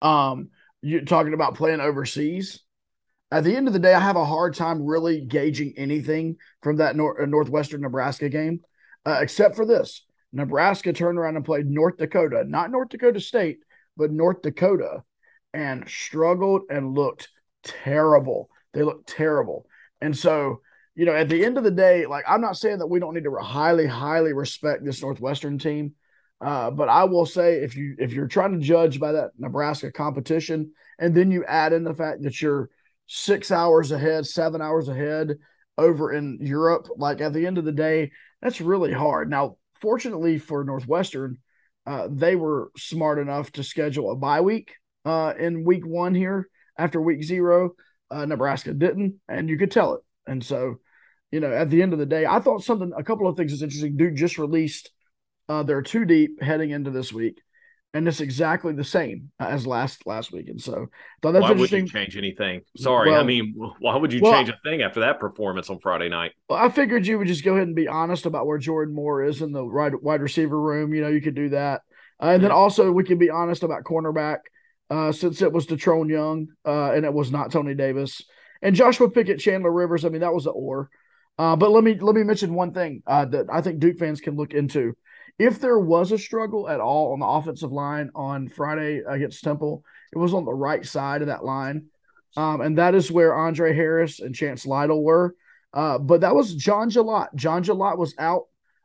Um, 0.00 0.52
you 0.80 1.04
talking 1.04 1.34
about 1.34 1.56
playing 1.56 1.80
overseas 1.80 2.60
at 3.32 3.44
the 3.44 3.56
end 3.56 3.66
of 3.66 3.72
the 3.72 3.78
day, 3.78 3.94
I 3.94 4.00
have 4.00 4.16
a 4.16 4.26
hard 4.26 4.54
time 4.54 4.84
really 4.84 5.22
gauging 5.22 5.72
anything 5.78 6.36
from 6.62 6.76
that 6.76 6.96
nor- 6.96 7.22
uh, 7.22 7.24
Northwestern 7.24 7.80
Nebraska 7.80 8.28
game, 8.28 8.60
uh, 9.06 9.20
except 9.22 9.56
for 9.56 9.64
this. 9.64 10.04
Nebraska 10.34 10.92
turned 10.92 11.18
around 11.18 11.36
and 11.36 11.44
played 11.44 11.66
North 11.66 11.96
Dakota, 11.96 12.44
not 12.46 12.70
North 12.70 12.90
Dakota 12.90 13.20
State, 13.20 13.60
but 13.96 14.10
North 14.10 14.42
Dakota, 14.42 15.02
and 15.54 15.88
struggled 15.88 16.62
and 16.68 16.94
looked 16.94 17.30
terrible. 17.64 18.50
They 18.74 18.82
looked 18.82 19.08
terrible. 19.08 19.64
And 20.02 20.14
so, 20.16 20.60
you 20.94 21.06
know, 21.06 21.14
at 21.14 21.30
the 21.30 21.42
end 21.42 21.56
of 21.56 21.64
the 21.64 21.70
day, 21.70 22.04
like 22.04 22.24
I'm 22.28 22.42
not 22.42 22.58
saying 22.58 22.78
that 22.78 22.86
we 22.86 23.00
don't 23.00 23.14
need 23.14 23.24
to 23.24 23.34
highly, 23.36 23.86
highly 23.86 24.34
respect 24.34 24.84
this 24.84 25.00
Northwestern 25.00 25.58
team. 25.58 25.94
Uh, 26.38 26.70
but 26.70 26.90
I 26.90 27.04
will 27.04 27.24
say 27.24 27.62
if 27.62 27.76
you 27.76 27.94
if 27.98 28.12
you're 28.12 28.26
trying 28.26 28.52
to 28.52 28.66
judge 28.66 29.00
by 29.00 29.12
that 29.12 29.30
Nebraska 29.38 29.90
competition, 29.90 30.72
and 30.98 31.14
then 31.14 31.30
you 31.30 31.46
add 31.46 31.72
in 31.72 31.82
the 31.82 31.94
fact 31.94 32.22
that 32.24 32.42
you're– 32.42 32.68
six 33.14 33.50
hours 33.50 33.92
ahead, 33.92 34.26
seven 34.26 34.62
hours 34.62 34.88
ahead 34.88 35.36
over 35.76 36.12
in 36.12 36.38
Europe. 36.40 36.88
Like 36.96 37.20
at 37.20 37.34
the 37.34 37.46
end 37.46 37.58
of 37.58 37.66
the 37.66 37.72
day, 37.72 38.10
that's 38.40 38.62
really 38.62 38.92
hard. 38.92 39.28
Now, 39.28 39.56
fortunately 39.80 40.38
for 40.38 40.64
Northwestern, 40.64 41.36
uh, 41.86 42.08
they 42.10 42.36
were 42.36 42.70
smart 42.76 43.18
enough 43.18 43.52
to 43.52 43.62
schedule 43.62 44.10
a 44.10 44.16
bye 44.16 44.40
week 44.40 44.72
uh, 45.04 45.34
in 45.38 45.64
week 45.64 45.84
one 45.84 46.14
here 46.14 46.48
after 46.78 47.02
week 47.02 47.22
zero. 47.22 47.72
Uh, 48.10 48.24
Nebraska 48.24 48.72
didn't, 48.72 49.16
and 49.28 49.50
you 49.50 49.58
could 49.58 49.70
tell 49.70 49.94
it. 49.94 50.00
And 50.26 50.42
so, 50.42 50.76
you 51.30 51.40
know, 51.40 51.52
at 51.52 51.68
the 51.68 51.82
end 51.82 51.92
of 51.92 51.98
the 51.98 52.06
day, 52.06 52.24
I 52.24 52.40
thought 52.40 52.64
something, 52.64 52.92
a 52.96 53.04
couple 53.04 53.28
of 53.28 53.36
things 53.36 53.52
is 53.52 53.62
interesting. 53.62 53.96
Duke 53.96 54.14
just 54.14 54.38
released 54.38 54.90
uh, 55.50 55.62
their 55.64 55.82
two 55.82 56.06
deep 56.06 56.42
heading 56.42 56.70
into 56.70 56.90
this 56.90 57.12
week, 57.12 57.42
and 57.94 58.08
it's 58.08 58.20
exactly 58.20 58.72
the 58.72 58.84
same 58.84 59.30
as 59.38 59.66
last 59.66 60.06
last 60.06 60.32
week. 60.32 60.48
And 60.48 60.60
so, 60.60 60.86
thought 61.20 61.32
that's 61.32 61.42
why 61.42 61.52
would 61.52 61.70
you 61.70 61.86
change 61.86 62.16
anything? 62.16 62.62
Sorry, 62.76 63.14
I 63.14 63.22
mean, 63.22 63.54
why 63.78 63.96
would 63.96 64.12
you 64.12 64.20
well- 64.20 64.32
change 64.32 64.48
a 64.48 64.58
thing 64.64 64.82
after 64.82 65.00
that 65.00 65.20
performance 65.20 65.70
on 65.70 65.78
Friday 65.80 66.08
night? 66.08 66.32
Well, 66.48 66.58
I 66.58 66.68
figured 66.68 67.06
you 67.06 67.18
would 67.18 67.28
just 67.28 67.44
go 67.44 67.54
ahead 67.54 67.66
and 67.66 67.76
be 67.76 67.88
honest 67.88 68.26
about 68.26 68.46
where 68.46 68.58
Jordan 68.58 68.94
Moore 68.94 69.24
is 69.24 69.42
in 69.42 69.52
the 69.52 69.64
wide 69.64 69.94
wide 69.96 70.22
receiver 70.22 70.60
room. 70.60 70.94
You 70.94 71.02
know, 71.02 71.08
you 71.08 71.20
could 71.20 71.34
do 71.34 71.50
that, 71.50 71.82
uh, 72.22 72.26
and 72.26 72.42
then 72.42 72.52
also 72.52 72.90
we 72.90 73.04
can 73.04 73.18
be 73.18 73.30
honest 73.30 73.62
about 73.62 73.84
cornerback, 73.84 74.38
uh, 74.90 75.12
since 75.12 75.42
it 75.42 75.52
was 75.52 75.66
Detrone 75.66 76.10
Young 76.10 76.48
uh, 76.64 76.92
and 76.92 77.04
it 77.04 77.12
was 77.12 77.30
not 77.30 77.52
Tony 77.52 77.74
Davis 77.74 78.22
and 78.62 78.76
Joshua 78.76 79.10
Pickett, 79.10 79.40
Chandler 79.40 79.72
Rivers. 79.72 80.04
I 80.04 80.08
mean, 80.08 80.20
that 80.20 80.32
was 80.32 80.46
an 80.46 80.52
or. 80.54 80.88
Uh, 81.38 81.56
but 81.56 81.70
let 81.70 81.82
me 81.82 81.98
let 81.98 82.14
me 82.14 82.22
mention 82.22 82.54
one 82.54 82.72
thing 82.72 83.02
uh, 83.06 83.24
that 83.24 83.46
I 83.52 83.60
think 83.60 83.80
Duke 83.80 83.98
fans 83.98 84.20
can 84.20 84.36
look 84.36 84.54
into. 84.54 84.94
If 85.38 85.60
there 85.60 85.78
was 85.78 86.12
a 86.12 86.18
struggle 86.18 86.68
at 86.68 86.80
all 86.80 87.12
on 87.12 87.20
the 87.20 87.26
offensive 87.26 87.72
line 87.72 88.10
on 88.14 88.48
Friday 88.48 89.02
against 89.06 89.42
Temple, 89.42 89.84
it 90.12 90.18
was 90.18 90.34
on 90.34 90.44
the 90.44 90.52
right 90.52 90.84
side 90.84 91.22
of 91.22 91.28
that 91.28 91.44
line, 91.44 91.86
um, 92.36 92.60
and 92.60 92.78
that 92.78 92.94
is 92.94 93.10
where 93.10 93.34
Andre 93.34 93.74
Harris 93.74 94.20
and 94.20 94.34
Chance 94.34 94.66
Lytle 94.66 95.02
were. 95.02 95.34
Uh, 95.72 95.98
but 95.98 96.20
that 96.20 96.34
was 96.34 96.54
John 96.54 96.90
Jalot. 96.90 97.34
John 97.34 97.64
Jalot 97.64 97.96
was 97.96 98.14
out 98.18 98.44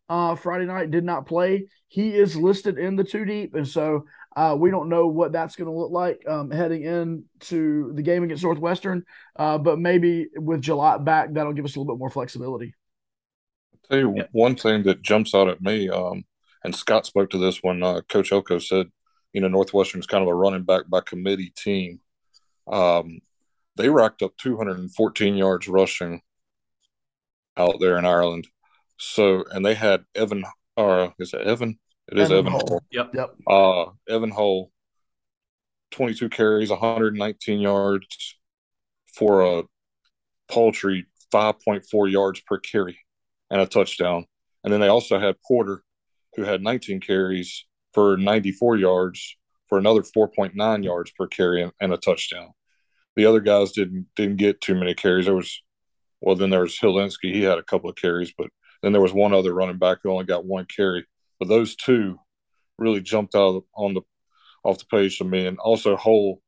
uh, 0.09 0.35
Friday 0.35 0.65
night, 0.65 0.89
did 0.89 1.03
not 1.03 1.27
play. 1.27 1.67
He 1.89 2.15
is 2.15 2.35
listed 2.35 2.77
in 2.77 2.95
the 2.95 3.03
two 3.03 3.25
deep, 3.25 3.55
and 3.55 3.67
so 3.67 4.05
uh, 4.37 4.55
we 4.57 4.69
don't 4.69 4.87
know 4.87 5.07
what 5.07 5.31
that's 5.31 5.55
going 5.55 5.69
to 5.69 5.75
look 5.75 5.91
like 5.91 6.21
um, 6.27 6.51
heading 6.51 6.83
into 6.83 7.91
the 7.93 8.01
game 8.03 8.23
against 8.23 8.43
Northwestern. 8.43 9.03
Uh, 9.35 9.57
but 9.57 9.79
maybe 9.79 10.27
with 10.35 10.61
Jalot 10.61 11.03
back, 11.03 11.33
that'll 11.33 11.53
give 11.53 11.65
us 11.65 11.75
a 11.75 11.79
little 11.79 11.95
bit 11.95 11.99
more 11.99 12.09
flexibility. 12.09 12.75
tell 13.89 13.99
you 13.99 14.23
one 14.31 14.55
thing 14.55 14.83
that 14.83 15.01
jumps 15.01 15.33
out 15.33 15.49
at 15.49 15.61
me, 15.61 15.89
um, 15.89 16.23
and 16.68 16.76
Scott 16.76 17.05
spoke 17.05 17.30
to 17.30 17.38
this 17.38 17.59
when 17.63 17.82
uh, 17.82 18.01
Coach 18.09 18.34
Elko 18.34 18.59
said, 18.59 18.88
you 19.32 19.39
know, 19.39 19.47
Northwestern's 19.47 20.05
kind 20.05 20.22
of 20.22 20.28
a 20.28 20.36
running 20.36 20.63
back 20.63 20.89
by 20.89 20.99
committee 20.99 21.53
team. 21.55 22.01
Um, 22.70 23.20
they 23.78 23.88
racked 23.88 24.22
up 24.22 24.36
214 24.36 25.38
yards 25.38 25.70
rushing 25.70 26.22
out 27.55 27.80
there 27.80 27.97
in 27.97 28.03
Ireland. 28.03 28.49
So, 28.97 29.45
and 29.49 29.65
they 29.65 29.76
had 29.76 30.03
Evan, 30.13 30.43
or 30.76 31.13
is 31.20 31.34
it 31.34 31.47
Evan? 31.47 31.80
It 32.11 32.18
is 32.20 32.32
Evan 32.32 32.38
Evan. 32.39 32.51
Hull. 32.51 32.68
Hull. 32.68 32.84
Yep. 32.91 33.11
Yep. 33.13 33.36
Uh, 33.47 33.86
Evan 34.09 34.32
Hull, 34.32 34.70
22 35.91 36.28
carries, 36.28 36.70
119 36.70 37.61
yards 37.61 38.36
for 39.15 39.59
a 39.59 39.63
paltry 40.49 41.05
5.4 41.34 42.11
yards 42.11 42.41
per 42.41 42.57
carry 42.57 42.99
and 43.49 43.61
a 43.61 43.65
touchdown. 43.65 44.26
And 44.65 44.74
then 44.74 44.82
they 44.82 44.89
also 44.89 45.18
had 45.18 45.38
Porter, 45.47 45.82
who 46.38 46.43
had 46.43 46.61
19 46.61 47.01
carries 47.01 47.65
for 47.93 48.15
94 48.15 48.77
yards 48.77 49.35
for 49.67 49.77
another 49.77 50.01
4.9 50.01 50.83
yards 50.83 51.11
per 51.11 51.27
carry 51.27 51.69
and, 51.81 51.93
a 51.93 51.97
touchdown. 51.97 52.51
The 53.17 53.25
other 53.25 53.41
guys 53.41 53.71
didn't 53.71 54.05
didn't 54.15 54.38
get 54.38 54.61
too 54.61 54.75
many 54.75 54.93
carries. 54.93 55.25
There 55.25 55.35
was, 55.35 55.61
well, 56.21 56.35
then 56.35 56.51
there 56.51 56.61
was 56.61 56.77
Hilinski. 56.77 57.33
He 57.33 57.41
had 57.41 57.57
a 57.57 57.63
couple 57.63 57.89
of 57.89 57.95
carries, 57.95 58.31
but 58.38 58.47
then 58.81 58.91
there 58.91 59.01
was 59.01 59.11
one 59.11 59.33
other 59.33 59.53
running 59.53 59.79
back 59.79 59.97
who 60.03 60.11
only 60.11 60.25
got 60.25 60.45
one 60.45 60.67
carry. 60.73 61.05
But 61.39 61.49
those 61.49 61.75
two 61.75 62.19
really 62.77 63.01
jumped 63.01 63.35
out 63.35 63.65
on 63.75 63.95
the 63.95 64.01
off 64.63 64.77
the 64.77 64.85
page 64.85 65.17
to 65.17 65.23
me. 65.23 65.47
And 65.47 65.57
also 65.57 65.97
Hull, 65.97 66.41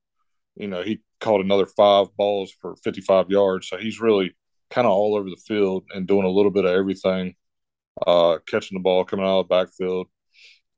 you 0.55 0.67
know, 0.67 0.83
he 0.83 1.01
caught 1.19 1.41
another 1.41 1.65
five 1.65 2.15
balls 2.15 2.53
for 2.61 2.75
55 2.83 3.29
yards. 3.29 3.67
So 3.67 3.77
he's 3.77 3.99
really 3.99 4.35
kind 4.69 4.85
of 4.85 4.93
all 4.93 5.15
over 5.15 5.29
the 5.29 5.41
field 5.47 5.85
and 5.93 6.07
doing 6.07 6.25
a 6.25 6.29
little 6.29 6.51
bit 6.51 6.65
of 6.65 6.71
everything, 6.71 7.35
uh, 8.05 8.37
catching 8.47 8.77
the 8.77 8.81
ball, 8.81 9.05
coming 9.05 9.25
out 9.25 9.39
of 9.39 9.47
the 9.47 9.55
backfield, 9.55 10.07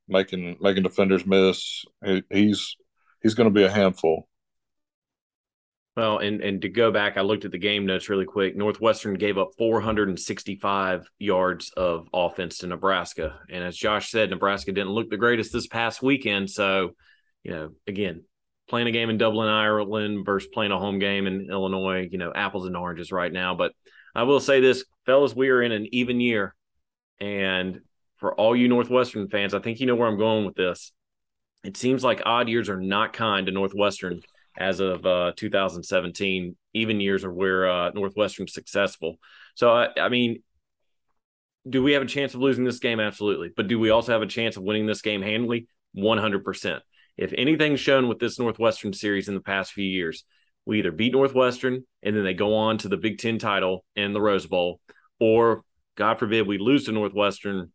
making 0.08 0.56
making 0.60 0.82
defenders 0.82 1.26
miss. 1.26 1.84
He, 2.04 2.22
he's 2.30 2.76
he's 3.22 3.34
going 3.34 3.48
to 3.48 3.54
be 3.54 3.64
a 3.64 3.70
handful. 3.70 4.28
Well, 5.96 6.18
and 6.18 6.40
and 6.40 6.62
to 6.62 6.70
go 6.70 6.90
back, 6.90 7.18
I 7.18 7.20
looked 7.20 7.44
at 7.44 7.50
the 7.50 7.58
game 7.58 7.84
notes 7.84 8.08
really 8.08 8.24
quick. 8.24 8.56
Northwestern 8.56 9.14
gave 9.14 9.36
up 9.36 9.50
465 9.58 11.06
yards 11.18 11.70
of 11.76 12.08
offense 12.14 12.58
to 12.58 12.66
Nebraska, 12.66 13.38
and 13.50 13.62
as 13.62 13.76
Josh 13.76 14.10
said, 14.10 14.30
Nebraska 14.30 14.72
didn't 14.72 14.92
look 14.92 15.10
the 15.10 15.18
greatest 15.18 15.52
this 15.52 15.66
past 15.66 16.02
weekend. 16.02 16.48
So, 16.48 16.92
you 17.42 17.50
know, 17.50 17.70
again, 17.86 18.24
playing 18.68 18.86
a 18.86 18.92
game 18.92 19.10
in 19.10 19.18
Dublin, 19.18 19.50
Ireland 19.50 20.24
versus 20.24 20.48
playing 20.52 20.72
a 20.72 20.78
home 20.78 20.98
game 20.98 21.26
in 21.26 21.48
Illinois, 21.50 22.08
you 22.10 22.16
know, 22.16 22.32
apples 22.34 22.66
and 22.66 22.74
oranges 22.74 23.12
right 23.12 23.32
now. 23.32 23.54
But 23.54 23.72
I 24.14 24.22
will 24.22 24.40
say 24.40 24.60
this, 24.60 24.84
fellas, 25.04 25.36
we 25.36 25.50
are 25.50 25.60
in 25.60 25.72
an 25.72 25.88
even 25.92 26.20
year, 26.20 26.54
and 27.22 27.80
for 28.16 28.34
all 28.34 28.56
you 28.56 28.66
Northwestern 28.68 29.28
fans, 29.28 29.54
I 29.54 29.60
think 29.60 29.78
you 29.78 29.86
know 29.86 29.94
where 29.94 30.08
I'm 30.08 30.18
going 30.18 30.44
with 30.44 30.56
this. 30.56 30.92
It 31.62 31.76
seems 31.76 32.02
like 32.02 32.22
odd 32.26 32.48
years 32.48 32.68
are 32.68 32.80
not 32.80 33.12
kind 33.12 33.46
to 33.46 33.52
Northwestern 33.52 34.20
as 34.58 34.80
of 34.80 35.06
uh, 35.06 35.32
2017. 35.36 36.56
Even 36.74 37.00
years 37.00 37.24
are 37.24 37.32
where 37.32 37.70
uh, 37.70 37.90
Northwestern's 37.90 38.52
successful. 38.52 39.18
So, 39.54 39.70
I, 39.70 39.88
I 40.00 40.08
mean, 40.08 40.42
do 41.68 41.80
we 41.80 41.92
have 41.92 42.02
a 42.02 42.06
chance 42.06 42.34
of 42.34 42.40
losing 42.40 42.64
this 42.64 42.80
game? 42.80 42.98
Absolutely. 42.98 43.50
But 43.56 43.68
do 43.68 43.78
we 43.78 43.90
also 43.90 44.10
have 44.10 44.22
a 44.22 44.26
chance 44.26 44.56
of 44.56 44.64
winning 44.64 44.86
this 44.86 45.02
game 45.02 45.22
handily? 45.22 45.68
100%. 45.96 46.80
If 47.16 47.32
anything's 47.36 47.78
shown 47.78 48.08
with 48.08 48.18
this 48.18 48.40
Northwestern 48.40 48.92
series 48.92 49.28
in 49.28 49.34
the 49.34 49.40
past 49.40 49.72
few 49.72 49.84
years, 49.84 50.24
we 50.66 50.80
either 50.80 50.90
beat 50.90 51.12
Northwestern 51.12 51.84
and 52.02 52.16
then 52.16 52.24
they 52.24 52.34
go 52.34 52.56
on 52.56 52.78
to 52.78 52.88
the 52.88 52.96
Big 52.96 53.18
Ten 53.18 53.38
title 53.38 53.84
and 53.94 54.12
the 54.12 54.20
Rose 54.20 54.46
Bowl, 54.46 54.80
or 55.20 55.62
God 55.96 56.18
forbid 56.18 56.46
we 56.46 56.58
lose 56.58 56.84
to 56.86 56.92
Northwestern, 56.92 57.72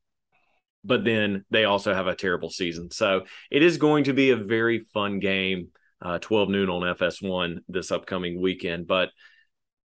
but 0.83 1.03
then 1.03 1.45
they 1.49 1.65
also 1.65 1.93
have 1.93 2.07
a 2.07 2.15
terrible 2.15 2.49
season. 2.49 2.91
So 2.91 3.25
it 3.51 3.63
is 3.63 3.77
going 3.77 4.05
to 4.05 4.13
be 4.13 4.31
a 4.31 4.35
very 4.35 4.79
fun 4.93 5.19
game 5.19 5.69
uh, 6.01 6.19
12 6.19 6.49
noon 6.49 6.69
on 6.69 6.95
FS1 6.95 7.59
this 7.67 7.91
upcoming 7.91 8.41
weekend. 8.41 8.87
But 8.87 9.09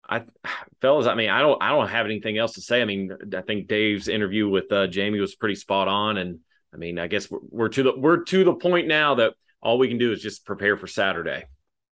I, 0.08 0.24
fellas, 0.82 1.08
I 1.08 1.16
mean, 1.16 1.30
I 1.30 1.42
don't, 1.42 1.62
I 1.62 1.70
don't 1.70 1.88
have 1.88 2.06
anything 2.06 2.38
else 2.38 2.54
to 2.54 2.62
say. 2.62 2.82
I 2.82 2.86
mean, 2.86 3.12
I 3.36 3.42
think 3.42 3.68
Dave's 3.68 4.08
interview 4.08 4.50
with 4.50 4.72
uh, 4.72 4.88
Jamie 4.88 5.20
was 5.20 5.36
pretty 5.36 5.56
spot 5.56 5.88
on, 5.88 6.18
and 6.18 6.40
I 6.74 6.78
mean, 6.78 7.00
I 7.00 7.08
guess 7.08 7.30
we're, 7.30 7.40
we're 7.50 7.70
to 7.70 7.84
the 7.84 7.94
we're 7.98 8.24
to 8.24 8.44
the 8.44 8.54
point 8.54 8.88
now 8.88 9.16
that 9.16 9.34
all 9.62 9.78
we 9.78 9.88
can 9.88 9.98
do 9.98 10.12
is 10.12 10.22
just 10.22 10.46
prepare 10.46 10.78
for 10.78 10.88
Saturday. 10.88 11.46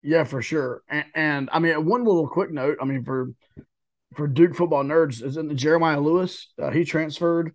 Yeah, 0.02 0.24
for 0.24 0.42
sure. 0.42 0.82
And, 0.88 1.04
and 1.14 1.50
I 1.50 1.58
mean, 1.58 1.86
one 1.86 2.04
little 2.04 2.28
quick 2.28 2.50
note. 2.50 2.76
I 2.80 2.84
mean, 2.84 3.04
for 3.04 3.32
for 4.16 4.26
Duke 4.26 4.54
football 4.54 4.84
nerds, 4.84 5.22
is 5.22 5.36
in 5.36 5.48
the 5.48 5.54
Jeremiah 5.54 6.00
Lewis. 6.00 6.52
Uh, 6.60 6.70
he 6.70 6.84
transferred 6.84 7.54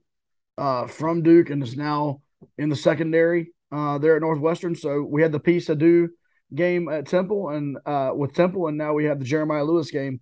uh, 0.57 0.87
from 0.87 1.23
Duke 1.23 1.49
and 1.49 1.63
is 1.63 1.77
now 1.77 2.21
in 2.57 2.69
the 2.69 2.75
secondary 2.75 3.51
uh, 3.71 3.97
there 3.97 4.15
at 4.15 4.21
Northwestern. 4.21 4.75
So 4.75 5.01
we 5.01 5.21
had 5.21 5.31
the 5.31 5.39
piece 5.39 5.69
ado 5.69 6.09
game 6.53 6.89
at 6.89 7.07
Temple 7.07 7.49
and 7.49 7.77
uh, 7.85 8.11
with 8.15 8.33
Temple, 8.33 8.67
and 8.67 8.77
now 8.77 8.93
we 8.93 9.05
have 9.05 9.19
the 9.19 9.25
Jeremiah 9.25 9.63
Lewis 9.63 9.91
game 9.91 10.19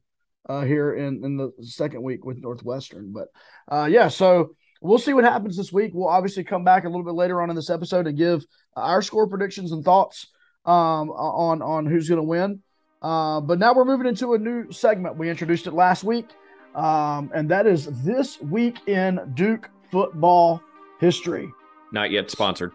uh, 0.48 0.62
here 0.62 0.94
in 0.94 1.24
in 1.24 1.38
the 1.38 1.52
second 1.62 2.04
week 2.04 2.26
with 2.26 2.38
Northwestern. 2.38 3.14
But 3.14 3.28
uh, 3.72 3.86
yeah, 3.86 4.08
so 4.08 4.52
we'll 4.82 5.00
see 5.00 5.14
what 5.14 5.24
happens 5.24 5.58
this 5.58 5.74
week. 5.74 5.92
We'll 5.94 6.10
obviously 6.10 6.44
come 6.44 6.64
back 6.64 6.86
a 6.86 6.90
little 6.90 7.06
bit 7.06 7.16
later 7.16 7.42
on 7.42 7.50
in 7.50 7.56
this 7.56 7.70
episode 7.70 8.08
and 8.08 8.18
give 8.18 8.46
our 8.76 9.02
score 9.02 9.28
predictions 9.28 9.72
and 9.72 9.84
thoughts 9.84 10.28
um, 10.66 11.10
on 11.10 11.62
on 11.62 11.86
who's 11.86 12.10
going 12.10 12.22
to 12.22 12.24
win. 12.24 12.62
Uh, 13.02 13.40
but 13.40 13.60
now 13.60 13.74
we're 13.74 13.86
moving 13.86 14.08
into 14.08 14.34
a 14.34 14.38
new 14.38 14.72
segment. 14.72 15.18
We 15.18 15.30
introduced 15.30 15.68
it 15.68 15.74
last 15.74 16.04
week, 16.04 16.30
um, 16.76 17.32
and 17.34 17.50
that 17.50 17.68
is 17.68 17.86
this 18.04 18.42
week 18.42 18.88
in 18.88 19.20
Duke 19.36 19.70
football 19.92 20.62
history. 21.00 21.52
Not 21.92 22.12
yet 22.12 22.32
sponsored. 22.32 22.72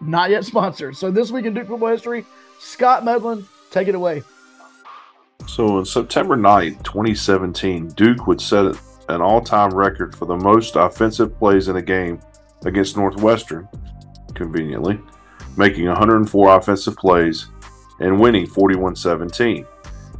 Not 0.00 0.30
yet 0.30 0.44
sponsored. 0.44 0.96
So 0.96 1.10
this 1.10 1.30
week 1.30 1.46
in 1.46 1.54
Duke 1.54 1.68
football 1.68 1.88
history, 1.88 2.24
Scott 2.58 3.04
Medlin, 3.04 3.46
take 3.70 3.88
it 3.88 3.94
away. 3.94 4.22
So 5.46 5.78
on 5.78 5.84
September 5.84 6.36
9th, 6.36 6.82
2017, 6.82 7.88
Duke 7.88 8.26
would 8.26 8.40
set 8.40 8.76
an 9.08 9.22
all 9.22 9.40
time 9.40 9.70
record 9.70 10.14
for 10.14 10.26
the 10.26 10.36
most 10.36 10.76
offensive 10.76 11.36
plays 11.38 11.68
in 11.68 11.76
a 11.76 11.82
game 11.82 12.20
against 12.64 12.96
Northwestern, 12.96 13.68
conveniently, 14.34 15.00
making 15.56 15.86
104 15.86 16.56
offensive 16.56 16.96
plays 16.96 17.46
and 18.00 18.18
winning 18.20 18.46
41 18.46 18.96
17. 18.96 19.66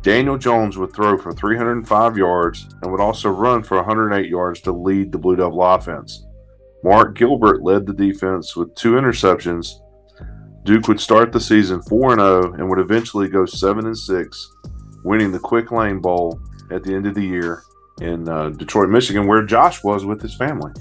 Daniel 0.03 0.39
Jones 0.39 0.79
would 0.79 0.93
throw 0.95 1.18
for 1.18 1.33
305 1.33 2.16
yards 2.16 2.68
and 2.83 2.93
would 2.93 3.01
also 3.01 3.29
run 3.29 3.62
for 3.62 3.77
108 3.79 4.29
yards 4.31 4.61
to 4.61 4.72
lead 4.72 5.11
the 5.11 5.18
Blue 5.18 5.35
Devil 5.37 5.62
offense. 5.62 6.24
Mark 6.85 7.16
Gilbert 7.16 7.62
led 7.62 7.87
the 7.87 7.93
defense 7.93 8.55
with 8.55 8.72
two 8.77 8.93
interceptions. 8.93 9.81
Duke 10.62 10.87
would 10.89 11.01
start 11.01 11.33
the 11.33 11.41
season 11.41 11.83
4 11.83 12.14
0 12.16 12.53
and 12.55 12.68
would 12.68 12.79
eventually 12.79 13.29
go 13.29 13.47
7 13.47 13.95
6 13.95 14.53
winning 15.05 15.33
the 15.33 15.39
Quick 15.39 15.72
Lane 15.72 16.01
Bowl 16.01 16.41
at 16.70 16.83
the 16.85 16.95
end 16.95 17.07
of 17.07 17.14
the 17.14 17.24
year 17.24 17.62
in 18.01 18.29
uh, 18.29 18.51
Detroit, 18.51 18.91
Michigan, 18.91 19.27
where 19.27 19.43
Josh 19.45 19.83
was 19.83 20.05
with 20.05 20.20
his 20.20 20.35
family. 20.35 20.72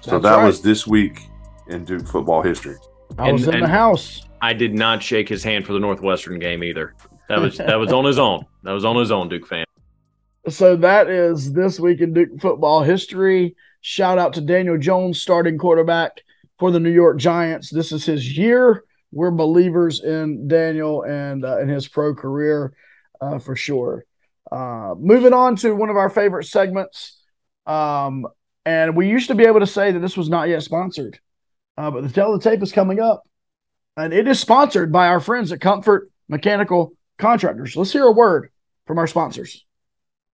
So 0.00 0.12
That's 0.12 0.22
that 0.24 0.36
right. 0.36 0.44
was 0.46 0.60
this 0.60 0.86
week 0.86 1.20
in 1.68 1.84
Duke 1.84 2.06
football 2.06 2.42
history. 2.42 2.76
I 3.18 3.30
was 3.32 3.46
And- 3.46 3.56
in 3.56 3.60
the 3.62 3.68
house. 3.68 4.22
I 4.42 4.52
did 4.52 4.74
not 4.74 5.02
shake 5.02 5.28
his 5.28 5.44
hand 5.44 5.64
for 5.64 5.72
the 5.72 5.78
Northwestern 5.78 6.40
game 6.40 6.64
either. 6.64 6.94
That 7.28 7.40
was 7.40 7.56
that 7.58 7.76
was 7.76 7.92
on 7.92 8.04
his 8.04 8.18
own. 8.18 8.44
That 8.64 8.72
was 8.72 8.84
on 8.84 8.96
his 8.96 9.12
own, 9.12 9.28
Duke 9.28 9.46
fan. 9.46 9.64
So 10.48 10.74
that 10.76 11.08
is 11.08 11.52
this 11.52 11.78
week 11.78 12.00
in 12.00 12.12
Duke 12.12 12.40
football 12.40 12.82
history. 12.82 13.54
Shout 13.80 14.18
out 14.18 14.32
to 14.34 14.40
Daniel 14.40 14.76
Jones, 14.76 15.22
starting 15.22 15.56
quarterback 15.56 16.20
for 16.58 16.72
the 16.72 16.80
New 16.80 16.90
York 16.90 17.18
Giants. 17.18 17.70
This 17.70 17.92
is 17.92 18.04
his 18.04 18.36
year. 18.36 18.84
We're 19.12 19.30
believers 19.30 20.02
in 20.02 20.48
Daniel 20.48 21.02
and 21.02 21.44
uh, 21.44 21.60
in 21.60 21.68
his 21.68 21.86
pro 21.86 22.12
career 22.14 22.72
uh, 23.20 23.38
for 23.38 23.54
sure. 23.54 24.04
Uh, 24.50 24.94
moving 24.98 25.32
on 25.32 25.54
to 25.56 25.74
one 25.74 25.88
of 25.88 25.96
our 25.96 26.10
favorite 26.10 26.44
segments. 26.44 27.22
Um, 27.66 28.26
and 28.64 28.96
we 28.96 29.08
used 29.08 29.28
to 29.28 29.34
be 29.34 29.44
able 29.44 29.60
to 29.60 29.66
say 29.66 29.92
that 29.92 30.00
this 30.00 30.16
was 30.16 30.28
not 30.28 30.48
yet 30.48 30.62
sponsored, 30.62 31.20
uh, 31.78 31.90
but 31.90 32.02
the 32.02 32.08
Tell 32.08 32.32
the 32.36 32.42
Tape 32.42 32.62
is 32.62 32.72
coming 32.72 33.00
up. 33.00 33.22
And 33.96 34.14
it 34.14 34.26
is 34.26 34.40
sponsored 34.40 34.90
by 34.90 35.08
our 35.08 35.20
friends 35.20 35.52
at 35.52 35.60
Comfort 35.60 36.10
Mechanical 36.28 36.94
Contractors. 37.18 37.76
Let's 37.76 37.92
hear 37.92 38.04
a 38.04 38.12
word 38.12 38.50
from 38.86 38.98
our 38.98 39.06
sponsors. 39.06 39.66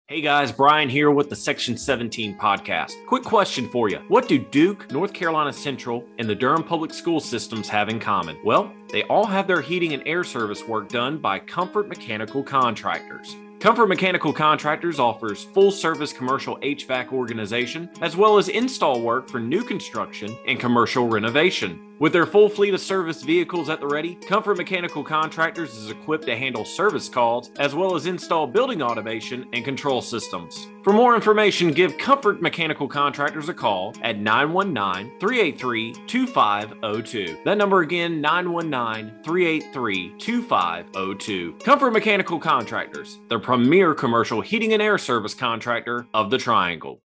Hey 0.06 0.22
guys, 0.22 0.52
Brian 0.52 0.90
here 0.90 1.10
with 1.10 1.30
the 1.30 1.36
Section 1.36 1.76
17 1.76 2.38
podcast. 2.38 2.94
Quick 3.08 3.24
question 3.24 3.68
for 3.70 3.90
you. 3.90 3.98
What 4.10 4.28
do 4.28 4.38
Duke, 4.38 4.90
North 4.92 5.12
Carolina 5.12 5.52
Central, 5.52 6.06
and 6.20 6.30
the 6.30 6.36
Durham 6.36 6.64
Public 6.64 6.94
School 6.94 7.20
systems 7.20 7.68
have 7.68 7.90
in 7.90 8.00
common? 8.00 8.38
Well, 8.46 8.72
they 8.92 9.04
all 9.06 9.26
have 9.26 9.48
their 9.48 9.60
heating 9.60 9.94
and 9.94 10.04
air 10.06 10.24
service 10.24 10.66
work 10.66 10.88
done 10.88 11.18
by 11.18 11.40
Comfort 11.40 11.90
Mechanical 11.90 12.44
Contractors. 12.44 13.36
Comfort 13.60 13.88
Mechanical 13.88 14.32
Contractors 14.32 15.00
offers 15.00 15.44
full 15.46 15.72
service 15.72 16.14
commercial 16.14 16.58
HVAC 16.60 17.12
organization 17.12 17.90
as 18.02 18.16
well 18.16 18.38
as 18.38 18.50
install 18.50 19.02
work 19.02 19.28
for 19.28 19.40
new 19.40 19.64
construction 19.64 20.38
and 20.46 20.60
commercial 20.60 21.10
renovation. 21.10 21.87
With 22.00 22.14
their 22.14 22.28
full 22.28 22.48
fleet 22.48 22.76
of 22.76 22.80
service 22.80 23.24
vehicles 23.24 23.70
at 23.70 23.80
the 23.80 23.88
ready, 23.88 24.16
Comfort 24.16 24.58
Mechanical 24.58 25.04
Contractors 25.04 25.76
is 25.76 25.90
equipped 25.90 26.28
to 26.28 26.38
handle 26.38 26.64
service 26.64 27.10
calls 27.10 27.50
as 27.58 27.74
well 27.74 27.96
as 27.96 28.06
install 28.06 28.46
building 28.46 28.84
automation 28.84 29.48
and 29.52 29.66
control 29.66 30.04
systems. 30.04 30.68
For 30.84 30.94
more 30.94 31.16
information, 31.16 31.72
give 31.72 31.98
Comfort 31.98 32.40
Mechanical 32.40 32.88
Contractors 32.88 33.50
a 33.50 33.54
call 33.54 33.96
at 34.04 34.20
919 34.20 35.20
383 35.20 35.94
2502. 36.06 37.38
That 37.44 37.58
number 37.58 37.82
again, 37.82 38.22
919 38.22 39.24
383 39.24 40.14
2502. 40.20 41.54
Comfort 41.64 41.92
Mechanical 41.92 42.38
Contractors, 42.38 43.18
the 43.28 43.40
premier 43.40 43.96
commercial 43.96 44.42
heating 44.42 44.74
and 44.74 44.84
air 44.84 45.00
service 45.00 45.34
contractor 45.34 46.06
of 46.14 46.30
the 46.30 46.38
Triangle. 46.38 47.02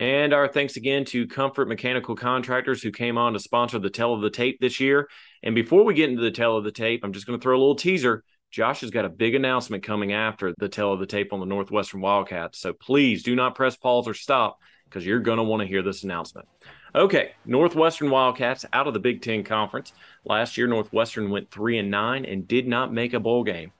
And 0.00 0.32
our 0.32 0.48
thanks 0.48 0.76
again 0.76 1.04
to 1.06 1.26
Comfort 1.26 1.68
Mechanical 1.68 2.16
Contractors 2.16 2.82
who 2.82 2.90
came 2.90 3.18
on 3.18 3.34
to 3.34 3.38
sponsor 3.38 3.78
the 3.78 3.90
Tell 3.90 4.14
of 4.14 4.22
the 4.22 4.30
Tape 4.30 4.58
this 4.58 4.80
year. 4.80 5.10
And 5.42 5.54
before 5.54 5.84
we 5.84 5.92
get 5.92 6.08
into 6.08 6.22
the 6.22 6.30
Tell 6.30 6.56
of 6.56 6.64
the 6.64 6.72
Tape, 6.72 7.02
I'm 7.04 7.12
just 7.12 7.26
going 7.26 7.38
to 7.38 7.42
throw 7.42 7.54
a 7.54 7.60
little 7.60 7.74
teaser. 7.74 8.24
Josh 8.50 8.80
has 8.80 8.90
got 8.90 9.04
a 9.04 9.10
big 9.10 9.34
announcement 9.34 9.84
coming 9.84 10.14
after 10.14 10.54
the 10.56 10.70
Tell 10.70 10.94
of 10.94 11.00
the 11.00 11.06
Tape 11.06 11.34
on 11.34 11.40
the 11.40 11.44
Northwestern 11.44 12.00
Wildcats. 12.00 12.58
So 12.58 12.72
please 12.72 13.22
do 13.22 13.36
not 13.36 13.54
press 13.54 13.76
pause 13.76 14.08
or 14.08 14.14
stop 14.14 14.58
because 14.86 15.04
you're 15.04 15.20
going 15.20 15.36
to 15.36 15.44
want 15.44 15.60
to 15.60 15.68
hear 15.68 15.82
this 15.82 16.02
announcement. 16.02 16.48
Okay, 16.94 17.32
Northwestern 17.44 18.08
Wildcats 18.08 18.64
out 18.72 18.88
of 18.88 18.94
the 18.94 19.00
Big 19.00 19.20
Ten 19.20 19.44
Conference. 19.44 19.92
Last 20.24 20.56
year, 20.56 20.66
Northwestern 20.66 21.28
went 21.28 21.50
3 21.50 21.76
and 21.76 21.90
9 21.90 22.24
and 22.24 22.48
did 22.48 22.66
not 22.66 22.90
make 22.90 23.12
a 23.12 23.20
bowl 23.20 23.44
game. 23.44 23.70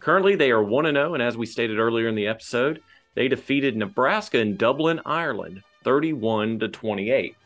Currently, 0.00 0.36
they 0.36 0.50
are 0.50 0.62
1 0.62 0.84
0, 0.84 1.14
and 1.14 1.22
as 1.22 1.38
we 1.38 1.46
stated 1.46 1.78
earlier 1.78 2.08
in 2.08 2.14
the 2.14 2.26
episode, 2.26 2.82
they 3.14 3.28
defeated 3.28 3.76
Nebraska 3.76 4.38
in 4.38 4.56
Dublin, 4.56 5.00
Ireland, 5.04 5.62
31 5.84 6.60
to 6.60 6.68
28. 6.68 7.36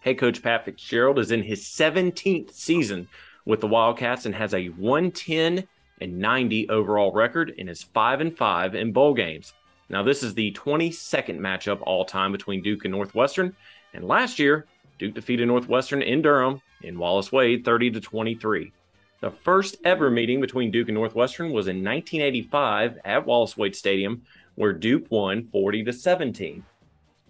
Head 0.00 0.18
coach 0.18 0.42
Pat 0.42 0.64
Fitzgerald 0.64 1.18
is 1.18 1.32
in 1.32 1.42
his 1.42 1.64
17th 1.64 2.52
season 2.52 3.08
with 3.44 3.60
the 3.60 3.66
Wildcats 3.66 4.26
and 4.26 4.34
has 4.34 4.54
a 4.54 4.68
110 4.68 5.66
and 6.00 6.18
90 6.18 6.68
overall 6.68 7.12
record 7.12 7.54
and 7.58 7.68
is 7.68 7.82
5 7.82 8.20
and 8.20 8.36
5 8.36 8.74
in 8.74 8.92
bowl 8.92 9.14
games. 9.14 9.52
Now 9.88 10.02
this 10.02 10.22
is 10.22 10.34
the 10.34 10.52
22nd 10.52 11.38
matchup 11.38 11.80
all 11.82 12.04
time 12.04 12.32
between 12.32 12.62
Duke 12.62 12.84
and 12.84 12.92
Northwestern, 12.92 13.54
and 13.94 14.04
last 14.04 14.38
year 14.38 14.66
Duke 14.98 15.14
defeated 15.14 15.46
Northwestern 15.46 16.02
in 16.02 16.22
Durham 16.22 16.60
in 16.82 16.98
Wallace 16.98 17.32
Wade 17.32 17.64
30 17.64 17.92
to 17.92 18.00
23. 18.00 18.72
The 19.20 19.30
first 19.30 19.76
ever 19.84 20.10
meeting 20.10 20.40
between 20.40 20.70
Duke 20.70 20.88
and 20.88 20.94
Northwestern 20.94 21.46
was 21.46 21.68
in 21.68 21.76
1985 21.76 22.98
at 23.04 23.26
Wallace 23.26 23.56
Wade 23.56 23.74
Stadium 23.74 24.22
where 24.56 24.72
Duke 24.72 25.06
won 25.10 25.48
40 25.52 25.84
to 25.84 25.92
17. 25.92 26.64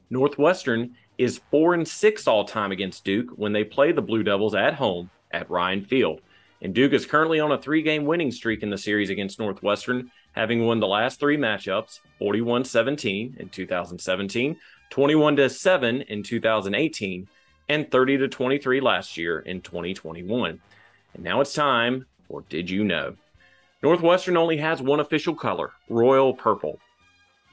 Northwestern 0.08 0.96
is 1.18 1.40
4 1.50 1.74
and 1.74 1.86
6 1.86 2.26
all 2.26 2.44
time 2.44 2.72
against 2.72 3.04
Duke 3.04 3.30
when 3.36 3.52
they 3.52 3.64
play 3.64 3.92
the 3.92 4.02
Blue 4.02 4.22
Devils 4.22 4.54
at 4.54 4.74
home 4.74 5.10
at 5.30 5.50
Ryan 5.50 5.84
Field. 5.84 6.20
And 6.62 6.74
Duke 6.74 6.92
is 6.92 7.04
currently 7.04 7.38
on 7.38 7.52
a 7.52 7.60
three 7.60 7.82
game 7.82 8.04
winning 8.04 8.30
streak 8.30 8.62
in 8.62 8.70
the 8.70 8.78
series 8.78 9.10
against 9.10 9.38
Northwestern, 9.38 10.10
having 10.32 10.64
won 10.64 10.80
the 10.80 10.86
last 10.86 11.20
three 11.20 11.36
matchups 11.36 12.00
41 12.18 12.64
17 12.64 13.36
in 13.38 13.48
2017, 13.48 14.56
21 14.90 15.48
7 15.48 16.02
in 16.02 16.22
2018, 16.22 17.28
and 17.68 17.90
30 17.90 18.28
23 18.28 18.80
last 18.80 19.16
year 19.16 19.40
in 19.40 19.60
2021. 19.60 20.60
And 21.14 21.22
now 21.22 21.40
it's 21.40 21.54
time 21.54 22.06
for 22.28 22.42
Did 22.48 22.70
You 22.70 22.84
Know? 22.84 23.16
Northwestern 23.82 24.36
only 24.36 24.56
has 24.56 24.80
one 24.80 25.00
official 25.00 25.34
color, 25.34 25.72
royal 25.88 26.32
purple. 26.32 26.80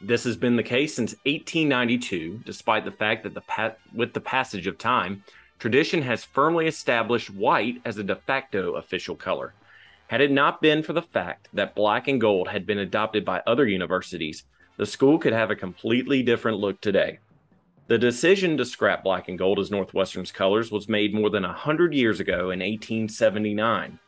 This 0.06 0.26
has 0.26 0.36
been 0.36 0.58
the 0.58 0.64
case 0.64 0.94
since 0.94 1.14
1892, 1.24 2.42
despite 2.46 2.84
the 2.84 2.92
fact 2.92 3.24
that 3.24 3.34
the 3.34 3.40
pa- 3.40 3.76
with 3.96 4.12
the 4.12 4.20
passage 4.20 4.68
of 4.68 4.78
time, 4.78 5.24
tradition 5.60 6.02
has 6.02 6.26
firmly 6.26 6.68
established 6.68 7.30
white 7.30 7.82
as 7.86 7.98
a 7.98 8.04
de 8.04 8.18
facto 8.18 8.74
official 8.74 9.16
color. 9.16 9.54
Had 10.08 10.20
it 10.20 10.30
not 10.30 10.62
been 10.62 10.84
for 10.84 10.92
the 10.92 11.02
fact 11.02 11.48
that 11.54 11.74
black 11.74 12.10
and 12.10 12.20
gold 12.20 12.50
had 12.50 12.66
been 12.66 12.80
adopted 12.80 13.24
by 13.24 13.42
other 13.48 13.66
universities, 13.66 14.44
the 14.76 14.86
school 14.86 15.18
could 15.18 15.32
have 15.32 15.52
a 15.52 15.56
completely 15.56 16.22
different 16.22 16.60
look 16.60 16.82
today. 16.82 17.20
The 17.88 17.98
decision 17.98 18.58
to 18.58 18.66
scrap 18.66 19.06
black 19.06 19.30
and 19.30 19.38
gold 19.38 19.58
as 19.58 19.72
Northwestern's 19.72 20.34
colors 20.34 20.70
was 20.70 20.90
made 20.90 21.14
more 21.14 21.30
than 21.30 21.44
100 21.44 21.94
years 21.94 22.20
ago 22.20 22.52
in 22.52 22.60
1879. 22.60 24.00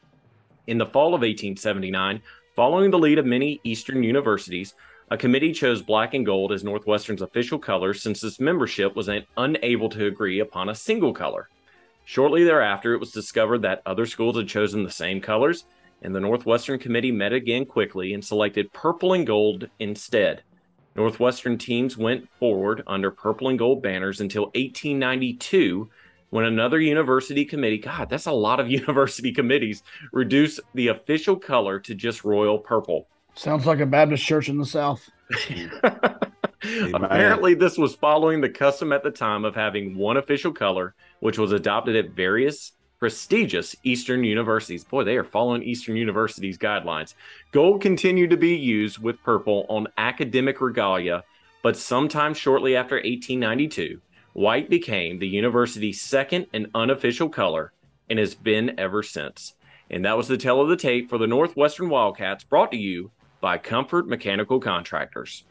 In 0.68 0.78
the 0.78 0.86
fall 0.88 1.16
of 1.16 1.22
1879, 1.22 2.22
following 2.54 2.91
the 2.91 3.00
lead 3.00 3.18
of 3.18 3.26
many 3.26 3.62
Eastern 3.64 4.04
universities, 4.04 4.74
a 5.12 5.18
committee 5.18 5.53
chose 5.53 5.84
black 5.84 6.14
and 6.16 6.26
gold 6.26 6.51
as 6.51 6.64
Northwestern's 6.64 7.22
official 7.22 7.60
color 7.60 7.93
since 7.93 8.24
its 8.24 8.39
membership 8.39 8.95
was 8.95 9.10
unable 9.38 9.89
to 9.89 10.08
agree 10.08 10.39
upon 10.39 10.70
a 10.70 10.76
single 10.76 11.14
color. 11.14 11.47
Shortly 12.06 12.43
thereafter, 12.43 12.93
it 12.93 12.99
was 12.99 13.12
discovered 13.12 13.62
that 13.62 13.84
other 13.86 14.06
schools 14.06 14.38
had 14.38 14.47
chosen 14.47 14.84
the 14.84 14.91
same 14.91 15.22
colors, 15.22 15.66
and 16.01 16.14
the 16.14 16.20
Northwestern 16.20 16.80
committee 16.80 17.12
met 17.12 17.34
again 17.34 17.66
quickly 17.66 18.14
and 18.14 18.24
selected 18.24 18.72
purple 18.74 19.14
and 19.14 19.28
gold 19.28 19.70
instead. 19.80 20.43
Northwestern 20.95 21.58
teams 21.58 21.97
went 21.97 22.28
forward 22.39 22.82
under 22.88 23.12
purple 23.12 23.49
and 23.49 23.60
gold 23.60 23.84
banners 23.84 24.22
until 24.22 24.45
1892 24.56 25.89
when 26.30 26.45
another 26.45 26.80
university 26.80 27.45
committee, 27.45 27.78
God, 27.78 28.10
that's 28.10 28.26
a 28.26 28.32
lot 28.32 28.60
of 28.60 28.72
university 28.72 29.32
committees, 29.32 29.84
reduced 30.12 30.60
the 30.74 30.88
official 30.88 31.36
color 31.36 31.80
to 31.82 31.93
just 31.93 32.24
royal 32.24 32.58
purple. 32.58 33.08
Sounds 33.36 33.65
like 33.65 33.79
a 33.81 33.86
Baptist 33.86 34.23
church 34.23 34.49
in 34.49 34.57
the 34.57 34.65
South. 34.65 35.09
Apparently, 36.93 37.53
this 37.53 37.77
was 37.77 37.93
following 37.93 38.41
the 38.41 38.49
custom 38.49 38.93
at 38.93 39.03
the 39.03 39.11
time 39.11 39.43
of 39.45 39.53
having 39.53 39.97
one 39.97 40.17
official 40.17 40.51
color, 40.51 40.95
which 41.19 41.38
was 41.38 41.51
adopted 41.51 41.95
at 41.95 42.11
various 42.11 42.71
prestigious 42.97 43.75
Eastern 43.83 44.23
universities. 44.23 44.83
Boy, 44.86 45.03
they 45.03 45.17
are 45.17 45.23
following 45.23 45.63
Eastern 45.63 45.97
universities' 45.97 46.57
guidelines. 46.57 47.13
Gold 47.51 47.81
continued 47.81 48.29
to 48.29 48.38
be 48.38 48.55
used 48.55 48.99
with 48.99 49.21
purple 49.21 49.65
on 49.69 49.88
academic 49.97 50.61
regalia, 50.61 51.23
but 51.61 51.75
sometime 51.75 52.33
shortly 52.33 52.75
after 52.75 52.95
1892, 52.95 53.99
white 54.33 54.69
became 54.69 55.19
the 55.19 55.27
university's 55.27 56.01
second 56.01 56.47
and 56.53 56.67
unofficial 56.73 57.29
color 57.29 57.73
and 58.09 58.17
has 58.17 58.33
been 58.33 58.79
ever 58.79 59.03
since. 59.03 59.55
And 59.89 60.05
that 60.05 60.17
was 60.17 60.27
the 60.27 60.38
tell 60.38 60.61
of 60.61 60.69
the 60.69 60.77
tape 60.77 61.09
for 61.09 61.17
the 61.17 61.27
Northwestern 61.27 61.89
Wildcats, 61.89 62.43
brought 62.43 62.71
to 62.71 62.77
you 62.77 63.11
by 63.41 63.57
Comfort 63.57 64.07
Mechanical 64.07 64.59
Contractors. 64.59 65.43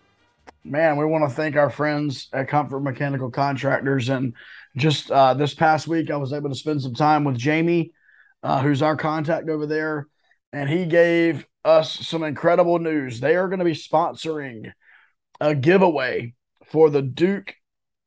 Man, 0.62 0.97
we 0.97 1.05
want 1.05 1.28
to 1.28 1.35
thank 1.35 1.57
our 1.57 1.70
friends 1.70 2.28
at 2.32 2.49
Comfort 2.49 2.80
Mechanical 2.80 3.30
Contractors. 3.30 4.09
And 4.09 4.35
just 4.76 5.11
uh, 5.11 5.35
this 5.35 5.55
past 5.55 5.87
week, 5.87 6.11
I 6.11 6.16
was 6.16 6.32
able 6.32 6.49
to 6.49 6.55
spend 6.55 6.82
some 6.82 6.95
time 6.95 7.24
with 7.24 7.37
Jamie, 7.37 7.93
uh, 8.43 8.61
who's 8.61 8.82
our 8.82 8.97
contact 8.97 9.49
over 9.49 9.66
there. 9.66 10.09
And 10.53 10.68
he 10.68 10.87
gave 10.87 11.47
us 11.64 11.93
some 12.07 12.22
incredible 12.22 12.78
news. 12.78 13.20
They 13.20 13.37
are 13.37 13.49
going 13.49 13.59
to 13.59 13.64
be 13.64 13.72
sponsoring 13.72 14.72
a 15.41 15.55
giveaway 15.55 16.35
for 16.66 16.91
the 16.91 17.03
Duke 17.03 17.55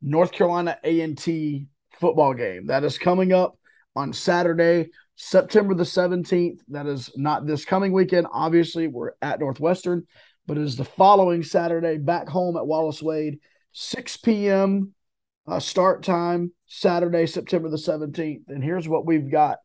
North 0.01 0.31
Carolina 0.31 0.77
A&T 0.83 1.67
football 1.99 2.33
game 2.33 2.67
that 2.67 2.83
is 2.83 2.97
coming 2.97 3.33
up 3.33 3.57
on 3.95 4.13
Saturday, 4.13 4.91
September 5.17 5.73
the 5.73 5.83
17th. 5.83 6.59
That 6.69 6.85
is 6.85 7.11
not 7.15 7.45
this 7.45 7.65
coming 7.65 7.91
weekend. 7.91 8.27
Obviously, 8.31 8.87
we're 8.87 9.13
at 9.21 9.39
Northwestern, 9.39 10.07
but 10.45 10.57
it 10.57 10.63
is 10.63 10.77
the 10.77 10.85
following 10.85 11.43
Saturday 11.43 11.97
back 11.97 12.29
home 12.29 12.55
at 12.55 12.65
Wallace 12.65 13.01
Wade, 13.01 13.39
6 13.73 14.17
p.m. 14.17 14.93
Uh, 15.47 15.59
start 15.59 16.03
time, 16.03 16.51
Saturday, 16.67 17.25
September 17.25 17.69
the 17.69 17.77
17th. 17.77 18.43
And 18.47 18.63
here's 18.63 18.87
what 18.87 19.05
we've 19.05 19.29
got 19.29 19.57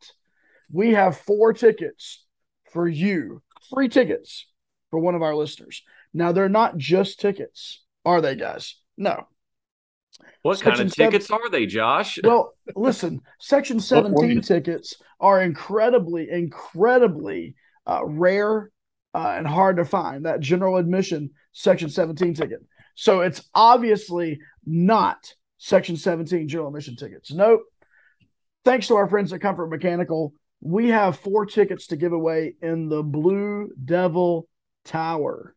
we 0.70 0.92
have 0.94 1.18
four 1.18 1.52
tickets 1.52 2.24
for 2.72 2.88
you, 2.88 3.42
free 3.70 3.88
tickets 3.88 4.46
for 4.90 4.98
one 4.98 5.14
of 5.14 5.20
our 5.22 5.34
listeners. 5.34 5.82
Now, 6.14 6.32
they're 6.32 6.48
not 6.48 6.78
just 6.78 7.20
tickets, 7.20 7.82
are 8.06 8.22
they, 8.22 8.36
guys? 8.36 8.76
No. 8.96 9.26
What 10.42 10.58
Section 10.58 10.72
kind 10.72 10.86
of 10.86 10.92
seven- 10.92 11.12
tickets 11.12 11.30
are 11.30 11.50
they, 11.50 11.66
Josh? 11.66 12.18
Well, 12.24 12.54
listen, 12.74 13.20
Section 13.40 13.80
17 13.80 14.40
tickets 14.42 14.94
are 15.20 15.42
incredibly, 15.42 16.28
incredibly 16.30 17.54
uh, 17.86 18.04
rare 18.04 18.70
uh, 19.14 19.34
and 19.36 19.46
hard 19.46 19.76
to 19.76 19.84
find. 19.84 20.24
That 20.26 20.40
general 20.40 20.76
admission 20.76 21.30
Section 21.52 21.90
17 21.90 22.34
ticket. 22.34 22.60
So 22.94 23.20
it's 23.20 23.48
obviously 23.54 24.40
not 24.66 25.34
Section 25.58 25.96
17 25.96 26.48
general 26.48 26.68
admission 26.68 26.96
tickets. 26.96 27.32
Nope. 27.32 27.62
Thanks 28.64 28.88
to 28.88 28.96
our 28.96 29.08
friends 29.08 29.32
at 29.32 29.40
Comfort 29.40 29.68
Mechanical, 29.68 30.34
we 30.60 30.88
have 30.88 31.18
four 31.18 31.46
tickets 31.46 31.88
to 31.88 31.96
give 31.96 32.12
away 32.12 32.54
in 32.62 32.88
the 32.88 33.02
Blue 33.02 33.70
Devil 33.84 34.48
Tower 34.84 35.56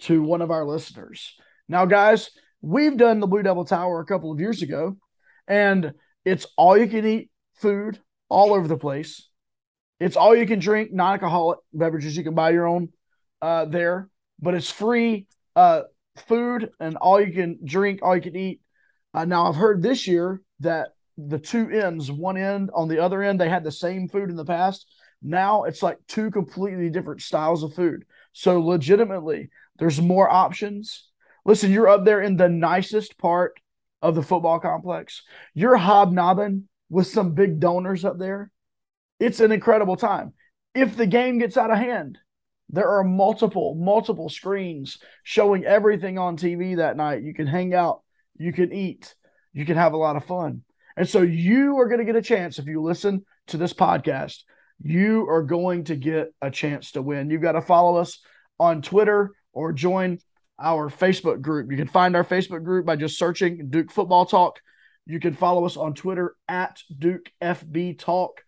to 0.00 0.22
one 0.22 0.42
of 0.42 0.50
our 0.50 0.64
listeners. 0.66 1.34
Now, 1.68 1.86
guys, 1.86 2.30
we've 2.60 2.96
done 2.96 3.20
the 3.20 3.26
Blue 3.26 3.42
Devil 3.42 3.64
Tower 3.64 4.00
a 4.00 4.06
couple 4.06 4.32
of 4.32 4.40
years 4.40 4.62
ago, 4.62 4.96
and 5.46 5.92
it's 6.24 6.46
all 6.56 6.76
you 6.76 6.88
can 6.88 7.06
eat 7.06 7.30
food 7.54 8.00
all 8.28 8.52
over 8.52 8.68
the 8.68 8.76
place. 8.76 9.28
It's 9.98 10.16
all 10.16 10.36
you 10.36 10.46
can 10.46 10.58
drink 10.58 10.92
non 10.92 11.12
alcoholic 11.12 11.58
beverages. 11.72 12.16
You 12.16 12.24
can 12.24 12.34
buy 12.34 12.50
your 12.50 12.66
own 12.66 12.88
uh, 13.40 13.64
there, 13.66 14.10
but 14.40 14.54
it's 14.54 14.70
free 14.70 15.26
uh, 15.54 15.82
food 16.26 16.70
and 16.80 16.96
all 16.96 17.20
you 17.20 17.32
can 17.32 17.58
drink, 17.64 18.00
all 18.02 18.14
you 18.14 18.22
can 18.22 18.36
eat. 18.36 18.60
Uh, 19.14 19.24
now, 19.24 19.46
I've 19.46 19.56
heard 19.56 19.82
this 19.82 20.06
year 20.06 20.42
that 20.60 20.88
the 21.16 21.38
two 21.38 21.70
ends, 21.70 22.12
one 22.12 22.36
end 22.36 22.70
on 22.74 22.88
the 22.88 22.98
other 22.98 23.22
end, 23.22 23.40
they 23.40 23.48
had 23.48 23.64
the 23.64 23.72
same 23.72 24.08
food 24.08 24.28
in 24.28 24.36
the 24.36 24.44
past. 24.44 24.86
Now 25.22 25.64
it's 25.64 25.82
like 25.82 25.98
two 26.06 26.30
completely 26.30 26.90
different 26.90 27.22
styles 27.22 27.62
of 27.62 27.74
food. 27.74 28.04
So, 28.32 28.60
legitimately, 28.60 29.48
there's 29.78 30.00
more 30.00 30.30
options. 30.30 31.08
Listen, 31.46 31.70
you're 31.70 31.88
up 31.88 32.04
there 32.04 32.20
in 32.20 32.36
the 32.36 32.48
nicest 32.48 33.16
part 33.18 33.60
of 34.02 34.16
the 34.16 34.22
football 34.22 34.58
complex. 34.58 35.22
You're 35.54 35.76
hobnobbing 35.76 36.68
with 36.90 37.06
some 37.06 37.34
big 37.34 37.60
donors 37.60 38.04
up 38.04 38.18
there. 38.18 38.50
It's 39.20 39.38
an 39.38 39.52
incredible 39.52 39.94
time. 39.94 40.32
If 40.74 40.96
the 40.96 41.06
game 41.06 41.38
gets 41.38 41.56
out 41.56 41.70
of 41.70 41.78
hand, 41.78 42.18
there 42.68 42.88
are 42.88 43.04
multiple, 43.04 43.76
multiple 43.76 44.28
screens 44.28 44.98
showing 45.22 45.64
everything 45.64 46.18
on 46.18 46.36
TV 46.36 46.78
that 46.78 46.96
night. 46.96 47.22
You 47.22 47.32
can 47.32 47.46
hang 47.46 47.72
out, 47.74 48.02
you 48.36 48.52
can 48.52 48.72
eat, 48.72 49.14
you 49.52 49.64
can 49.64 49.76
have 49.76 49.92
a 49.92 49.98
lot 49.98 50.16
of 50.16 50.24
fun. 50.24 50.62
And 50.96 51.08
so 51.08 51.22
you 51.22 51.78
are 51.78 51.86
going 51.86 52.00
to 52.00 52.04
get 52.04 52.16
a 52.16 52.22
chance 52.22 52.58
if 52.58 52.66
you 52.66 52.82
listen 52.82 53.24
to 53.48 53.56
this 53.56 53.72
podcast. 53.72 54.42
You 54.82 55.28
are 55.28 55.44
going 55.44 55.84
to 55.84 55.94
get 55.94 56.34
a 56.42 56.50
chance 56.50 56.90
to 56.92 57.02
win. 57.02 57.30
You've 57.30 57.40
got 57.40 57.52
to 57.52 57.62
follow 57.62 57.98
us 57.98 58.18
on 58.58 58.82
Twitter 58.82 59.30
or 59.52 59.72
join 59.72 60.18
our 60.58 60.90
Facebook 60.90 61.40
group. 61.40 61.70
You 61.70 61.76
can 61.76 61.88
find 61.88 62.16
our 62.16 62.24
Facebook 62.24 62.64
group 62.64 62.86
by 62.86 62.96
just 62.96 63.18
searching 63.18 63.68
Duke 63.70 63.90
Football 63.90 64.26
Talk. 64.26 64.60
You 65.06 65.20
can 65.20 65.34
follow 65.34 65.64
us 65.66 65.76
on 65.76 65.94
Twitter 65.94 66.34
at 66.48 66.80
Duke 66.98 67.30
FB 67.42 67.98
Talk. 67.98 68.42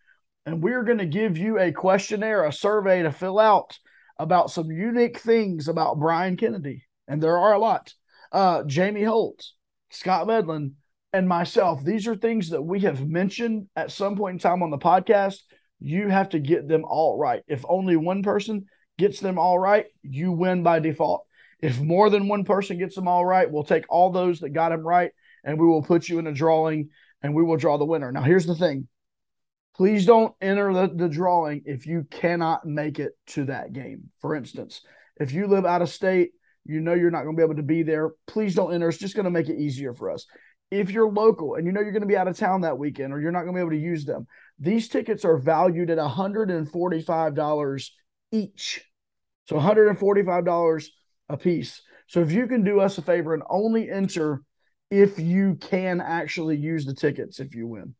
And 0.45 0.63
we're 0.63 0.83
going 0.83 0.97
to 0.97 1.05
give 1.05 1.37
you 1.37 1.59
a 1.59 1.71
questionnaire, 1.71 2.45
a 2.45 2.51
survey 2.51 3.03
to 3.03 3.11
fill 3.11 3.39
out 3.39 3.77
about 4.17 4.51
some 4.51 4.71
unique 4.71 5.19
things 5.19 5.67
about 5.67 5.99
Brian 5.99 6.37
Kennedy. 6.37 6.83
And 7.07 7.21
there 7.21 7.37
are 7.37 7.53
a 7.53 7.59
lot. 7.59 7.93
Uh, 8.31 8.63
Jamie 8.63 9.03
Holt, 9.03 9.43
Scott 9.89 10.27
Medlin, 10.27 10.73
and 11.13 11.27
myself. 11.27 11.83
These 11.83 12.07
are 12.07 12.15
things 12.15 12.49
that 12.49 12.61
we 12.61 12.81
have 12.81 13.07
mentioned 13.07 13.67
at 13.75 13.91
some 13.91 14.15
point 14.15 14.33
in 14.33 14.39
time 14.39 14.61
on 14.61 14.69
the 14.69 14.77
podcast. 14.77 15.39
You 15.79 16.09
have 16.09 16.29
to 16.29 16.39
get 16.39 16.67
them 16.67 16.83
all 16.85 17.17
right. 17.17 17.41
If 17.47 17.63
only 17.67 17.95
one 17.95 18.21
person 18.21 18.65
gets 18.97 19.19
them 19.19 19.39
all 19.39 19.57
right, 19.57 19.85
you 20.03 20.31
win 20.31 20.61
by 20.61 20.79
default. 20.79 21.25
If 21.61 21.79
more 21.79 22.09
than 22.09 22.27
one 22.27 22.45
person 22.45 22.77
gets 22.77 22.95
them 22.95 23.07
all 23.07 23.25
right, 23.25 23.49
we'll 23.49 23.63
take 23.63 23.85
all 23.89 24.11
those 24.11 24.39
that 24.39 24.49
got 24.49 24.69
them 24.69 24.81
right 24.81 25.11
and 25.43 25.59
we 25.59 25.67
will 25.67 25.83
put 25.83 26.07
you 26.07 26.19
in 26.19 26.27
a 26.27 26.33
drawing 26.33 26.89
and 27.21 27.35
we 27.35 27.43
will 27.43 27.57
draw 27.57 27.77
the 27.77 27.85
winner. 27.85 28.11
Now, 28.11 28.21
here's 28.21 28.45
the 28.45 28.55
thing 28.55 28.87
please 29.75 30.05
don't 30.05 30.35
enter 30.41 30.73
the, 30.73 30.91
the 30.93 31.07
drawing 31.07 31.61
if 31.65 31.85
you 31.87 32.05
cannot 32.11 32.65
make 32.65 32.99
it 32.99 33.13
to 33.27 33.45
that 33.45 33.71
game. 33.71 34.09
For 34.19 34.35
instance, 34.35 34.81
if 35.19 35.31
you 35.31 35.47
live 35.47 35.65
out 35.65 35.81
of 35.81 35.89
state, 35.89 36.31
you 36.65 36.81
know 36.81 36.93
you're 36.93 37.11
not 37.11 37.23
going 37.23 37.35
to 37.35 37.39
be 37.39 37.43
able 37.43 37.55
to 37.55 37.63
be 37.63 37.83
there, 37.83 38.11
please 38.27 38.55
don't 38.55 38.73
enter. 38.73 38.89
It's 38.89 38.97
just 38.97 39.15
going 39.15 39.23
to 39.23 39.31
make 39.31 39.47
it 39.47 39.57
easier 39.57 39.93
for 39.93 40.11
us. 40.11 40.25
If 40.69 40.91
you're 40.91 41.09
local 41.09 41.55
and 41.55 41.65
you 41.65 41.71
know 41.71 41.79
you're 41.81 41.93
going 41.93 42.01
to 42.01 42.07
be 42.07 42.17
out 42.17 42.27
of 42.27 42.37
town 42.37 42.61
that 42.61 42.77
weekend 42.77 43.13
or 43.13 43.21
you're 43.21 43.31
not 43.31 43.43
going 43.43 43.53
to 43.53 43.57
be 43.57 43.61
able 43.61 43.71
to 43.71 43.77
use 43.77 44.05
them, 44.05 44.27
these 44.59 44.89
tickets 44.89 45.23
are 45.25 45.37
valued 45.37 45.89
at 45.89 45.97
$145 45.97 47.89
each. 48.31 48.85
So 49.47 49.55
$145 49.55 50.87
a 51.29 51.37
piece. 51.37 51.81
So 52.07 52.21
if 52.21 52.31
you 52.31 52.47
can 52.47 52.63
do 52.63 52.79
us 52.79 52.97
a 52.97 53.01
favor 53.01 53.33
and 53.33 53.43
only 53.49 53.89
enter 53.89 54.41
if 54.91 55.19
you 55.19 55.55
can 55.55 56.01
actually 56.01 56.57
use 56.57 56.85
the 56.85 56.93
tickets 56.93 57.39
if 57.39 57.53
you 57.55 57.67
win. 57.67 57.93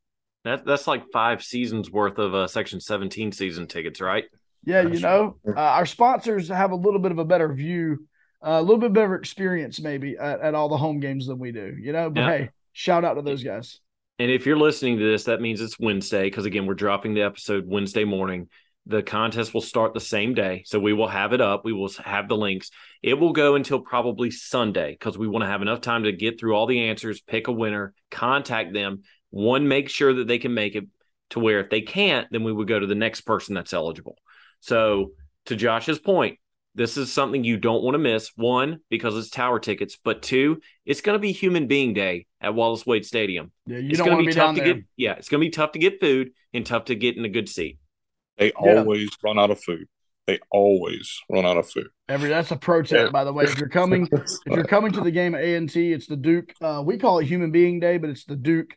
That, 0.46 0.66
that's 0.66 0.88
like 0.88 1.04
five 1.12 1.44
seasons 1.44 1.92
worth 1.92 2.18
of 2.18 2.34
uh, 2.34 2.48
Section 2.48 2.80
17 2.80 3.32
season 3.32 3.68
tickets, 3.68 4.02
right? 4.02 4.24
Yeah, 4.66 4.82
you 4.82 5.00
know, 5.00 5.38
uh, 5.48 5.60
our 5.60 5.86
sponsors 5.86 6.50
have 6.50 6.72
a 6.72 6.76
little 6.76 7.00
bit 7.00 7.12
of 7.12 7.20
a 7.20 7.26
better 7.26 7.54
view, 7.54 8.08
uh, 8.46 8.52
a 8.52 8.62
little 8.62 8.78
bit 8.78 8.94
better 8.94 9.16
experience 9.16 9.80
maybe 9.80 10.18
at, 10.18 10.42
at, 10.42 10.56
all 10.56 10.70
the 10.70 10.78
home 10.78 11.00
games 11.00 11.28
than 11.28 11.40
we 11.40 11.52
do, 11.52 11.76
you 11.80 11.94
know. 11.94 12.10
But 12.10 12.22
Yeah. 12.22 12.38
hey, 12.38 12.50
shout 12.74 13.06
out 13.06 13.14
to 13.16 13.22
those 13.22 13.44
guys. 13.44 13.80
And 14.18 14.30
if 14.30 14.46
you're 14.46 14.58
listening 14.58 14.98
to 15.00 15.04
this, 15.04 15.26
that 15.26 15.40
means 15.40 15.62
it's 15.62 15.80
Wednesday 15.80 16.24
because 16.24 16.46
again, 16.46 16.66
we're 16.66 16.74
dropping 16.74 17.14
the 17.14 17.22
episode 17.22 17.66
Wednesday 17.68 18.04
morning. 18.04 18.50
The 18.90 19.04
contest 19.04 19.54
will 19.54 19.62
start 19.62 19.94
the 19.94 20.00
same 20.00 20.34
day, 20.34 20.64
so 20.66 20.80
we 20.80 20.94
will 20.94 21.08
have 21.08 21.32
it 21.32 21.42
up. 21.42 21.64
We 21.64 21.74
will 21.74 21.92
have 22.04 22.28
the 22.28 22.36
links. 22.36 22.72
It 23.04 23.20
will 23.20 23.34
go 23.34 23.54
until 23.54 23.80
probably 23.82 24.32
Sunday 24.32 24.94
because 24.94 25.16
we 25.16 25.28
want 25.28 25.44
to 25.44 25.48
have 25.50 25.62
enough 25.62 25.82
time 25.82 26.04
to 26.04 26.12
get 26.12 26.40
through 26.40 26.56
all 26.56 26.66
the 26.66 26.90
answers, 26.90 27.22
pick 27.22 27.48
a 27.48 27.52
winner, 27.52 27.94
contact 28.10 28.74
them. 28.74 29.04
One, 29.30 29.68
make 29.68 29.90
sure 29.90 30.16
that 30.16 30.28
they 30.28 30.40
can 30.40 30.56
make 30.56 30.76
it 30.76 30.86
to 31.30 31.40
where 31.40 31.60
if 31.60 31.70
they 31.70 31.82
can't, 31.82 32.28
then 32.32 32.44
we 32.44 32.52
would 32.52 32.68
go 32.68 32.80
to 32.80 32.88
the 32.88 32.96
next 32.96 33.22
person 33.22 33.54
that's 33.54 33.74
eligible. 33.74 34.18
So, 34.60 35.12
to 35.46 35.56
Josh's 35.56 36.00
point, 36.00 36.40
this 36.74 36.98
is 36.98 37.14
something 37.14 37.44
you 37.44 37.58
don't 37.58 37.84
want 37.84 37.94
to 37.94 38.00
miss. 38.00 38.32
One, 38.36 38.80
because 38.90 39.16
it's 39.16 39.30
tower 39.30 39.60
tickets, 39.60 39.98
but 40.04 40.24
two, 40.24 40.62
it's 40.86 41.02
going 41.02 41.16
to 41.16 41.20
be 41.22 41.32
Human 41.32 41.68
Being 41.68 41.94
Day 41.94 42.26
at 42.42 42.56
Wallace 42.56 42.88
Wade 42.88 43.06
Stadium. 43.06 43.52
Yeah, 43.68 43.78
you 43.78 43.90
it's 43.90 44.00
don't 44.00 44.08
going 44.08 44.18
to 44.18 44.24
to 44.24 44.28
be 44.28 44.34
be 44.34 44.36
tough 44.36 44.56
to 44.56 44.62
there. 44.62 44.74
get. 44.74 44.84
Yeah, 44.98 45.14
it's 45.14 45.30
going 45.30 45.42
to 45.42 45.46
be 45.46 45.52
tough 45.52 45.74
to 45.74 45.80
get 45.80 46.00
food 46.00 46.32
and 46.56 46.66
tough 46.66 46.86
to 46.86 46.96
get 46.96 47.18
in 47.18 47.26
a 47.26 47.30
good 47.30 47.48
seat. 47.48 47.78
They 48.40 48.52
Yeah. 48.64 48.78
always 48.80 49.10
run 49.24 49.38
out 49.38 49.52
of 49.52 49.60
food. 49.62 49.88
They 50.26 50.40
always 50.52 51.20
run 51.30 51.46
out 51.46 51.58
of 51.58 51.70
food. 51.70 51.90
Every 52.08 52.30
that's 52.30 52.52
a 52.52 52.56
pro 52.56 52.82
tip, 52.82 53.06
Yeah. 53.08 53.10
by 53.12 53.24
the 53.24 53.34
way. 53.34 53.44
If 53.44 53.58
you're 53.60 53.68
coming, 53.70 54.08
if 54.12 54.40
you're 54.48 54.64
coming 54.64 54.92
to 54.94 55.02
the 55.02 55.12
game 55.12 55.36
at 55.36 55.42
A 55.42 55.56
and 55.56 55.70
T, 55.70 55.92
it's 55.92 56.08
the 56.08 56.16
Duke. 56.16 56.54
Uh, 56.62 56.82
we 56.86 56.98
call 56.98 57.20
it 57.20 57.26
Human 57.26 57.52
Being 57.52 57.80
Day, 57.80 57.98
but 57.98 58.10
it's 58.10 58.26
the 58.26 58.36
Duke 58.36 58.76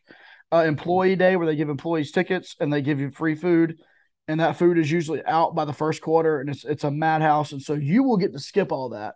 uh, 0.51 0.63
Employee 0.67 1.15
Day, 1.15 1.35
where 1.35 1.47
they 1.47 1.55
give 1.55 1.69
employees 1.69 2.11
tickets 2.11 2.55
and 2.59 2.71
they 2.71 2.81
give 2.81 2.99
you 2.99 3.09
free 3.11 3.35
food, 3.35 3.79
and 4.27 4.39
that 4.39 4.57
food 4.57 4.77
is 4.77 4.91
usually 4.91 5.23
out 5.25 5.55
by 5.55 5.65
the 5.65 5.73
first 5.73 6.01
quarter, 6.01 6.39
and 6.41 6.49
it's 6.49 6.65
it's 6.65 6.83
a 6.83 6.91
madhouse, 6.91 7.51
and 7.53 7.61
so 7.61 7.73
you 7.73 8.03
will 8.03 8.17
get 8.17 8.33
to 8.33 8.39
skip 8.39 8.71
all 8.71 8.89
that, 8.89 9.15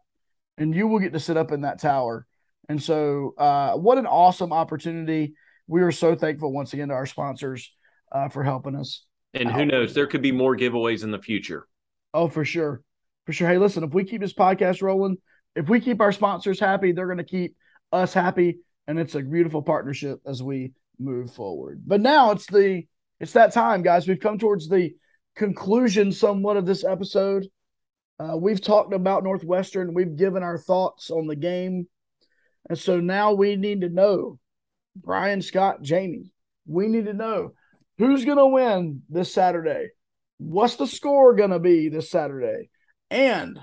and 0.57 0.73
you 0.73 0.87
will 0.87 0.99
get 0.99 1.13
to 1.13 1.19
sit 1.19 1.37
up 1.37 1.51
in 1.51 1.61
that 1.61 1.79
tower, 1.79 2.25
and 2.69 2.81
so 2.81 3.33
uh, 3.37 3.73
what 3.75 3.97
an 3.97 4.05
awesome 4.07 4.53
opportunity! 4.53 5.33
We 5.67 5.81
are 5.81 5.91
so 5.91 6.15
thankful 6.15 6.51
once 6.53 6.73
again 6.73 6.87
to 6.89 6.93
our 6.93 7.05
sponsors 7.05 7.71
uh, 8.11 8.29
for 8.29 8.43
helping 8.43 8.75
us. 8.75 9.03
And 9.39 9.51
who 9.51 9.65
knows, 9.65 9.93
there 9.93 10.07
could 10.07 10.23
be 10.23 10.31
more 10.31 10.57
giveaways 10.57 11.03
in 11.03 11.11
the 11.11 11.21
future. 11.21 11.67
Oh, 12.13 12.27
for 12.27 12.43
sure. 12.43 12.81
For 13.25 13.33
sure. 13.33 13.47
Hey, 13.47 13.57
listen, 13.57 13.83
if 13.83 13.93
we 13.93 14.03
keep 14.03 14.21
this 14.21 14.33
podcast 14.33 14.81
rolling, 14.81 15.17
if 15.55 15.69
we 15.69 15.79
keep 15.79 16.01
our 16.01 16.11
sponsors 16.11 16.59
happy, 16.59 16.91
they're 16.91 17.05
going 17.05 17.17
to 17.19 17.23
keep 17.23 17.55
us 17.91 18.13
happy. 18.13 18.59
And 18.87 18.97
it's 18.97 19.15
a 19.15 19.21
beautiful 19.21 19.61
partnership 19.61 20.19
as 20.25 20.41
we 20.41 20.73
move 20.97 21.31
forward. 21.31 21.83
But 21.85 22.01
now 22.01 22.31
it's 22.31 22.47
the 22.47 22.83
it's 23.19 23.33
that 23.33 23.53
time, 23.53 23.83
guys. 23.83 24.07
We've 24.07 24.19
come 24.19 24.39
towards 24.39 24.67
the 24.67 24.95
conclusion 25.35 26.11
somewhat 26.11 26.57
of 26.57 26.65
this 26.65 26.83
episode. 26.83 27.47
Uh, 28.19 28.37
we've 28.37 28.61
talked 28.61 28.93
about 28.93 29.23
Northwestern. 29.23 29.93
We've 29.93 30.15
given 30.15 30.41
our 30.41 30.57
thoughts 30.57 31.11
on 31.11 31.27
the 31.27 31.35
game. 31.35 31.87
And 32.69 32.77
so 32.77 32.99
now 32.99 33.33
we 33.33 33.55
need 33.55 33.81
to 33.81 33.89
know, 33.89 34.39
Brian, 34.95 35.41
Scott, 35.41 35.81
Jamie, 35.81 36.31
we 36.65 36.87
need 36.87 37.05
to 37.05 37.13
know 37.13 37.53
who's 37.97 38.25
going 38.25 38.37
to 38.37 38.45
win 38.47 39.01
this 39.09 39.33
Saturday. 39.33 39.89
What's 40.37 40.75
the 40.75 40.87
score 40.87 41.35
going 41.35 41.49
to 41.51 41.59
be 41.59 41.89
this 41.89 42.09
Saturday? 42.09 42.69
And 43.09 43.59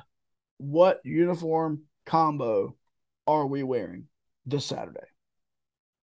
what 0.59 1.01
uniform 1.05 1.82
combo 2.07 2.76
are 3.26 3.47
we 3.47 3.62
wearing 3.62 4.05
this 4.47 4.64
Saturday? 4.66 5.07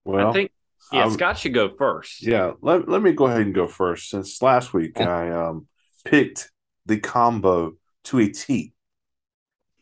Well, 0.05 0.30
I 0.30 0.34
think, 0.34 0.51
yeah, 0.91 1.01
I'm- 1.01 1.11
Scott 1.11 1.38
should 1.38 1.53
go 1.53 1.70
first. 1.76 2.26
Yeah, 2.26 2.53
let, 2.61 2.88
let 2.88 3.01
me 3.01 3.11
go 3.11 3.26
ahead 3.28 3.41
and 3.41 3.53
go 3.53 3.68
first. 3.68 4.09
Since 4.09 4.41
last 4.41 4.74
week 4.74 4.99
I 4.99 5.32
um 5.32 5.68
picked 6.05 6.49
the 6.86 6.99
combo 6.99 7.74
to 8.05 8.20
a 8.20 8.30
T. 8.30 8.74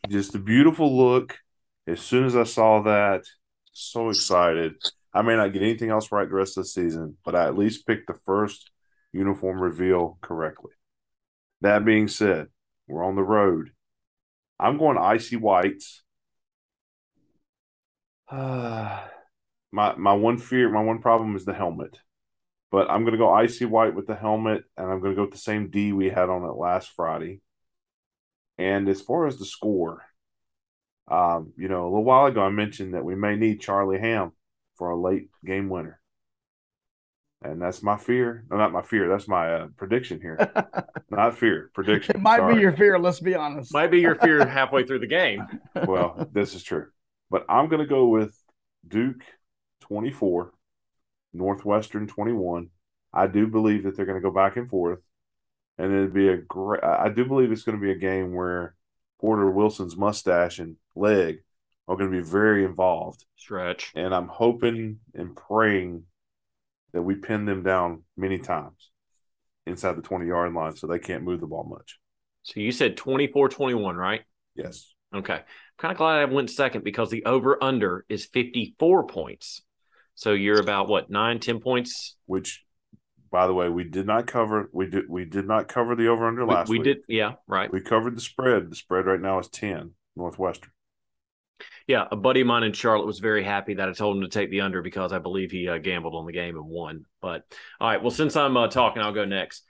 Just 0.08 0.34
a 0.34 0.38
beautiful 0.38 0.96
look. 0.96 1.38
As 1.86 2.00
soon 2.00 2.24
as 2.24 2.34
I 2.34 2.42
saw 2.44 2.82
that, 2.82 3.22
so 3.72 4.08
excited. 4.10 4.74
I 5.16 5.22
may 5.22 5.34
not 5.34 5.54
get 5.54 5.62
anything 5.62 5.88
else 5.88 6.12
right 6.12 6.28
the 6.28 6.34
rest 6.34 6.58
of 6.58 6.64
the 6.64 6.68
season, 6.68 7.16
but 7.24 7.34
I 7.34 7.46
at 7.46 7.56
least 7.56 7.86
picked 7.86 8.06
the 8.06 8.20
first 8.26 8.70
uniform 9.12 9.58
reveal 9.58 10.18
correctly. 10.20 10.72
That 11.62 11.86
being 11.86 12.06
said, 12.06 12.48
we're 12.86 13.02
on 13.02 13.16
the 13.16 13.22
road. 13.22 13.70
I'm 14.60 14.76
going 14.76 14.98
icy 14.98 15.36
whites. 15.36 16.02
My 19.72 19.94
my 19.96 20.12
one 20.12 20.38
fear, 20.38 20.70
my 20.70 20.82
one 20.82 21.00
problem 21.00 21.34
is 21.36 21.44
the 21.44 21.52
helmet. 21.52 21.98
But 22.70 22.88
I'm 22.88 23.02
going 23.02 23.12
to 23.12 23.18
go 23.18 23.30
icy 23.30 23.64
white 23.64 23.94
with 23.94 24.06
the 24.06 24.14
helmet, 24.14 24.64
and 24.76 24.90
I'm 24.90 25.00
going 25.00 25.12
to 25.12 25.16
go 25.16 25.22
with 25.22 25.32
the 25.32 25.38
same 25.38 25.70
D 25.70 25.92
we 25.92 26.08
had 26.08 26.30
on 26.30 26.44
it 26.44 26.56
last 26.56 26.90
Friday. 26.94 27.40
And 28.58 28.88
as 28.88 29.02
far 29.02 29.26
as 29.26 29.38
the 29.38 29.44
score, 29.44 30.02
um, 31.08 31.52
you 31.56 31.68
know, 31.68 31.82
a 31.82 31.90
little 31.90 32.04
while 32.04 32.26
ago 32.26 32.42
I 32.42 32.50
mentioned 32.50 32.94
that 32.94 33.04
we 33.04 33.14
may 33.14 33.36
need 33.36 33.60
Charlie 33.60 33.98
Ham 33.98 34.32
for 34.76 34.90
a 34.90 35.00
late 35.00 35.28
game 35.44 35.68
winner. 35.68 36.00
And 37.42 37.60
that's 37.60 37.82
my 37.82 37.96
fear. 37.96 38.44
No, 38.50 38.56
not 38.56 38.72
my 38.72 38.82
fear. 38.82 39.08
That's 39.08 39.28
my 39.28 39.52
uh, 39.52 39.66
prediction 39.76 40.20
here. 40.20 40.38
not 41.10 41.36
fear, 41.36 41.70
prediction. 41.74 42.16
It 42.16 42.22
might 42.22 42.38
Sorry. 42.38 42.54
be 42.54 42.60
your 42.60 42.72
fear. 42.72 42.98
Let's 42.98 43.20
be 43.20 43.34
honest. 43.34 43.74
Might 43.74 43.90
be 43.90 44.00
your 44.00 44.14
fear 44.16 44.46
halfway 44.48 44.84
through 44.84 45.00
the 45.00 45.06
game. 45.06 45.46
well, 45.86 46.28
this 46.32 46.54
is 46.54 46.62
true. 46.62 46.86
But 47.30 47.44
I'm 47.48 47.68
going 47.68 47.82
to 47.82 47.88
go 47.88 48.08
with 48.08 48.36
Duke 48.88 49.22
24, 49.80 50.52
Northwestern 51.34 52.06
21. 52.06 52.70
I 53.12 53.26
do 53.26 53.46
believe 53.46 53.84
that 53.84 53.96
they're 53.96 54.06
going 54.06 54.20
to 54.20 54.26
go 54.26 54.34
back 54.34 54.56
and 54.56 54.68
forth. 54.68 55.00
And 55.78 55.92
it'd 55.92 56.14
be 56.14 56.28
a 56.28 56.38
great, 56.38 56.82
I 56.82 57.10
do 57.10 57.26
believe 57.26 57.52
it's 57.52 57.64
going 57.64 57.78
to 57.78 57.82
be 57.82 57.92
a 57.92 57.98
game 57.98 58.34
where 58.34 58.74
Porter 59.20 59.50
Wilson's 59.50 59.96
mustache 59.96 60.58
and 60.58 60.76
leg 60.94 61.38
are 61.88 61.96
going 61.96 62.10
to 62.10 62.16
be 62.16 62.22
very 62.22 62.64
involved. 62.64 63.24
Stretch. 63.36 63.92
And 63.94 64.14
I'm 64.14 64.28
hoping 64.28 64.98
and 65.14 65.36
praying 65.36 66.04
that 66.92 67.02
we 67.02 67.14
pin 67.14 67.44
them 67.44 67.62
down 67.62 68.02
many 68.16 68.38
times 68.38 68.90
inside 69.66 69.96
the 69.96 70.02
20 70.02 70.26
yard 70.26 70.52
line 70.52 70.74
so 70.74 70.86
they 70.86 70.98
can't 70.98 71.22
move 71.22 71.40
the 71.40 71.46
ball 71.46 71.64
much. 71.64 71.98
So 72.42 72.60
you 72.60 72.72
said 72.72 72.96
24 72.96 73.48
21, 73.48 73.96
right? 73.96 74.22
Yes. 74.54 74.92
Okay. 75.14 75.34
I'm 75.34 75.42
kind 75.78 75.92
of 75.92 75.98
glad 75.98 76.18
I 76.20 76.24
went 76.24 76.50
second 76.50 76.84
because 76.84 77.10
the 77.10 77.24
over 77.24 77.62
under 77.62 78.04
is 78.08 78.26
54 78.26 79.06
points. 79.06 79.62
So 80.14 80.32
you're 80.32 80.60
about 80.60 80.88
what, 80.88 81.10
nine, 81.10 81.40
10 81.40 81.60
points? 81.60 82.16
Which, 82.24 82.64
by 83.30 83.46
the 83.46 83.52
way, 83.52 83.68
we 83.68 83.84
did 83.84 84.06
not 84.06 84.26
cover. 84.26 84.70
We 84.72 84.86
did 84.86 85.04
we 85.08 85.24
did 85.24 85.46
not 85.46 85.68
cover 85.68 85.94
the 85.94 86.08
over 86.08 86.26
under 86.26 86.46
We, 86.46 86.54
last 86.54 86.68
we 86.68 86.78
week. 86.78 86.84
did. 86.84 86.96
Yeah. 87.08 87.34
Right. 87.46 87.70
We 87.70 87.80
covered 87.82 88.16
the 88.16 88.20
spread. 88.20 88.70
The 88.70 88.76
spread 88.76 89.06
right 89.06 89.20
now 89.20 89.38
is 89.38 89.48
10 89.48 89.90
Northwestern. 90.16 90.70
Yeah, 91.86 92.06
a 92.10 92.16
buddy 92.16 92.40
of 92.40 92.48
mine 92.48 92.64
in 92.64 92.72
Charlotte 92.72 93.06
was 93.06 93.20
very 93.20 93.44
happy 93.44 93.74
that 93.74 93.88
I 93.88 93.92
told 93.92 94.16
him 94.16 94.22
to 94.22 94.28
take 94.28 94.50
the 94.50 94.62
under 94.62 94.82
because 94.82 95.12
I 95.12 95.18
believe 95.18 95.52
he 95.52 95.68
uh, 95.68 95.78
gambled 95.78 96.16
on 96.16 96.26
the 96.26 96.32
game 96.32 96.56
and 96.56 96.66
won. 96.66 97.04
But 97.22 97.44
all 97.80 97.88
right, 97.88 98.02
well, 98.02 98.10
since 98.10 98.34
I'm 98.36 98.56
uh, 98.56 98.68
talking, 98.68 99.02
I'll 99.02 99.12
go 99.12 99.24
next. 99.24 99.62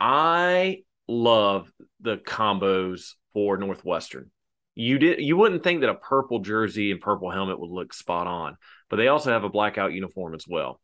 I 0.00 0.84
love 1.06 1.70
the 2.00 2.16
combos 2.16 3.12
for 3.34 3.58
Northwestern. 3.58 4.30
You 4.74 4.98
did 4.98 5.20
you 5.20 5.36
wouldn't 5.36 5.62
think 5.62 5.80
that 5.80 5.90
a 5.90 5.94
purple 5.94 6.40
jersey 6.40 6.90
and 6.90 7.00
purple 7.00 7.30
helmet 7.30 7.58
would 7.58 7.70
look 7.70 7.94
spot 7.94 8.26
on, 8.26 8.56
but 8.90 8.96
they 8.96 9.08
also 9.08 9.30
have 9.30 9.44
a 9.44 9.48
blackout 9.48 9.92
uniform 9.92 10.34
as 10.34 10.46
well. 10.46 10.80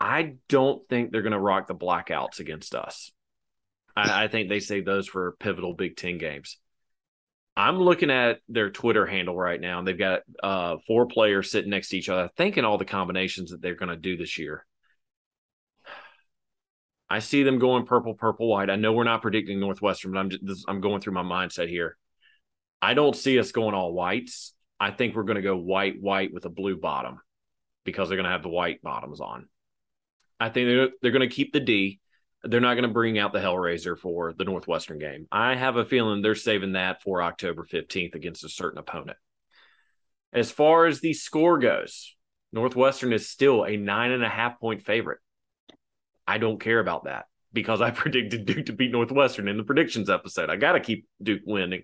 I 0.00 0.36
don't 0.48 0.88
think 0.88 1.10
they're 1.10 1.22
going 1.22 1.32
to 1.32 1.38
rock 1.38 1.66
the 1.66 1.74
blackouts 1.74 2.38
against 2.38 2.74
us. 2.74 3.12
I, 3.96 4.24
I 4.24 4.28
think 4.28 4.48
they 4.48 4.60
save 4.60 4.84
those 4.84 5.06
for 5.06 5.36
pivotal 5.40 5.74
Big 5.74 5.96
Ten 5.96 6.18
games. 6.18 6.56
I'm 7.56 7.78
looking 7.78 8.10
at 8.10 8.38
their 8.48 8.70
Twitter 8.70 9.06
handle 9.06 9.36
right 9.36 9.60
now, 9.60 9.78
and 9.78 9.86
they've 9.86 9.98
got 9.98 10.22
uh, 10.42 10.76
four 10.86 11.06
players 11.06 11.50
sitting 11.50 11.70
next 11.70 11.88
to 11.90 11.98
each 11.98 12.08
other, 12.08 12.30
thinking 12.36 12.64
all 12.64 12.78
the 12.78 12.84
combinations 12.84 13.50
that 13.50 13.60
they're 13.60 13.74
going 13.74 13.90
to 13.90 13.96
do 13.96 14.16
this 14.16 14.38
year. 14.38 14.64
I 17.08 17.18
see 17.18 17.42
them 17.42 17.58
going 17.58 17.86
purple, 17.86 18.14
purple, 18.14 18.48
white. 18.48 18.70
I 18.70 18.76
know 18.76 18.92
we're 18.92 19.04
not 19.04 19.20
predicting 19.20 19.58
Northwestern, 19.58 20.12
but 20.12 20.20
I'm 20.20 20.30
just 20.30 20.46
this, 20.46 20.64
I'm 20.68 20.80
going 20.80 21.00
through 21.00 21.14
my 21.14 21.24
mindset 21.24 21.68
here. 21.68 21.96
I 22.80 22.94
don't 22.94 23.16
see 23.16 23.38
us 23.38 23.50
going 23.50 23.74
all 23.74 23.92
whites. 23.92 24.54
I 24.78 24.92
think 24.92 25.14
we're 25.14 25.24
going 25.24 25.36
to 25.36 25.42
go 25.42 25.56
white, 25.56 26.00
white 26.00 26.32
with 26.32 26.44
a 26.44 26.50
blue 26.50 26.78
bottom 26.78 27.20
because 27.84 28.08
they're 28.08 28.16
going 28.16 28.24
to 28.24 28.30
have 28.30 28.44
the 28.44 28.48
white 28.48 28.80
bottoms 28.80 29.20
on. 29.20 29.48
I 30.38 30.48
think 30.48 30.68
they're 30.68 30.88
they're 31.02 31.10
going 31.10 31.28
to 31.28 31.34
keep 31.34 31.52
the 31.52 31.60
D. 31.60 31.99
They're 32.42 32.60
not 32.60 32.74
going 32.74 32.88
to 32.88 32.88
bring 32.88 33.18
out 33.18 33.32
the 33.32 33.38
Hellraiser 33.38 33.98
for 33.98 34.32
the 34.32 34.44
Northwestern 34.44 34.98
game. 34.98 35.26
I 35.30 35.56
have 35.56 35.76
a 35.76 35.84
feeling 35.84 36.22
they're 36.22 36.34
saving 36.34 36.72
that 36.72 37.02
for 37.02 37.22
October 37.22 37.66
15th 37.70 38.14
against 38.14 38.44
a 38.44 38.48
certain 38.48 38.78
opponent. 38.78 39.18
As 40.32 40.50
far 40.50 40.86
as 40.86 41.00
the 41.00 41.12
score 41.12 41.58
goes, 41.58 42.16
Northwestern 42.52 43.12
is 43.12 43.28
still 43.28 43.64
a 43.64 43.76
nine 43.76 44.10
and 44.10 44.24
a 44.24 44.28
half 44.28 44.58
point 44.58 44.82
favorite. 44.82 45.18
I 46.26 46.38
don't 46.38 46.60
care 46.60 46.78
about 46.78 47.04
that 47.04 47.26
because 47.52 47.80
I 47.80 47.90
predicted 47.90 48.46
Duke 48.46 48.66
to 48.66 48.72
beat 48.72 48.92
Northwestern 48.92 49.48
in 49.48 49.56
the 49.56 49.64
predictions 49.64 50.08
episode. 50.08 50.50
I 50.50 50.56
got 50.56 50.72
to 50.72 50.80
keep 50.80 51.06
Duke 51.22 51.42
winning. 51.44 51.82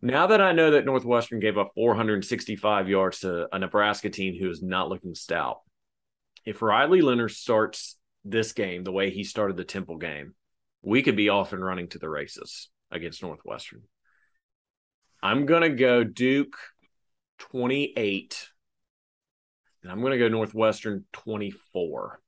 Now 0.00 0.28
that 0.28 0.40
I 0.40 0.52
know 0.52 0.70
that 0.70 0.84
Northwestern 0.84 1.40
gave 1.40 1.58
up 1.58 1.72
465 1.74 2.88
yards 2.88 3.20
to 3.20 3.52
a 3.52 3.58
Nebraska 3.58 4.10
team 4.10 4.40
who 4.40 4.48
is 4.48 4.62
not 4.62 4.88
looking 4.88 5.14
stout, 5.14 5.60
if 6.44 6.62
Riley 6.62 7.00
Leonard 7.00 7.32
starts 7.32 7.96
this 8.24 8.52
game 8.52 8.84
the 8.84 8.92
way 8.92 9.10
he 9.10 9.24
started 9.24 9.56
the 9.56 9.64
Temple 9.64 9.96
game, 9.96 10.34
we 10.82 11.02
could 11.02 11.16
be 11.16 11.28
off 11.28 11.52
and 11.52 11.64
running 11.64 11.88
to 11.88 11.98
the 11.98 12.08
races 12.08 12.68
against 12.90 13.22
Northwestern. 13.22 13.82
I'm 15.22 15.46
going 15.46 15.62
to 15.62 15.70
go 15.70 16.04
Duke 16.04 16.56
28, 17.38 18.48
and 19.82 19.92
I'm 19.92 20.00
going 20.00 20.12
to 20.12 20.18
go 20.18 20.28
Northwestern 20.28 21.04
24. 21.12 22.20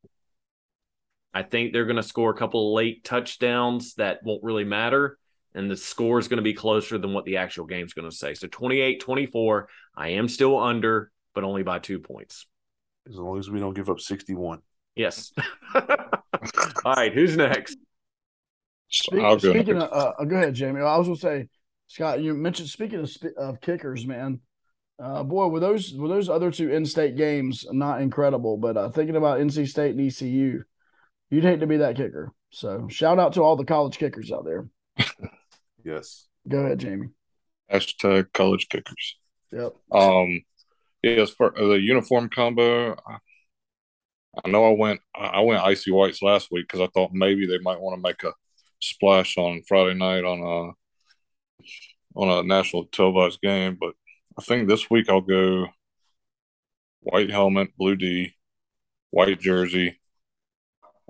I 1.33 1.43
think 1.43 1.73
they're 1.73 1.85
going 1.85 1.97
to 1.97 2.03
score 2.03 2.31
a 2.31 2.37
couple 2.37 2.69
of 2.69 2.77
late 2.77 3.05
touchdowns 3.05 3.95
that 3.95 4.25
won't 4.25 4.43
really 4.43 4.65
matter, 4.65 5.19
and 5.55 5.71
the 5.71 5.77
score 5.77 6.19
is 6.19 6.27
going 6.27 6.39
to 6.39 6.43
be 6.43 6.55
closer 6.55 6.99
than 6.99 7.13
what 7.13 7.25
the 7.25 7.37
actual 7.37 7.67
game 7.67 7.87
is 7.87 7.95
going 7.95 8.11
to 8.11 8.17
say. 8.17 8.35
So 8.35 8.49
28 8.49 9.01
24. 9.01 9.69
I 9.97 10.09
am 10.11 10.29
still 10.29 10.59
under, 10.59 11.13
but 11.35 11.45
only 11.45 11.63
by 11.63 11.79
two 11.79 12.01
points. 12.01 12.47
As 13.09 13.17
long 13.17 13.39
as 13.39 13.49
we 13.49 13.61
don't 13.61 13.75
give 13.75 13.91
up 13.91 14.01
61. 14.01 14.61
Yes. 14.95 15.33
All 15.75 16.95
right, 16.95 17.13
who's 17.13 17.37
next? 17.37 17.77
Speak, 18.89 19.23
I'll 19.23 19.37
go 19.37 19.53
speaking 19.53 19.79
next. 19.79 19.93
of, 19.93 20.15
uh, 20.19 20.25
go 20.25 20.37
ahead, 20.37 20.55
Jamie. 20.55 20.81
I 20.81 20.97
was 20.97 21.07
going 21.07 21.17
to 21.17 21.21
say, 21.21 21.49
Scott, 21.87 22.21
you 22.21 22.35
mentioned 22.35 22.69
speaking 22.69 23.01
of, 23.01 23.11
of 23.37 23.61
kickers, 23.61 24.07
man. 24.07 24.41
Uh, 25.03 25.23
boy, 25.23 25.47
were 25.47 25.61
those 25.61 25.95
were 25.95 26.09
those 26.09 26.29
other 26.29 26.51
two 26.51 26.71
in-state 26.71 27.17
games 27.17 27.65
not 27.71 28.03
incredible? 28.03 28.59
But 28.59 28.77
uh, 28.77 28.91
thinking 28.91 29.17
about 29.17 29.41
NC 29.41 29.69
State 29.69 29.97
and 29.97 30.07
ECU, 30.07 30.63
you'd 31.31 31.45
hate 31.45 31.61
to 31.61 31.67
be 31.67 31.79
that 31.79 31.97
kicker. 31.97 32.33
So 32.51 32.89
shout 32.89 33.19
out 33.19 33.35
to 33.35 33.43
all 33.43 33.57
the 33.57 33.65
college 33.65 33.97
kickers 33.97 34.31
out 34.31 34.45
there. 34.45 34.69
Yes. 35.85 36.27
Go 36.49 36.59
ahead, 36.59 36.79
Jamie. 36.79 37.09
Hashtag 37.73 38.33
college 38.33 38.69
kickers. 38.69 39.17
Yep. 39.53 39.75
Um, 39.93 40.43
yeah, 41.03 41.23
as 41.23 41.31
far 41.31 41.55
as 41.57 41.69
the 41.69 41.81
uniform 41.81 42.29
combo, 42.29 42.97
I, 44.45 44.49
know 44.49 44.67
I 44.67 44.77
went 44.77 45.01
I 45.15 45.41
went 45.41 45.63
icy 45.63 45.91
whites 45.91 46.23
last 46.23 46.51
week 46.51 46.67
because 46.67 46.81
I 46.81 46.89
thought 46.93 47.13
maybe 47.13 47.47
they 47.47 47.59
might 47.59 47.81
want 47.81 47.97
to 47.97 48.03
make 48.03 48.23
a 48.23 48.33
splash 48.81 49.37
on 49.37 49.63
Friday 49.67 49.95
night 49.95 50.25
on 50.25 50.41
a 50.41 52.19
on 52.19 52.29
a 52.29 52.43
national 52.47 52.87
televised 52.87 53.41
game, 53.41 53.77
but 53.81 53.95
I 54.39 54.43
think 54.43 54.69
this 54.69 54.91
week 54.91 55.09
I'll 55.09 55.21
go 55.21 55.67
white 57.01 57.31
helmet, 57.31 57.77
blue 57.77 57.97
D, 57.97 58.35
white 59.11 59.41
jersey. 59.41 60.01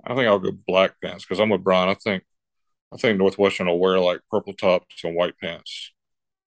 I 0.05 0.15
think 0.15 0.27
I'll 0.27 0.39
go 0.39 0.51
black 0.51 0.93
pants 1.03 1.25
because 1.25 1.39
I'm 1.39 1.49
with 1.49 1.63
Brian. 1.63 1.89
I 1.89 1.95
think 1.95 2.23
I 2.93 2.97
think 2.97 3.17
Northwestern 3.17 3.67
will 3.67 3.79
wear 3.79 3.99
like 3.99 4.19
purple 4.29 4.53
tops 4.53 5.03
and 5.03 5.15
white 5.15 5.37
pants. 5.39 5.93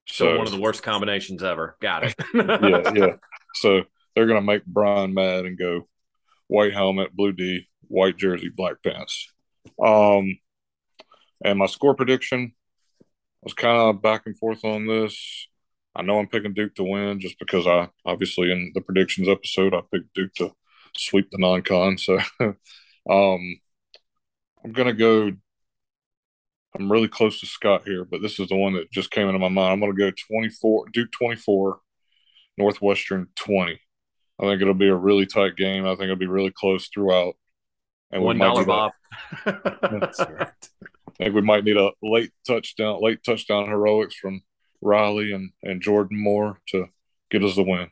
So 0.06 0.36
one 0.36 0.46
of 0.46 0.52
the 0.52 0.60
worst 0.60 0.82
combinations 0.82 1.42
ever. 1.42 1.76
Got 1.80 2.04
it. 2.04 2.14
yeah, 2.34 2.92
yeah. 2.94 3.12
So 3.56 3.84
they're 4.14 4.26
gonna 4.26 4.42
make 4.42 4.64
Brian 4.66 5.14
mad 5.14 5.44
and 5.44 5.56
go 5.56 5.86
white 6.48 6.72
helmet, 6.72 7.14
blue 7.14 7.32
D, 7.32 7.68
white 7.88 8.16
jersey, 8.16 8.48
black 8.48 8.82
pants. 8.82 9.32
Um, 9.82 10.38
and 11.44 11.58
my 11.58 11.66
score 11.66 11.94
prediction 11.94 12.52
I 13.44 13.46
was 13.46 13.54
kind 13.54 13.76
of 13.76 14.00
back 14.00 14.22
and 14.24 14.36
forth 14.38 14.64
on 14.64 14.86
this. 14.86 15.48
I 15.94 16.02
know 16.02 16.18
I'm 16.18 16.28
picking 16.28 16.54
Duke 16.54 16.74
to 16.76 16.84
win 16.84 17.20
just 17.20 17.38
because 17.38 17.66
I 17.66 17.90
obviously 18.06 18.50
in 18.50 18.72
the 18.74 18.80
predictions 18.80 19.28
episode 19.28 19.74
I 19.74 19.80
picked 19.92 20.14
Duke 20.14 20.32
to 20.36 20.52
sweep 20.96 21.30
the 21.30 21.38
non-con. 21.38 21.98
So 21.98 22.18
um, 22.40 23.60
I'm 24.64 24.72
gonna 24.72 24.94
go. 24.94 25.32
I'm 26.76 26.90
really 26.90 27.06
close 27.06 27.38
to 27.40 27.46
Scott 27.46 27.82
here, 27.84 28.04
but 28.04 28.22
this 28.22 28.40
is 28.40 28.48
the 28.48 28.56
one 28.56 28.72
that 28.72 28.90
just 28.90 29.10
came 29.10 29.28
into 29.28 29.38
my 29.38 29.48
mind. 29.48 29.72
I'm 29.74 29.80
gonna 29.80 29.92
go 29.92 30.10
24 30.10 30.86
Duke 30.92 31.12
24, 31.12 31.78
Northwestern 32.56 33.28
20. 33.36 33.78
I 34.40 34.44
think 34.44 34.60
it'll 34.62 34.74
be 34.74 34.88
a 34.88 34.96
really 34.96 35.26
tight 35.26 35.56
game. 35.56 35.86
I 35.86 35.90
think 35.90 36.04
it'll 36.04 36.16
be 36.16 36.26
really 36.26 36.50
close 36.50 36.88
throughout. 36.88 37.34
And 38.10 38.22
we 38.22 38.26
One 38.26 38.38
might 38.38 38.54
need 38.54 38.62
a- 38.62 38.66
Bob. 38.66 38.92
That's 39.44 40.18
right. 40.30 40.48
I 41.20 41.24
think 41.24 41.34
we 41.34 41.42
might 41.42 41.64
need 41.64 41.76
a 41.76 41.92
late 42.02 42.32
touchdown, 42.46 42.98
late 43.00 43.22
touchdown 43.24 43.66
heroics 43.66 44.16
from 44.16 44.42
Riley 44.80 45.32
and, 45.32 45.50
and 45.62 45.80
Jordan 45.80 46.20
Moore 46.20 46.60
to 46.70 46.86
get 47.30 47.44
us 47.44 47.54
the 47.54 47.62
win. 47.62 47.88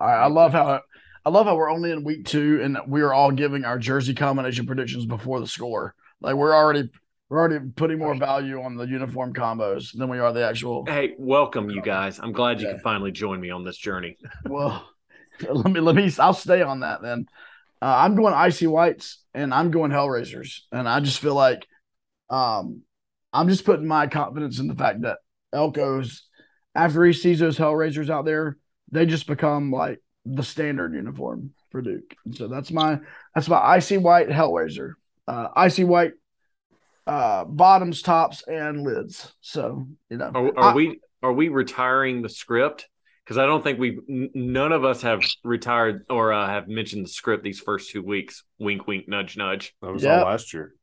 I, 0.00 0.04
I 0.04 0.26
love 0.28 0.52
how 0.52 0.82
I 1.24 1.30
love 1.30 1.46
how 1.46 1.56
we're 1.56 1.70
only 1.70 1.90
in 1.90 2.04
week 2.04 2.26
two 2.26 2.60
and 2.62 2.78
we 2.86 3.00
are 3.02 3.12
all 3.12 3.30
giving 3.30 3.64
our 3.64 3.78
jersey 3.78 4.14
combination 4.14 4.66
predictions 4.66 5.06
before 5.06 5.40
the 5.40 5.46
score. 5.46 5.94
Like 6.20 6.36
we're 6.36 6.54
already 6.54 6.90
We're 7.32 7.38
already 7.38 7.66
putting 7.76 7.98
more 7.98 8.14
value 8.14 8.60
on 8.60 8.76
the 8.76 8.84
uniform 8.84 9.32
combos 9.32 9.96
than 9.96 10.10
we 10.10 10.18
are 10.18 10.34
the 10.34 10.46
actual. 10.46 10.84
Hey, 10.84 11.14
welcome 11.16 11.70
you 11.70 11.80
guys. 11.80 12.20
I'm 12.22 12.32
glad 12.32 12.60
you 12.60 12.66
Yeah. 12.66 12.74
could 12.74 12.82
finally 12.82 13.10
join 13.10 13.40
me 13.40 13.48
on 13.48 13.64
this 13.64 13.78
journey. 13.78 14.18
Well, 14.46 14.86
let 15.50 15.72
me 15.72 15.80
let 15.80 15.94
me. 15.94 16.12
I'll 16.18 16.34
stay 16.34 16.60
on 16.60 16.80
that 16.80 17.00
then. 17.00 17.24
Uh, 17.80 17.86
I'm 17.86 18.16
going 18.16 18.34
icy 18.34 18.66
whites 18.66 19.24
and 19.32 19.54
I'm 19.54 19.70
going 19.70 19.90
Hellraisers, 19.90 20.58
and 20.72 20.86
I 20.86 21.00
just 21.00 21.20
feel 21.20 21.34
like, 21.34 21.66
um, 22.28 22.82
I'm 23.32 23.48
just 23.48 23.64
putting 23.64 23.86
my 23.86 24.08
confidence 24.08 24.58
in 24.58 24.68
the 24.68 24.74
fact 24.74 25.00
that 25.00 25.16
Elko's 25.54 26.24
after 26.74 27.02
he 27.02 27.14
sees 27.14 27.38
those 27.38 27.56
Hellraisers 27.56 28.10
out 28.10 28.26
there, 28.26 28.58
they 28.90 29.06
just 29.06 29.26
become 29.26 29.72
like 29.72 30.02
the 30.26 30.42
standard 30.42 30.92
uniform 30.92 31.54
for 31.70 31.80
Duke. 31.80 32.14
And 32.26 32.36
so 32.36 32.46
that's 32.46 32.70
my 32.70 32.98
that's 33.34 33.48
my 33.48 33.56
icy 33.56 33.96
white 33.96 34.28
Hellraiser, 34.28 34.92
uh, 35.26 35.48
icy 35.56 35.84
white, 35.84 36.12
uh, 37.06 37.44
bottoms, 37.44 38.02
tops, 38.02 38.42
and 38.46 38.82
lids. 38.82 39.32
So 39.40 39.86
you 40.10 40.16
know, 40.18 40.30
Are, 40.34 40.58
are 40.58 40.70
I- 40.70 40.74
we 40.74 41.00
are 41.22 41.32
we 41.32 41.48
retiring 41.48 42.22
the 42.22 42.28
script? 42.28 42.88
Because 43.24 43.38
I 43.38 43.46
don't 43.46 43.62
think 43.62 43.78
we 43.78 44.00
none 44.34 44.72
of 44.72 44.84
us 44.84 45.02
have 45.02 45.22
retired 45.44 46.04
or 46.10 46.32
uh, 46.32 46.46
have 46.48 46.66
mentioned 46.66 47.04
the 47.04 47.10
script 47.10 47.44
these 47.44 47.60
first 47.60 47.90
two 47.90 48.02
weeks. 48.02 48.42
Wink, 48.58 48.88
wink, 48.88 49.06
nudge, 49.08 49.36
nudge. 49.36 49.74
That 49.80 49.92
was 49.92 50.02
Yep. 50.02 50.18
all 50.20 50.26
last 50.26 50.52
year. 50.52 50.74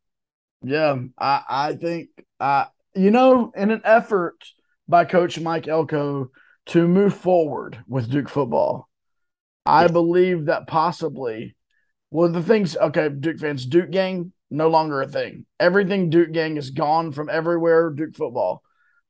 Yeah, 0.61 0.95
I 1.17 1.41
I 1.49 1.73
think 1.75 2.09
I 2.39 2.67
you 2.95 3.11
know 3.11 3.51
in 3.55 3.71
an 3.71 3.81
effort 3.83 4.35
by 4.87 5.05
Coach 5.05 5.39
Mike 5.39 5.67
Elko 5.67 6.31
to 6.67 6.87
move 6.87 7.13
forward 7.13 7.83
with 7.87 8.09
Duke 8.09 8.29
football, 8.29 8.87
I 9.65 9.87
believe 9.87 10.45
that 10.45 10.67
possibly 10.67 11.55
well 12.11 12.31
the 12.31 12.41
things 12.41 12.77
okay 12.77 13.09
Duke 13.09 13.39
fans 13.39 13.65
Duke 13.65 13.91
gang 13.91 14.31
no 14.49 14.69
longer 14.69 15.01
a 15.01 15.07
thing. 15.07 15.45
Everything 15.59 16.09
Duke 16.09 16.31
gang 16.31 16.57
is 16.57 16.71
gone 16.71 17.11
from 17.11 17.29
everywhere 17.29 17.89
Duke 17.91 18.15
football. 18.15 18.63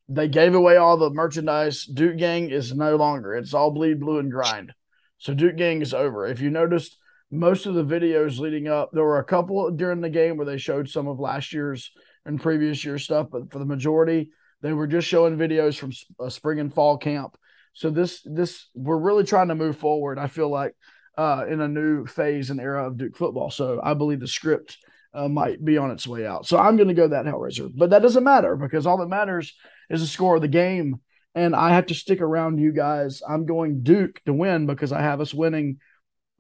They 0.07 0.27
gave 0.27 0.55
away 0.55 0.77
all 0.77 0.97
the 0.97 1.11
merchandise. 1.11 1.85
Duke 1.85 2.17
gang 2.17 2.49
is 2.49 2.73
no 2.73 2.95
longer. 2.95 3.35
It's 3.35 3.53
all 3.53 3.71
bleed 3.71 3.99
blue 3.99 4.19
and 4.19 4.31
grind. 4.31 4.73
So 5.19 5.33
Duke 5.33 5.55
gang 5.55 5.81
is 5.81 5.93
over. 5.93 6.25
If 6.25 6.41
you 6.41 6.49
noticed 6.49 6.97
most 7.31 7.65
of 7.65 7.75
the 7.75 7.83
videos 7.83 8.39
leading 8.39 8.67
up, 8.67 8.89
there 8.91 9.03
were 9.03 9.19
a 9.19 9.23
couple 9.23 9.69
during 9.71 10.01
the 10.01 10.09
game 10.09 10.37
where 10.37 10.45
they 10.45 10.57
showed 10.57 10.89
some 10.89 11.07
of 11.07 11.19
last 11.19 11.53
year's 11.53 11.91
and 12.25 12.41
previous 12.41 12.83
year 12.83 12.97
stuff, 12.97 13.27
but 13.31 13.51
for 13.51 13.59
the 13.59 13.65
majority, 13.65 14.29
they 14.61 14.73
were 14.73 14.87
just 14.87 15.07
showing 15.07 15.37
videos 15.37 15.77
from 15.77 15.91
uh, 16.19 16.29
spring 16.29 16.59
and 16.59 16.73
fall 16.73 16.97
camp. 16.97 17.37
So 17.73 17.89
this 17.89 18.21
this 18.25 18.67
we're 18.73 18.97
really 18.97 19.23
trying 19.23 19.47
to 19.49 19.55
move 19.55 19.77
forward. 19.77 20.17
I 20.17 20.27
feel 20.27 20.49
like 20.49 20.75
uh, 21.17 21.45
in 21.47 21.61
a 21.61 21.67
new 21.67 22.05
phase 22.05 22.49
and 22.49 22.59
era 22.59 22.87
of 22.87 22.97
Duke 22.97 23.15
football. 23.15 23.51
So 23.51 23.79
I 23.81 23.93
believe 23.93 24.19
the 24.19 24.27
script 24.27 24.77
uh, 25.13 25.27
might 25.27 25.63
be 25.63 25.77
on 25.77 25.91
its 25.91 26.07
way 26.07 26.25
out. 26.25 26.45
So 26.45 26.57
I'm 26.57 26.75
going 26.75 26.89
to 26.89 26.93
go 26.93 27.07
that 27.07 27.25
Hellraiser, 27.25 27.71
but 27.75 27.91
that 27.91 28.01
doesn't 28.01 28.23
matter 28.23 28.55
because 28.55 28.85
all 28.85 28.97
that 28.97 29.07
matters 29.07 29.55
is 29.89 30.01
the 30.01 30.07
score 30.07 30.35
of 30.35 30.41
the 30.41 30.47
game. 30.47 31.01
And 31.35 31.55
I 31.55 31.73
have 31.73 31.87
to 31.87 31.95
stick 31.95 32.21
around 32.21 32.57
you 32.57 32.73
guys. 32.73 33.21
I'm 33.27 33.45
going 33.45 33.83
Duke 33.83 34.21
to 34.25 34.33
win 34.33 34.65
because 34.65 34.91
I 34.91 35.01
have 35.01 35.21
us 35.21 35.33
winning 35.33 35.77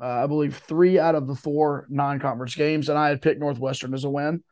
uh, 0.01 0.23
I 0.23 0.27
believe 0.27 0.55
three 0.55 0.97
out 0.97 1.15
of 1.15 1.27
the 1.27 1.35
four 1.35 1.85
non-conference 1.89 2.55
games, 2.55 2.89
and 2.89 2.97
I 2.97 3.09
had 3.09 3.21
picked 3.21 3.39
Northwestern 3.39 3.93
as 3.93 4.05
a 4.05 4.09
win. 4.09 4.43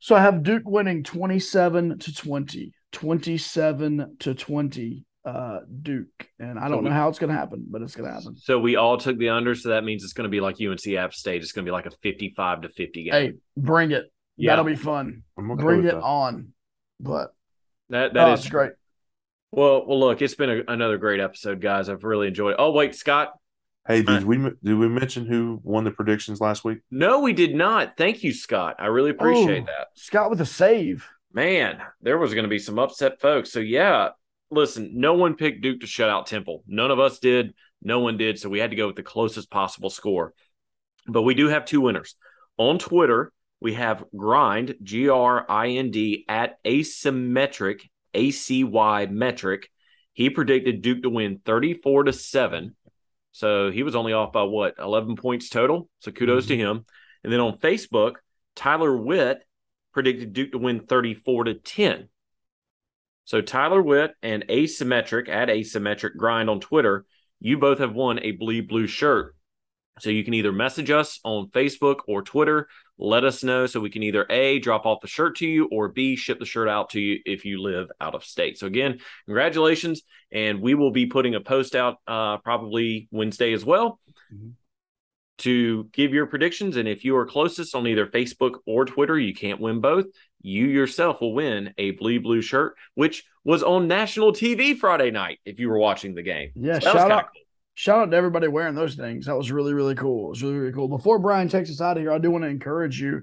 So 0.00 0.14
I 0.14 0.20
have 0.20 0.42
Duke 0.42 0.62
winning 0.66 1.02
27 1.02 1.98
to 1.98 2.14
20, 2.14 2.72
27 2.92 4.16
to 4.20 4.34
20, 4.34 5.04
uh, 5.26 5.60
Duke. 5.82 6.28
And 6.38 6.58
I 6.58 6.68
don't 6.68 6.84
know 6.84 6.90
how 6.90 7.08
it's 7.08 7.18
going 7.18 7.30
to 7.30 7.36
happen, 7.36 7.66
but 7.68 7.82
it's 7.82 7.94
going 7.96 8.08
to 8.08 8.14
happen. 8.14 8.36
So 8.38 8.58
we 8.60 8.76
all 8.76 8.96
took 8.96 9.18
the 9.18 9.30
under, 9.30 9.54
so 9.54 9.70
that 9.70 9.84
means 9.84 10.04
it's 10.04 10.12
going 10.12 10.24
to 10.24 10.30
be 10.30 10.40
like 10.40 10.56
UNC 10.60 10.86
App 10.96 11.12
State. 11.12 11.42
It's 11.42 11.52
going 11.52 11.64
to 11.66 11.68
be 11.68 11.72
like 11.72 11.86
a 11.86 11.90
55 11.90 12.62
to 12.62 12.68
50 12.68 13.04
game. 13.04 13.12
Hey, 13.12 13.32
bring 13.56 13.90
it. 13.90 14.04
Yeah. 14.36 14.52
That'll 14.52 14.64
be 14.64 14.76
fun. 14.76 15.22
I'm 15.36 15.50
okay 15.50 15.62
Bring 15.62 15.80
it 15.80 15.92
that. 15.94 16.00
on. 16.02 16.52
But 17.00 17.34
that 17.90 18.12
oh, 18.12 18.14
that 18.14 18.38
is 18.38 18.48
great. 18.48 18.72
Well, 19.50 19.84
well, 19.86 19.98
look, 20.00 20.22
it's 20.22 20.34
been 20.34 20.50
a, 20.50 20.62
another 20.72 20.98
great 20.98 21.20
episode, 21.20 21.60
guys. 21.60 21.88
I've 21.88 22.04
really 22.04 22.28
enjoyed 22.28 22.52
it. 22.52 22.56
Oh, 22.58 22.72
wait, 22.72 22.94
Scott. 22.94 23.32
Hey, 23.86 24.02
Right. 24.02 24.18
did 24.18 24.24
we 24.24 24.36
did 24.38 24.74
we 24.74 24.88
mention 24.88 25.26
who 25.26 25.60
won 25.62 25.84
the 25.84 25.90
predictions 25.90 26.40
last 26.40 26.64
week? 26.64 26.78
No, 26.90 27.20
we 27.20 27.32
did 27.32 27.54
not. 27.54 27.96
Thank 27.96 28.22
you, 28.24 28.32
Scott. 28.32 28.76
I 28.78 28.86
really 28.86 29.10
appreciate 29.10 29.62
Oh. 29.62 29.66
that. 29.66 29.88
Scott 29.94 30.30
with 30.30 30.40
a 30.40 30.46
save. 30.46 31.08
Man, 31.32 31.80
there 32.00 32.18
was 32.18 32.32
going 32.34 32.44
to 32.44 32.48
be 32.50 32.58
some 32.58 32.78
upset 32.78 33.20
folks. 33.20 33.52
So, 33.52 33.60
yeah, 33.60 34.10
listen, 34.50 34.92
no 34.94 35.14
one 35.14 35.34
picked 35.34 35.62
Duke 35.62 35.80
to 35.80 35.86
shut 35.86 36.10
out 36.10 36.26
Temple. 36.26 36.62
None 36.66 36.90
of 36.90 37.00
us 37.00 37.18
did. 37.18 37.54
No 37.82 38.00
one 38.00 38.16
did. 38.16 38.38
So, 38.38 38.48
we 38.48 38.58
had 38.58 38.70
to 38.70 38.76
go 38.76 38.86
with 38.86 38.96
the 38.96 39.02
closest 39.02 39.50
possible 39.50 39.90
score. 39.90 40.32
But 41.06 41.22
we 41.22 41.34
do 41.34 41.48
have 41.48 41.64
two 41.64 41.80
winners. 41.80 42.16
On 42.58 42.78
Twitter, 42.78 43.32
we 43.60 43.74
have 43.74 44.04
Grind, 44.16 44.74
G 44.82 45.08
R 45.08 45.44
I 45.48 45.68
N 45.70 45.90
D, 45.90 46.24
at 46.28 46.62
asymmetric, 46.64 47.82
A 48.14 48.30
C 48.30 48.64
Y 48.64 49.06
metric. 49.06 49.70
He 50.12 50.30
predicted 50.30 50.82
Duke 50.82 51.02
to 51.02 51.10
win 51.10 51.40
34 51.44 52.04
to 52.04 52.12
7. 52.12 52.74
So 53.32 53.70
he 53.70 53.82
was 53.82 53.94
only 53.94 54.14
off 54.14 54.32
by 54.32 54.44
what, 54.44 54.76
11 54.78 55.16
points 55.16 55.50
total? 55.50 55.90
So 55.98 56.10
kudos 56.10 56.46
to 56.46 56.54
mm-hmm. 56.54 56.78
him. 56.78 56.86
And 57.22 57.30
then 57.30 57.40
on 57.40 57.58
Facebook, 57.58 58.14
Tyler 58.54 58.96
Witt 58.96 59.42
predicted 59.92 60.32
Duke 60.32 60.52
to 60.52 60.58
win 60.58 60.86
34 60.86 61.44
to 61.44 61.54
10. 61.54 62.08
So 63.26 63.40
Tyler 63.40 63.82
Witt 63.82 64.12
and 64.22 64.46
Asymmetric 64.48 65.28
at 65.28 65.48
Asymmetric 65.48 66.16
Grind 66.16 66.48
on 66.48 66.60
Twitter, 66.60 67.04
you 67.40 67.58
both 67.58 67.80
have 67.80 67.92
won 67.92 68.20
a 68.22 68.30
bleed 68.30 68.68
blue 68.68 68.86
shirt. 68.86 69.34
So 69.98 70.10
you 70.10 70.24
can 70.24 70.34
either 70.34 70.52
message 70.52 70.90
us 70.90 71.18
on 71.24 71.48
Facebook 71.48 72.00
or 72.06 72.22
Twitter, 72.22 72.68
let 72.98 73.24
us 73.24 73.42
know 73.42 73.66
so 73.66 73.80
we 73.80 73.90
can 73.90 74.02
either 74.02 74.26
A, 74.30 74.58
drop 74.58 74.86
off 74.86 75.00
the 75.00 75.08
shirt 75.08 75.36
to 75.38 75.46
you, 75.46 75.68
or 75.72 75.88
B, 75.88 76.16
ship 76.16 76.38
the 76.38 76.44
shirt 76.44 76.68
out 76.68 76.90
to 76.90 77.00
you 77.00 77.18
if 77.24 77.44
you 77.44 77.60
live 77.60 77.88
out 78.00 78.14
of 78.14 78.22
state. 78.22 78.58
So 78.58 78.66
again, 78.66 79.00
congratulations. 79.24 80.02
And 80.30 80.60
we 80.60 80.74
will 80.74 80.92
be 80.92 81.06
putting 81.06 81.34
a 81.34 81.40
post 81.40 81.74
out 81.74 81.96
uh, 82.06 82.38
probably 82.38 83.08
Wednesday 83.10 83.52
as 83.52 83.64
well 83.64 83.98
to 85.38 85.84
give 85.92 86.14
your 86.14 86.26
predictions. 86.26 86.76
And 86.76 86.88
if 86.88 87.04
you 87.04 87.16
are 87.16 87.26
closest 87.26 87.74
on 87.74 87.86
either 87.86 88.06
Facebook 88.06 88.58
or 88.66 88.84
Twitter, 88.84 89.18
you 89.18 89.34
can't 89.34 89.60
win 89.60 89.80
both. 89.80 90.06
You 90.42 90.66
yourself 90.66 91.20
will 91.20 91.34
win 91.34 91.74
a 91.78 91.92
blue 91.92 92.20
Blue 92.20 92.40
shirt, 92.42 92.76
which 92.94 93.24
was 93.44 93.62
on 93.62 93.88
national 93.88 94.32
TV 94.32 94.76
Friday 94.76 95.10
night 95.10 95.38
if 95.44 95.58
you 95.58 95.68
were 95.68 95.78
watching 95.78 96.14
the 96.14 96.22
game. 96.22 96.50
Yeah, 96.54 96.78
So 96.78 96.92
shout 96.92 97.10
out. 97.10 97.24
cool. 97.32 97.42
Shout 97.74 97.98
out 97.98 98.10
to 98.10 98.16
everybody 98.16 98.48
wearing 98.48 98.74
those 98.74 98.94
things. 98.94 99.26
That 99.26 99.36
was 99.36 99.52
really, 99.52 99.74
really 99.74 99.94
cool. 99.94 100.26
It 100.26 100.30
was 100.30 100.42
really, 100.42 100.56
really 100.56 100.72
cool. 100.72 100.88
Before 100.88 101.18
Brian 101.18 101.48
takes 101.48 101.70
us 101.70 101.80
out 101.80 101.96
of 101.98 102.02
here, 102.02 102.10
I 102.12 102.18
do 102.18 102.30
want 102.30 102.44
to 102.44 102.48
encourage 102.48 102.98
you, 103.00 103.22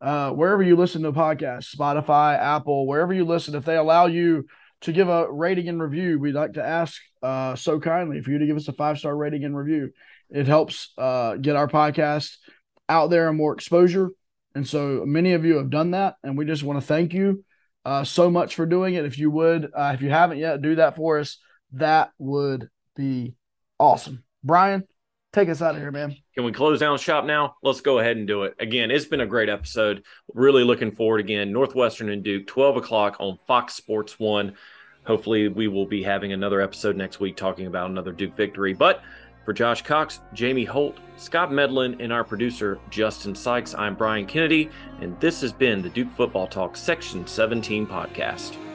uh, 0.00 0.30
wherever 0.30 0.62
you 0.62 0.76
listen 0.76 1.02
to 1.02 1.12
podcasts, 1.12 1.74
Spotify, 1.74 2.38
Apple, 2.38 2.86
wherever 2.86 3.12
you 3.12 3.24
listen, 3.24 3.56
if 3.56 3.64
they 3.64 3.76
allow 3.76 4.06
you 4.06 4.46
to 4.82 4.92
give 4.92 5.08
a 5.08 5.30
rating 5.30 5.68
and 5.68 5.82
review, 5.82 6.20
we'd 6.20 6.34
like 6.36 6.52
to 6.52 6.64
ask 6.64 7.00
uh, 7.22 7.56
so 7.56 7.80
kindly 7.80 8.20
for 8.20 8.30
you 8.30 8.38
to 8.38 8.46
give 8.46 8.56
us 8.56 8.68
a 8.68 8.72
five 8.72 8.98
star 8.98 9.16
rating 9.16 9.42
and 9.44 9.56
review. 9.56 9.90
It 10.30 10.46
helps 10.46 10.92
uh, 10.96 11.34
get 11.34 11.56
our 11.56 11.66
podcast 11.66 12.36
out 12.88 13.10
there 13.10 13.28
and 13.28 13.36
more 13.36 13.52
exposure. 13.52 14.10
And 14.54 14.66
so 14.66 15.04
many 15.06 15.32
of 15.32 15.44
you 15.44 15.56
have 15.56 15.70
done 15.70 15.92
that, 15.92 16.16
and 16.22 16.36
we 16.36 16.44
just 16.44 16.62
want 16.62 16.80
to 16.80 16.86
thank 16.86 17.12
you 17.12 17.44
uh, 17.84 18.04
so 18.04 18.30
much 18.30 18.54
for 18.54 18.66
doing 18.66 18.94
it. 18.94 19.04
If 19.04 19.18
you 19.18 19.30
would, 19.30 19.70
uh, 19.74 19.92
if 19.94 20.02
you 20.02 20.10
haven't 20.10 20.38
yet, 20.38 20.62
do 20.62 20.76
that 20.76 20.96
for 20.96 21.18
us. 21.18 21.38
That 21.72 22.10
would 22.18 22.68
be 22.96 23.34
awesome. 23.78 24.24
Brian, 24.42 24.84
take 25.32 25.48
us 25.48 25.62
out 25.62 25.74
of 25.74 25.80
here, 25.80 25.90
man. 25.90 26.16
Can 26.34 26.44
we 26.44 26.52
close 26.52 26.80
down 26.80 26.98
shop 26.98 27.24
now? 27.24 27.56
Let's 27.62 27.80
go 27.80 27.98
ahead 27.98 28.16
and 28.16 28.26
do 28.26 28.44
it. 28.44 28.54
Again, 28.58 28.90
it's 28.90 29.06
been 29.06 29.20
a 29.20 29.26
great 29.26 29.48
episode. 29.48 30.04
Really 30.34 30.64
looking 30.64 30.92
forward 30.92 31.20
again. 31.20 31.52
Northwestern 31.52 32.10
and 32.10 32.22
Duke, 32.22 32.46
12 32.46 32.78
o'clock 32.78 33.16
on 33.20 33.38
Fox 33.46 33.74
Sports 33.74 34.18
One. 34.18 34.54
Hopefully, 35.04 35.48
we 35.48 35.68
will 35.68 35.86
be 35.86 36.02
having 36.02 36.32
another 36.32 36.60
episode 36.60 36.96
next 36.96 37.20
week 37.20 37.36
talking 37.36 37.66
about 37.66 37.90
another 37.90 38.12
Duke 38.12 38.36
victory. 38.36 38.74
But 38.74 39.02
for 39.48 39.54
Josh 39.54 39.80
Cox, 39.80 40.20
Jamie 40.34 40.66
Holt, 40.66 40.98
Scott 41.16 41.50
Medlin, 41.50 41.98
and 42.02 42.12
our 42.12 42.22
producer, 42.22 42.78
Justin 42.90 43.34
Sykes, 43.34 43.74
I'm 43.74 43.94
Brian 43.94 44.26
Kennedy, 44.26 44.68
and 45.00 45.18
this 45.20 45.40
has 45.40 45.54
been 45.54 45.80
the 45.80 45.88
Duke 45.88 46.14
Football 46.18 46.48
Talk 46.48 46.76
Section 46.76 47.26
17 47.26 47.86
podcast. 47.86 48.67